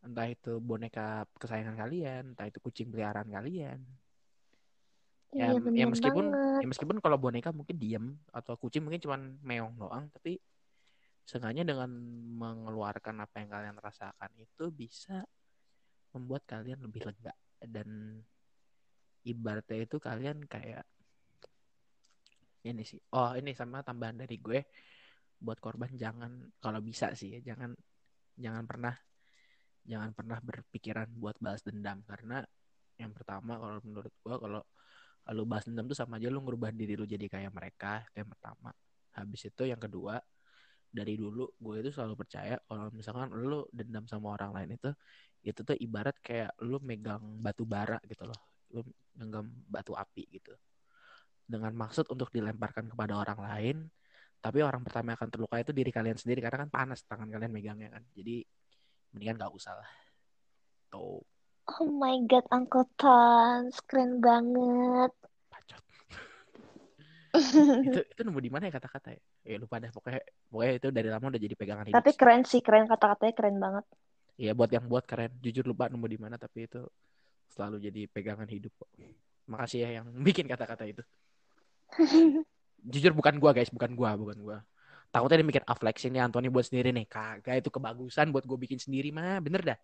entah 0.03 0.27
itu 0.29 0.51
boneka 0.61 1.25
kesayangan 1.35 1.75
kalian 1.75 2.23
entah 2.35 2.47
itu 2.47 2.59
kucing 2.63 2.87
peliharaan 2.91 3.27
kalian. 3.27 3.79
Ya, 5.35 5.51
Iya, 5.53 5.59
ya 5.75 5.85
bener 5.85 5.87
meskipun 5.91 6.25
banget. 6.31 6.61
ya 6.63 6.67
meskipun 6.71 6.97
kalau 7.03 7.17
boneka 7.19 7.51
mungkin 7.51 7.75
diem 7.77 8.05
atau 8.31 8.55
kucing 8.55 8.81
mungkin 8.87 9.03
cuman 9.03 9.21
meong 9.43 9.75
doang 9.75 10.07
tapi 10.09 10.39
sengaja 11.27 11.67
dengan 11.67 11.91
mengeluarkan 12.39 13.19
apa 13.19 13.43
yang 13.43 13.49
kalian 13.51 13.77
rasakan 13.83 14.31
itu 14.39 14.71
bisa 14.71 15.27
membuat 16.15 16.47
kalian 16.47 16.79
lebih 16.79 17.03
lega. 17.03 17.35
Dan 17.59 18.23
ibaratnya 19.27 19.83
itu 19.83 19.99
kalian 19.99 20.47
kayak 20.47 20.87
ini 22.71 22.83
sih. 22.83 22.99
Oh 23.15 23.31
ini 23.37 23.51
sama 23.55 23.81
tambahan 23.81 24.17
dari 24.23 24.37
gue 24.37 24.59
buat 25.37 25.59
korban 25.61 25.93
jangan 25.93 26.49
kalau 26.57 26.81
bisa 26.81 27.13
sih 27.13 27.37
ya 27.37 27.53
jangan 27.53 27.71
jangan 28.37 28.63
pernah 28.65 28.95
jangan 29.87 30.11
pernah 30.11 30.37
berpikiran 30.43 31.07
buat 31.15 31.37
balas 31.39 31.63
dendam. 31.63 32.03
Karena 32.03 32.43
yang 32.97 33.13
pertama 33.13 33.57
kalau 33.61 33.79
menurut 33.85 34.13
gue 34.13 34.35
kalau 34.35 34.61
lu 35.35 35.43
balas 35.43 35.65
dendam 35.67 35.85
tuh 35.91 35.97
sama 35.97 36.17
aja 36.19 36.31
lu 36.31 36.39
ngubah 36.39 36.71
diri 36.71 36.95
lu 36.95 37.03
jadi 37.03 37.27
kayak 37.27 37.51
mereka 37.53 38.03
itu 38.11 38.23
yang 38.23 38.31
pertama. 38.31 38.69
Habis 39.15 39.41
itu 39.49 39.63
yang 39.67 39.81
kedua 39.81 40.19
dari 40.87 41.19
dulu 41.19 41.51
gue 41.59 41.75
itu 41.83 41.89
selalu 41.91 42.15
percaya 42.15 42.55
kalau 42.63 42.89
misalkan 42.95 43.29
lu 43.35 43.67
dendam 43.71 44.07
sama 44.07 44.35
orang 44.39 44.51
lain 44.55 44.69
itu 44.79 44.89
itu 45.43 45.59
tuh 45.63 45.77
ibarat 45.79 46.15
kayak 46.19 46.55
lu 46.63 46.79
megang 46.83 47.21
batu 47.43 47.63
bara 47.67 47.99
gitu 48.07 48.27
loh. 48.27 48.39
Lu 48.75 48.81
genggam 49.17 49.47
batu 49.67 49.97
api 49.97 50.27
gitu 50.29 50.53
dengan 51.47 51.71
maksud 51.73 52.11
untuk 52.11 52.29
dilemparkan 52.29 52.91
kepada 52.91 53.17
orang 53.17 53.39
lain 53.39 53.77
tapi 54.37 54.61
orang 54.61 54.85
pertama 54.85 55.11
yang 55.11 55.17
akan 55.17 55.31
terluka 55.33 55.55
itu 55.57 55.71
diri 55.73 55.89
kalian 55.89 56.19
sendiri 56.19 56.43
karena 56.43 56.67
kan 56.67 56.69
panas 56.69 57.01
tangan 57.07 57.31
kalian 57.31 57.49
megangnya 57.49 57.89
kan 57.89 58.03
jadi 58.13 58.43
mendingan 59.15 59.41
gak 59.41 59.53
usah 59.55 59.73
lah 59.79 59.89
tuh 60.91 61.23
Oh 61.67 61.91
my 61.91 62.23
god, 62.31 62.47
Uncle 62.47 62.87
Tons, 62.95 63.75
keren 63.83 64.23
banget. 64.23 65.11
Bacot. 65.51 65.83
itu 67.91 67.99
itu 68.07 68.21
nemu 68.23 68.39
di 68.39 68.47
mana 68.47 68.71
ya 68.71 68.79
kata-kata 68.79 69.11
ya? 69.11 69.21
Ya 69.43 69.57
lupa 69.59 69.75
deh 69.83 69.91
pokoknya 69.91 70.23
pokoknya 70.47 70.73
itu 70.79 70.87
dari 70.95 71.09
lama 71.11 71.27
udah 71.27 71.41
jadi 71.43 71.55
pegangan 71.59 71.85
hidup. 71.91 71.99
Tapi 71.99 72.11
keren 72.15 72.47
sih, 72.47 72.63
keren 72.63 72.87
kata-katanya 72.87 73.33
keren 73.35 73.57
banget. 73.59 73.85
Iya 74.39 74.55
buat 74.55 74.71
yang 74.71 74.87
buat 74.87 75.03
keren. 75.03 75.35
Jujur 75.43 75.67
lupa 75.67 75.91
nemu 75.91 76.07
di 76.07 76.15
mana 76.15 76.39
tapi 76.39 76.71
itu 76.71 76.87
selalu 77.51 77.83
jadi 77.83 78.01
pegangan 78.15 78.47
hidup 78.47 78.71
kok. 78.79 78.89
Makasih 79.51 79.79
ya 79.83 79.89
yang 79.99 80.07
bikin 80.27 80.47
kata-kata 80.47 80.87
itu. 80.87 81.03
Jujur 82.91 83.11
bukan 83.15 83.35
gua 83.39 83.51
guys, 83.51 83.71
bukan 83.71 83.91
gua, 83.95 84.15
bukan 84.15 84.37
gua. 84.43 84.57
Takutnya 85.07 85.39
dia 85.39 85.47
mikir 85.47 85.63
ah 85.63 85.75
flex 85.75 86.03
ini 86.03 86.19
Anthony 86.19 86.51
buat 86.51 86.67
sendiri 86.67 86.91
nih. 86.91 87.07
Kagak 87.07 87.63
itu 87.63 87.69
kebagusan 87.71 88.35
buat 88.35 88.43
gue 88.43 88.59
bikin 88.59 88.77
sendiri 88.77 89.09
mah. 89.15 89.39
Bener 89.39 89.63
dah. 89.63 89.79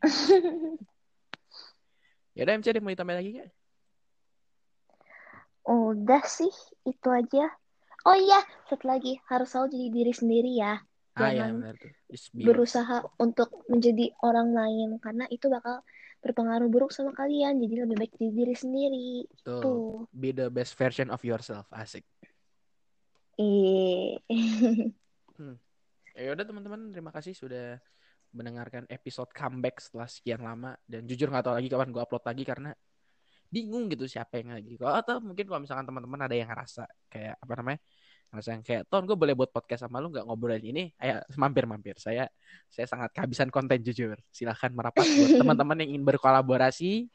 ya 2.38 2.46
udah 2.46 2.54
MC 2.54 2.70
deh 2.70 2.80
mau 2.80 2.94
ditambah 2.94 3.16
lagi 3.18 3.30
gak? 3.42 3.50
Udah 5.66 6.22
sih, 6.24 6.54
itu 6.86 7.08
aja. 7.10 7.50
Oh 8.08 8.16
iya, 8.16 8.40
satu 8.70 8.88
lagi 8.88 9.20
harus 9.28 9.52
selalu 9.52 9.76
jadi 9.76 9.88
diri 9.92 10.12
sendiri 10.16 10.52
ya. 10.56 10.80
Ah 11.18 11.34
ya 11.34 11.44
Jangan 11.44 11.54
benar 11.60 11.74
tuh. 11.76 11.92
Just 12.08 12.32
be 12.32 12.48
berusaha 12.48 12.96
untuk 13.20 13.50
menjadi 13.68 14.14
orang 14.24 14.56
lain 14.56 14.96
karena 15.02 15.28
itu 15.28 15.52
bakal 15.52 15.84
berpengaruh 16.20 16.68
buruk 16.68 16.92
sama 16.92 17.12
kalian. 17.16 17.60
Jadi 17.60 17.74
lebih 17.84 17.96
baik 17.96 18.12
jadi 18.16 18.32
diri 18.32 18.56
sendiri. 18.56 19.10
tuh. 19.44 19.60
Tuh. 19.60 19.92
Be 20.12 20.32
the 20.32 20.52
best 20.52 20.76
version 20.76 21.08
of 21.08 21.20
yourself. 21.24 21.66
Asik. 21.72 22.04
Eh. 23.40 24.20
Ya 26.20 26.36
udah 26.36 26.44
teman-teman, 26.44 26.92
terima 26.92 27.08
kasih 27.16 27.32
sudah 27.32 27.80
mendengarkan 28.36 28.84
episode 28.92 29.32
comeback 29.32 29.80
setelah 29.80 30.04
sekian 30.04 30.44
lama 30.44 30.76
dan 30.84 31.08
jujur 31.08 31.32
nggak 31.32 31.48
tahu 31.48 31.56
lagi 31.56 31.72
kapan 31.72 31.88
gue 31.90 32.02
upload 32.02 32.24
lagi 32.28 32.44
karena 32.44 32.70
bingung 33.50 33.88
gitu 33.88 34.04
siapa 34.04 34.38
yang 34.38 34.52
lagi. 34.52 34.76
Atau 34.78 35.18
mungkin 35.24 35.48
kalau 35.48 35.64
misalkan 35.64 35.88
teman-teman 35.88 36.20
ada 36.28 36.36
yang 36.36 36.52
ngerasa 36.52 36.84
kayak 37.08 37.40
apa 37.40 37.52
namanya? 37.56 37.80
Ngerasa 38.30 38.50
yang 38.54 38.62
kayak 38.62 38.82
ton 38.86 39.02
gue 39.04 39.18
boleh 39.18 39.34
buat 39.34 39.50
podcast 39.50 39.82
sama 39.86 39.98
lu 39.98 40.14
nggak 40.14 40.22
ngobrolin 40.22 40.62
ini 40.62 40.94
ayo 41.02 41.18
mampir 41.34 41.66
mampir 41.66 41.98
saya 41.98 42.30
saya 42.70 42.86
sangat 42.86 43.10
kehabisan 43.10 43.50
konten 43.50 43.82
jujur 43.82 44.14
silahkan 44.30 44.70
merapat 44.70 45.02
buat 45.02 45.30
teman-teman 45.42 45.82
yang 45.82 45.98
ingin 45.98 46.04
berkolaborasi 46.06 47.10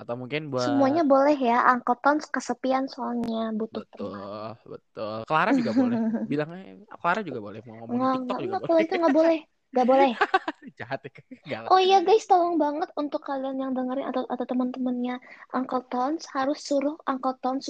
atau 0.00 0.16
mungkin 0.16 0.48
buat 0.48 0.64
Semuanya 0.64 1.04
boleh 1.04 1.36
ya. 1.36 1.60
Angkotan 1.68 2.24
kesepian 2.24 2.88
soalnya 2.88 3.52
butuh 3.52 3.84
teman. 3.92 4.16
betul 4.16 4.80
betul 4.80 5.16
Clara 5.28 5.52
juga 5.52 5.70
boleh 5.76 5.98
bilangnya 6.32 6.80
Clara 6.96 7.20
juga 7.20 7.40
boleh 7.44 7.60
mau 7.68 7.84
ngomong 7.84 7.92
Nggak, 8.00 8.12
TikTok 8.16 8.24
nggak, 8.24 8.40
juga 8.40 8.56
nggak, 8.56 8.70
boleh 8.72 8.82
itu 8.82 8.94
nggak 8.96 9.16
boleh. 9.20 9.38
Nggak 9.70 9.86
boleh. 9.86 10.10
jahat 10.80 10.98
ya 11.04 11.10
galak 11.44 11.68
Oh 11.68 11.76
iya 11.76 11.98
guys, 12.00 12.24
tolong 12.24 12.56
banget 12.56 12.88
untuk 12.96 13.20
kalian 13.20 13.60
yang 13.60 13.72
dengerin 13.76 14.08
atau 14.08 14.24
atau 14.24 14.44
teman-temannya 14.48 15.20
Uncle 15.52 15.84
Tons 15.92 16.24
harus 16.32 16.58
suruh 16.64 16.96
Uncle 17.04 17.36
Tons 17.44 17.68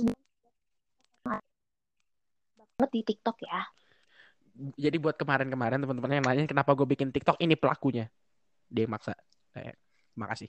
banget 2.81 2.91
di 2.97 3.01
TikTok 3.13 3.37
ya. 3.45 3.61
jadi 4.77 4.97
buat 4.97 5.17
kemarin-kemarin 5.21 5.85
teman-teman 5.85 6.21
yang 6.21 6.25
nanya 6.25 6.49
kenapa 6.49 6.73
gue 6.73 6.89
bikin 6.89 7.13
TikTok 7.13 7.37
ini 7.45 7.61
pelakunya. 7.61 8.09
Dia 8.73 8.89
yang 8.89 8.97
maksa. 8.97 9.13
Eh, 9.53 9.77
makasih. 10.17 10.49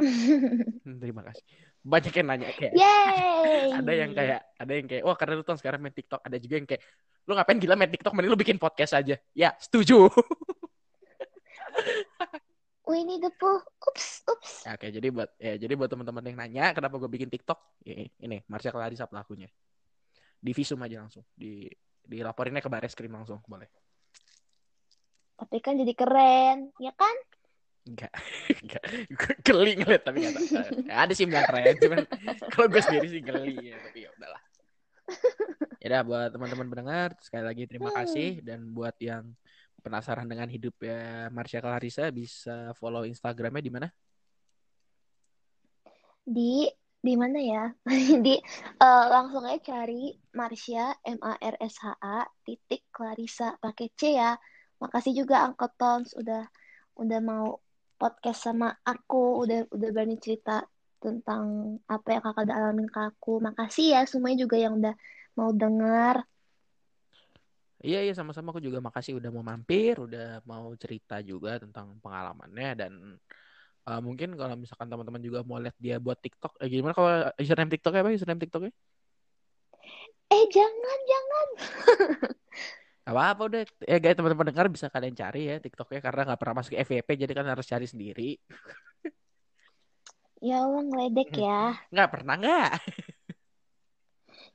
Hmm, 0.80 0.96
terima 0.96 1.20
kasih. 1.20 1.44
Banyak 1.84 2.08
yang 2.08 2.26
nanya 2.32 2.48
kayak 2.56 2.72
Yeay. 2.72 3.68
ada 3.84 3.92
yang 3.92 4.16
kayak 4.16 4.40
ada 4.56 4.72
yang 4.72 4.88
kayak 4.88 5.04
wah 5.04 5.12
karena 5.12 5.36
lu 5.36 5.44
tuh 5.44 5.60
sekarang 5.60 5.84
main 5.84 5.92
TikTok. 5.92 6.24
Ada 6.24 6.40
juga 6.40 6.56
yang 6.56 6.64
kayak 6.64 6.80
lu 7.28 7.36
ngapain 7.36 7.60
gila 7.60 7.76
main 7.76 7.92
TikTok? 7.92 8.16
Mending 8.16 8.32
lu 8.32 8.40
bikin 8.40 8.56
podcast 8.56 8.96
aja. 8.96 9.20
Ya 9.36 9.52
setuju. 9.60 10.08
Winnie 12.88 13.20
the 13.20 13.28
Pooh. 13.36 13.60
Ups, 13.60 14.24
ups. 14.24 14.64
Oke 14.72 14.88
jadi 14.88 15.12
buat 15.12 15.36
ya 15.36 15.60
jadi 15.60 15.76
buat 15.76 15.92
teman-teman 15.92 16.24
yang 16.32 16.40
nanya 16.40 16.72
kenapa 16.72 16.96
gue 16.96 17.12
bikin 17.12 17.28
TikTok 17.28 17.60
ini 17.84 18.40
Marsha 18.48 18.72
Clarissa 18.72 19.04
pelakunya 19.04 19.52
di 20.40 20.50
visum 20.50 20.80
aja 20.80 21.04
langsung 21.04 21.22
di 21.36 21.68
dilaporinnya 22.00 22.64
ke 22.64 22.70
baris 22.72 22.96
krim 22.96 23.12
langsung 23.12 23.38
boleh 23.44 23.68
Tapi 25.36 25.56
kan 25.60 25.72
jadi 25.72 25.94
keren, 25.96 26.68
ya 26.76 26.92
kan? 26.92 27.16
enggak 27.80 28.12
enggak 28.60 28.82
Gue 29.08 29.32
geli 29.40 29.72
ngeliat 29.72 30.02
tapi 30.04 30.20
enggak 30.20 30.36
tahu. 30.36 30.84
Ya, 30.84 30.94
ada 31.00 31.12
sih 31.16 31.24
yang 31.24 31.32
bilang 31.32 31.48
keren 31.48 31.76
cuman 31.80 31.98
kalau 32.52 32.66
gue 32.68 32.82
sendiri 32.84 33.06
sih 33.08 33.22
geli 33.24 33.72
ya 33.72 33.76
tapi 33.80 33.98
ya 34.04 34.10
udahlah 34.12 34.42
ya 35.80 35.86
udah 35.88 36.02
buat 36.04 36.28
teman-teman 36.30 36.68
pendengar 36.68 37.08
sekali 37.24 37.44
lagi 37.48 37.62
terima 37.64 37.88
Hmm. 37.90 37.98
kasih 38.04 38.44
dan 38.44 38.68
buat 38.70 38.92
yang 39.00 39.32
penasaran 39.80 40.28
dengan 40.28 40.44
hidup 40.46 40.76
ya 40.76 41.32
Marsha 41.32 41.58
Clarissa 41.58 42.12
bisa 42.12 42.76
follow 42.76 43.08
Instagramnya 43.08 43.64
di 43.64 43.72
mana 43.72 43.88
Di 46.20 46.68
di 47.00 47.14
mana 47.16 47.38
ya? 47.40 47.64
di 48.24 48.36
eh, 48.84 49.04
langsung 49.08 49.44
aja 49.48 49.60
cari 49.72 50.12
Marsha 50.36 50.92
M 51.04 51.18
A 51.24 51.34
R 51.40 51.56
S 51.60 51.80
H 51.80 51.96
A 52.00 52.28
titik 52.44 52.84
Clarissa 52.92 53.56
pakai 53.56 53.88
C 53.96 54.20
ya. 54.20 54.36
Makasih 54.80 55.24
juga 55.24 55.44
Uncle 55.48 55.72
Tons 55.76 56.12
udah 56.16 56.44
udah 57.00 57.20
mau 57.20 57.60
podcast 58.00 58.48
sama 58.48 58.72
aku, 58.84 59.44
udah 59.44 59.68
udah 59.72 59.88
berani 59.92 60.16
cerita 60.20 60.64
tentang 61.00 61.76
apa 61.88 62.08
yang 62.12 62.22
kakak 62.24 62.44
udah 62.48 62.56
alamin 62.56 62.88
ke 62.88 63.00
aku. 63.00 63.40
Makasih 63.40 63.86
ya 63.96 64.00
semuanya 64.04 64.44
juga 64.44 64.56
yang 64.60 64.76
udah 64.76 64.94
mau 65.36 65.50
dengar. 65.56 66.24
Iya 67.80 68.04
iya 68.04 68.12
sama-sama 68.12 68.52
aku 68.52 68.60
juga 68.60 68.76
makasih 68.84 69.16
udah 69.16 69.32
mau 69.32 69.40
mampir, 69.40 69.96
udah 69.96 70.44
mau 70.44 70.68
cerita 70.76 71.24
juga 71.24 71.56
tentang 71.56 71.96
pengalamannya 72.04 72.70
dan 72.76 72.92
uh, 73.86 74.00
mungkin 74.02 74.36
kalau 74.36 74.54
misalkan 74.58 74.88
teman-teman 74.90 75.22
juga 75.22 75.40
mau 75.46 75.60
lihat 75.60 75.76
dia 75.80 75.96
buat 75.96 76.18
TikTok, 76.18 76.58
eh, 76.60 76.68
gimana 76.68 76.92
kalau 76.92 77.10
username 77.40 77.70
TikToknya 77.72 78.00
apa? 78.04 78.10
Username 78.12 78.40
TikToknya? 78.42 78.72
Eh 80.30 80.44
jangan 80.52 80.98
jangan. 81.06 81.46
Gak 83.10 83.14
apa-apa 83.16 83.42
udah. 83.50 83.60
Ya 83.88 83.98
guys 83.98 84.14
teman-teman 84.14 84.46
dengar 84.54 84.66
bisa 84.70 84.86
kalian 84.86 85.16
cari 85.18 85.50
ya 85.50 85.56
TikToknya 85.58 85.98
karena 85.98 86.20
nggak 86.30 86.40
pernah 86.40 86.56
masuk 86.62 86.78
FYP 86.78 87.08
jadi 87.26 87.32
kan 87.34 87.46
harus 87.48 87.66
cari 87.66 87.86
sendiri. 87.88 88.30
Ya 90.40 90.64
Allah 90.64 90.80
ngeledek 90.88 91.36
ya. 91.36 91.76
Nggak 91.92 92.10
pernah 92.16 92.34
nggak? 92.40 92.70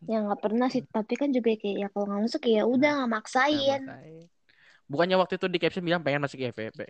Ya 0.09 0.17
nggak 0.25 0.41
pernah 0.41 0.67
sih, 0.69 0.81
tapi 0.89 1.13
kan 1.13 1.29
juga 1.29 1.53
kayak 1.53 1.77
ya 1.77 1.87
kalau 1.93 2.09
nggak 2.09 2.21
masuk 2.25 2.43
ya 2.49 2.65
udah 2.65 2.89
nggak 2.89 3.05
Nggak 3.05 3.21
maksain. 3.21 3.81
maksain. 3.85 4.25
Bukannya 4.89 5.17
waktu 5.21 5.33
itu 5.37 5.45
di 5.45 5.57
caption 5.61 5.85
bilang 5.85 6.01
pengen 6.01 6.25
masuk 6.25 6.41
FYP. 6.41 6.89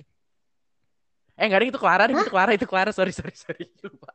Eh 1.35 1.45
nggak 1.51 1.59
ada 1.59 1.67
itu 1.67 1.79
Clara, 1.79 2.03
ding. 2.07 2.15
itu 2.15 2.25
Clara, 2.31 2.51
itu 2.55 2.65
Clara. 2.67 2.91
Sorry 2.95 3.11
sorry 3.11 3.35
sorry. 3.35 3.67
Lupa. 3.83 4.11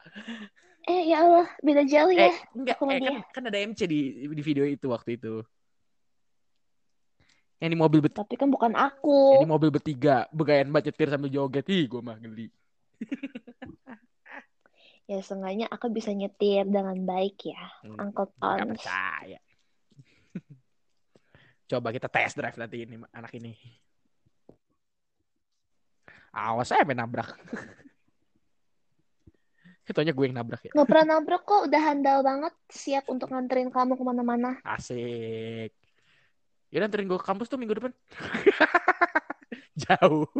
Eh 0.88 1.12
ya 1.12 1.20
Allah, 1.20 1.46
beda 1.60 1.84
jauh 1.84 2.08
ya. 2.08 2.32
Eh 2.32 2.36
enggak, 2.56 2.76
eh, 2.80 3.00
kan, 3.04 3.14
kan 3.36 3.42
ada 3.52 3.58
MC 3.60 3.80
di 3.84 4.24
di 4.24 4.42
video 4.42 4.64
itu 4.64 4.88
waktu 4.88 5.20
itu. 5.20 5.44
Yang 7.60 7.70
di 7.76 7.78
mobil 7.78 8.00
ber 8.00 8.10
Tapi 8.16 8.34
kan 8.40 8.48
bukan 8.48 8.72
yang 8.72 8.88
aku. 8.88 9.44
di 9.44 9.48
mobil 9.48 9.68
bertiga, 9.68 10.24
begayan 10.32 10.72
banget 10.72 10.96
nyetir 10.96 11.12
sambil 11.12 11.28
joget. 11.28 11.68
Ih, 11.68 11.84
gue 11.84 12.00
mah 12.00 12.16
geli. 12.16 12.48
Ya 15.10 15.18
seenggaknya 15.26 15.66
aku 15.66 15.90
bisa 15.90 16.14
nyetir 16.14 16.70
dengan 16.70 16.94
baik 17.02 17.42
ya, 17.42 17.58
Uncle 17.98 18.30
Nggak 18.30 18.62
Tons. 18.62 18.78
percaya. 18.78 19.40
Coba 21.70 21.90
kita 21.90 22.06
test 22.06 22.38
drive 22.38 22.54
nanti 22.54 22.86
ini 22.86 22.94
anak 23.10 23.34
ini. 23.34 23.58
Awas 26.30 26.70
saya 26.70 26.86
main 26.86 26.98
nabrak. 26.98 27.34
Itunya 29.90 30.14
gue 30.14 30.24
yang 30.30 30.38
nabrak 30.38 30.62
ya. 30.62 30.70
Nggak 30.70 30.86
pernah 30.86 31.06
nabrak 31.18 31.42
kok, 31.42 31.66
udah 31.66 31.82
handal 31.82 32.22
banget, 32.22 32.54
siap 32.70 33.10
untuk 33.10 33.34
nganterin 33.34 33.74
kamu 33.74 33.98
ke 33.98 34.04
mana-mana. 34.06 34.62
Asik. 34.62 35.74
Ya 36.70 36.78
nganterin 36.78 37.10
gue 37.10 37.18
ke 37.18 37.26
kampus 37.26 37.50
tuh 37.50 37.58
minggu 37.58 37.74
depan. 37.74 37.90
Jauh. 39.82 40.30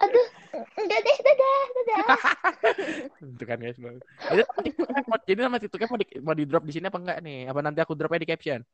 Aduh, 0.00 0.26
enggak 0.80 1.00
deh, 1.04 1.16
dadah, 1.20 1.60
dadah. 1.76 2.06
Itu 3.36 3.44
kan 3.44 3.60
guys. 3.60 3.76
Jadi 5.28 5.40
nama 5.44 5.60
TikToknya 5.60 5.88
mau 5.92 6.00
di, 6.00 6.06
mau 6.24 6.34
di 6.36 6.44
drop 6.48 6.64
di 6.64 6.72
sini 6.72 6.88
apa 6.88 6.96
enggak 6.96 7.18
nih? 7.20 7.52
Apa 7.52 7.60
nanti 7.60 7.84
aku 7.84 7.92
dropnya 7.92 8.24
di 8.24 8.28
caption? 8.28 8.64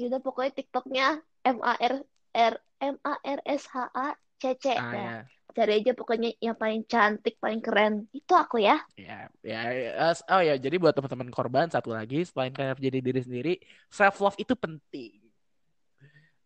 Yaudah 0.00 0.20
pokoknya 0.24 0.56
TikToknya 0.56 1.20
M 1.44 1.60
A 1.60 1.76
R 1.76 2.00
R 2.32 2.54
M 2.80 2.96
A 3.04 3.14
R 3.20 3.40
S 3.44 3.68
H 3.68 3.92
A 3.92 4.16
C 4.40 4.56
C. 4.56 4.72
Ah 4.74 4.90
Nah, 4.90 4.94
ya. 4.96 5.18
cari 5.52 5.72
aja 5.84 5.92
pokoknya 5.92 6.30
yang 6.40 6.56
paling 6.56 6.82
cantik, 6.88 7.36
paling 7.36 7.60
keren. 7.60 8.08
Itu 8.10 8.32
aku 8.32 8.64
ya. 8.64 8.80
Ya, 8.96 9.28
ya, 9.44 9.60
ya. 9.68 10.10
oh 10.32 10.40
ya, 10.40 10.56
jadi 10.56 10.80
buat 10.80 10.96
teman-teman 10.96 11.28
korban 11.28 11.68
satu 11.68 11.92
lagi, 11.92 12.24
selain 12.24 12.56
kalian 12.56 12.80
jadi 12.80 12.98
diri 13.04 13.20
sendiri, 13.20 13.52
self 13.92 14.16
love 14.24 14.38
itu 14.40 14.56
penting. 14.56 15.20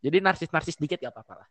Jadi 0.05 0.21
narsis-narsis 0.21 0.77
dikit 0.77 1.01
gak 1.01 1.17
apa-apa 1.17 1.35
lah. 1.45 1.49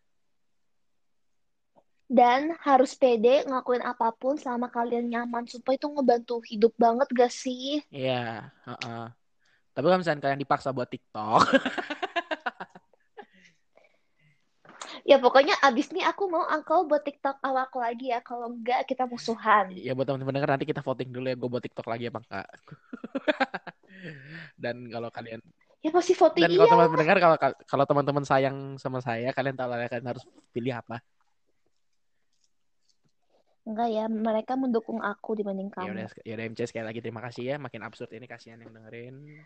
Dan 2.14 2.54
harus 2.62 2.94
pede 2.94 3.42
ngelakuin 3.50 3.82
apa 3.82 4.14
pun 4.14 4.38
selama 4.38 4.70
kalian 4.70 5.10
nyaman. 5.10 5.50
Supaya 5.50 5.82
itu 5.82 5.90
ngebantu 5.90 6.46
hidup 6.46 6.74
banget 6.78 7.10
gak 7.10 7.34
sih? 7.34 7.82
Iya, 7.90 8.54
heeh. 8.70 9.06
Tapi 9.74 9.86
kalau 9.90 9.98
misalnya 9.98 10.22
kalian 10.22 10.42
dipaksa 10.46 10.70
buat 10.70 10.86
TikTok, 10.86 11.42
Ya 15.04 15.20
pokoknya 15.20 15.60
abis 15.60 15.92
ini 15.92 16.00
aku 16.00 16.32
mau 16.32 16.48
Uncle 16.48 16.88
buat 16.88 17.04
TikTok 17.04 17.44
awalku 17.44 17.84
lagi 17.84 18.16
ya. 18.16 18.24
Kalau 18.24 18.48
enggak 18.56 18.88
kita 18.88 19.04
musuhan. 19.04 19.76
Ya 19.76 19.92
buat 19.92 20.08
teman-teman 20.08 20.40
denger 20.40 20.52
nanti 20.56 20.68
kita 20.68 20.80
voting 20.80 21.12
dulu 21.12 21.28
ya 21.28 21.36
gue 21.36 21.50
buat 21.52 21.64
TikTok 21.64 21.88
lagi 21.92 22.08
apa 22.08 22.24
enggak. 22.24 22.48
Dan 24.64 24.88
kalau 24.88 25.12
kalian 25.12 25.44
Ya 25.84 25.92
pasti 25.92 26.16
voting 26.16 26.48
dan 26.48 26.56
kalau 26.56 26.64
iya. 26.64 26.72
teman-teman 26.72 27.00
dengar 27.04 27.18
kalau 27.20 27.38
kalau 27.68 27.84
teman-teman 27.84 28.24
sayang 28.24 28.80
sama 28.80 29.04
saya, 29.04 29.36
kalian 29.36 29.60
tahu 29.60 29.68
lah 29.68 29.92
kalian 29.92 30.16
harus 30.16 30.24
pilih 30.56 30.80
apa. 30.80 31.04
Enggak 33.68 33.90
ya, 33.92 34.08
mereka 34.08 34.56
mendukung 34.56 35.04
aku 35.04 35.36
dibanding 35.36 35.68
Ya 35.76 35.92
udah, 35.92 36.08
kamu. 36.08 36.24
ya 36.24 36.34
udah 36.40 36.46
MC 36.56 36.60
sekali 36.72 36.88
lagi 36.88 37.04
terima 37.04 37.20
kasih 37.28 37.44
ya. 37.44 37.56
Makin 37.60 37.84
absurd 37.84 38.16
ini 38.16 38.32
kasihan 38.32 38.64
yang 38.64 38.72
dengerin. 38.72 39.44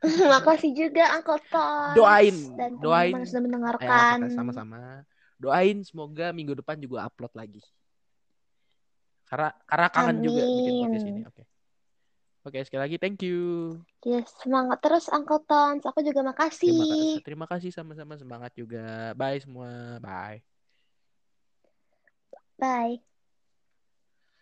Makasih 0.32 0.72
juga 0.72 1.04
Uncle 1.20 1.40
Tom. 1.52 1.92
Doain, 1.96 2.36
dan 2.56 2.70
doain. 2.80 3.12
teman-teman 3.12 3.28
sudah 3.28 3.40
Ya, 3.40 3.46
mendengarkan. 3.46 4.16
sama-sama. 4.32 4.80
Doain 5.40 5.78
semoga 5.84 6.32
minggu 6.32 6.56
depan 6.56 6.76
juga 6.80 7.08
upload 7.08 7.32
lagi. 7.36 7.60
Karena 9.28 9.54
karena 9.68 9.88
kangen 9.92 10.18
juga 10.24 10.42
bikin 10.42 10.72
Amin. 10.72 10.80
podcast 10.84 11.06
ini. 11.06 11.20
Oke. 11.28 11.42
Oke, 12.40 12.58
sekali 12.64 12.80
lagi 12.88 12.96
thank 12.96 13.20
you. 13.20 13.76
Yes, 14.00 14.32
semangat 14.40 14.80
terus 14.80 15.12
Uncle. 15.12 15.44
Aku 15.44 16.00
juga 16.00 16.24
Terima 16.24 16.32
makasih. 16.32 16.72
kasih. 16.80 17.12
Terima 17.20 17.46
kasih 17.46 17.70
sama-sama 17.70 18.16
semangat 18.16 18.56
juga. 18.56 19.12
Bye 19.12 19.44
semua. 19.44 20.00
Bye. 20.00 20.40
Bye. 22.56 23.09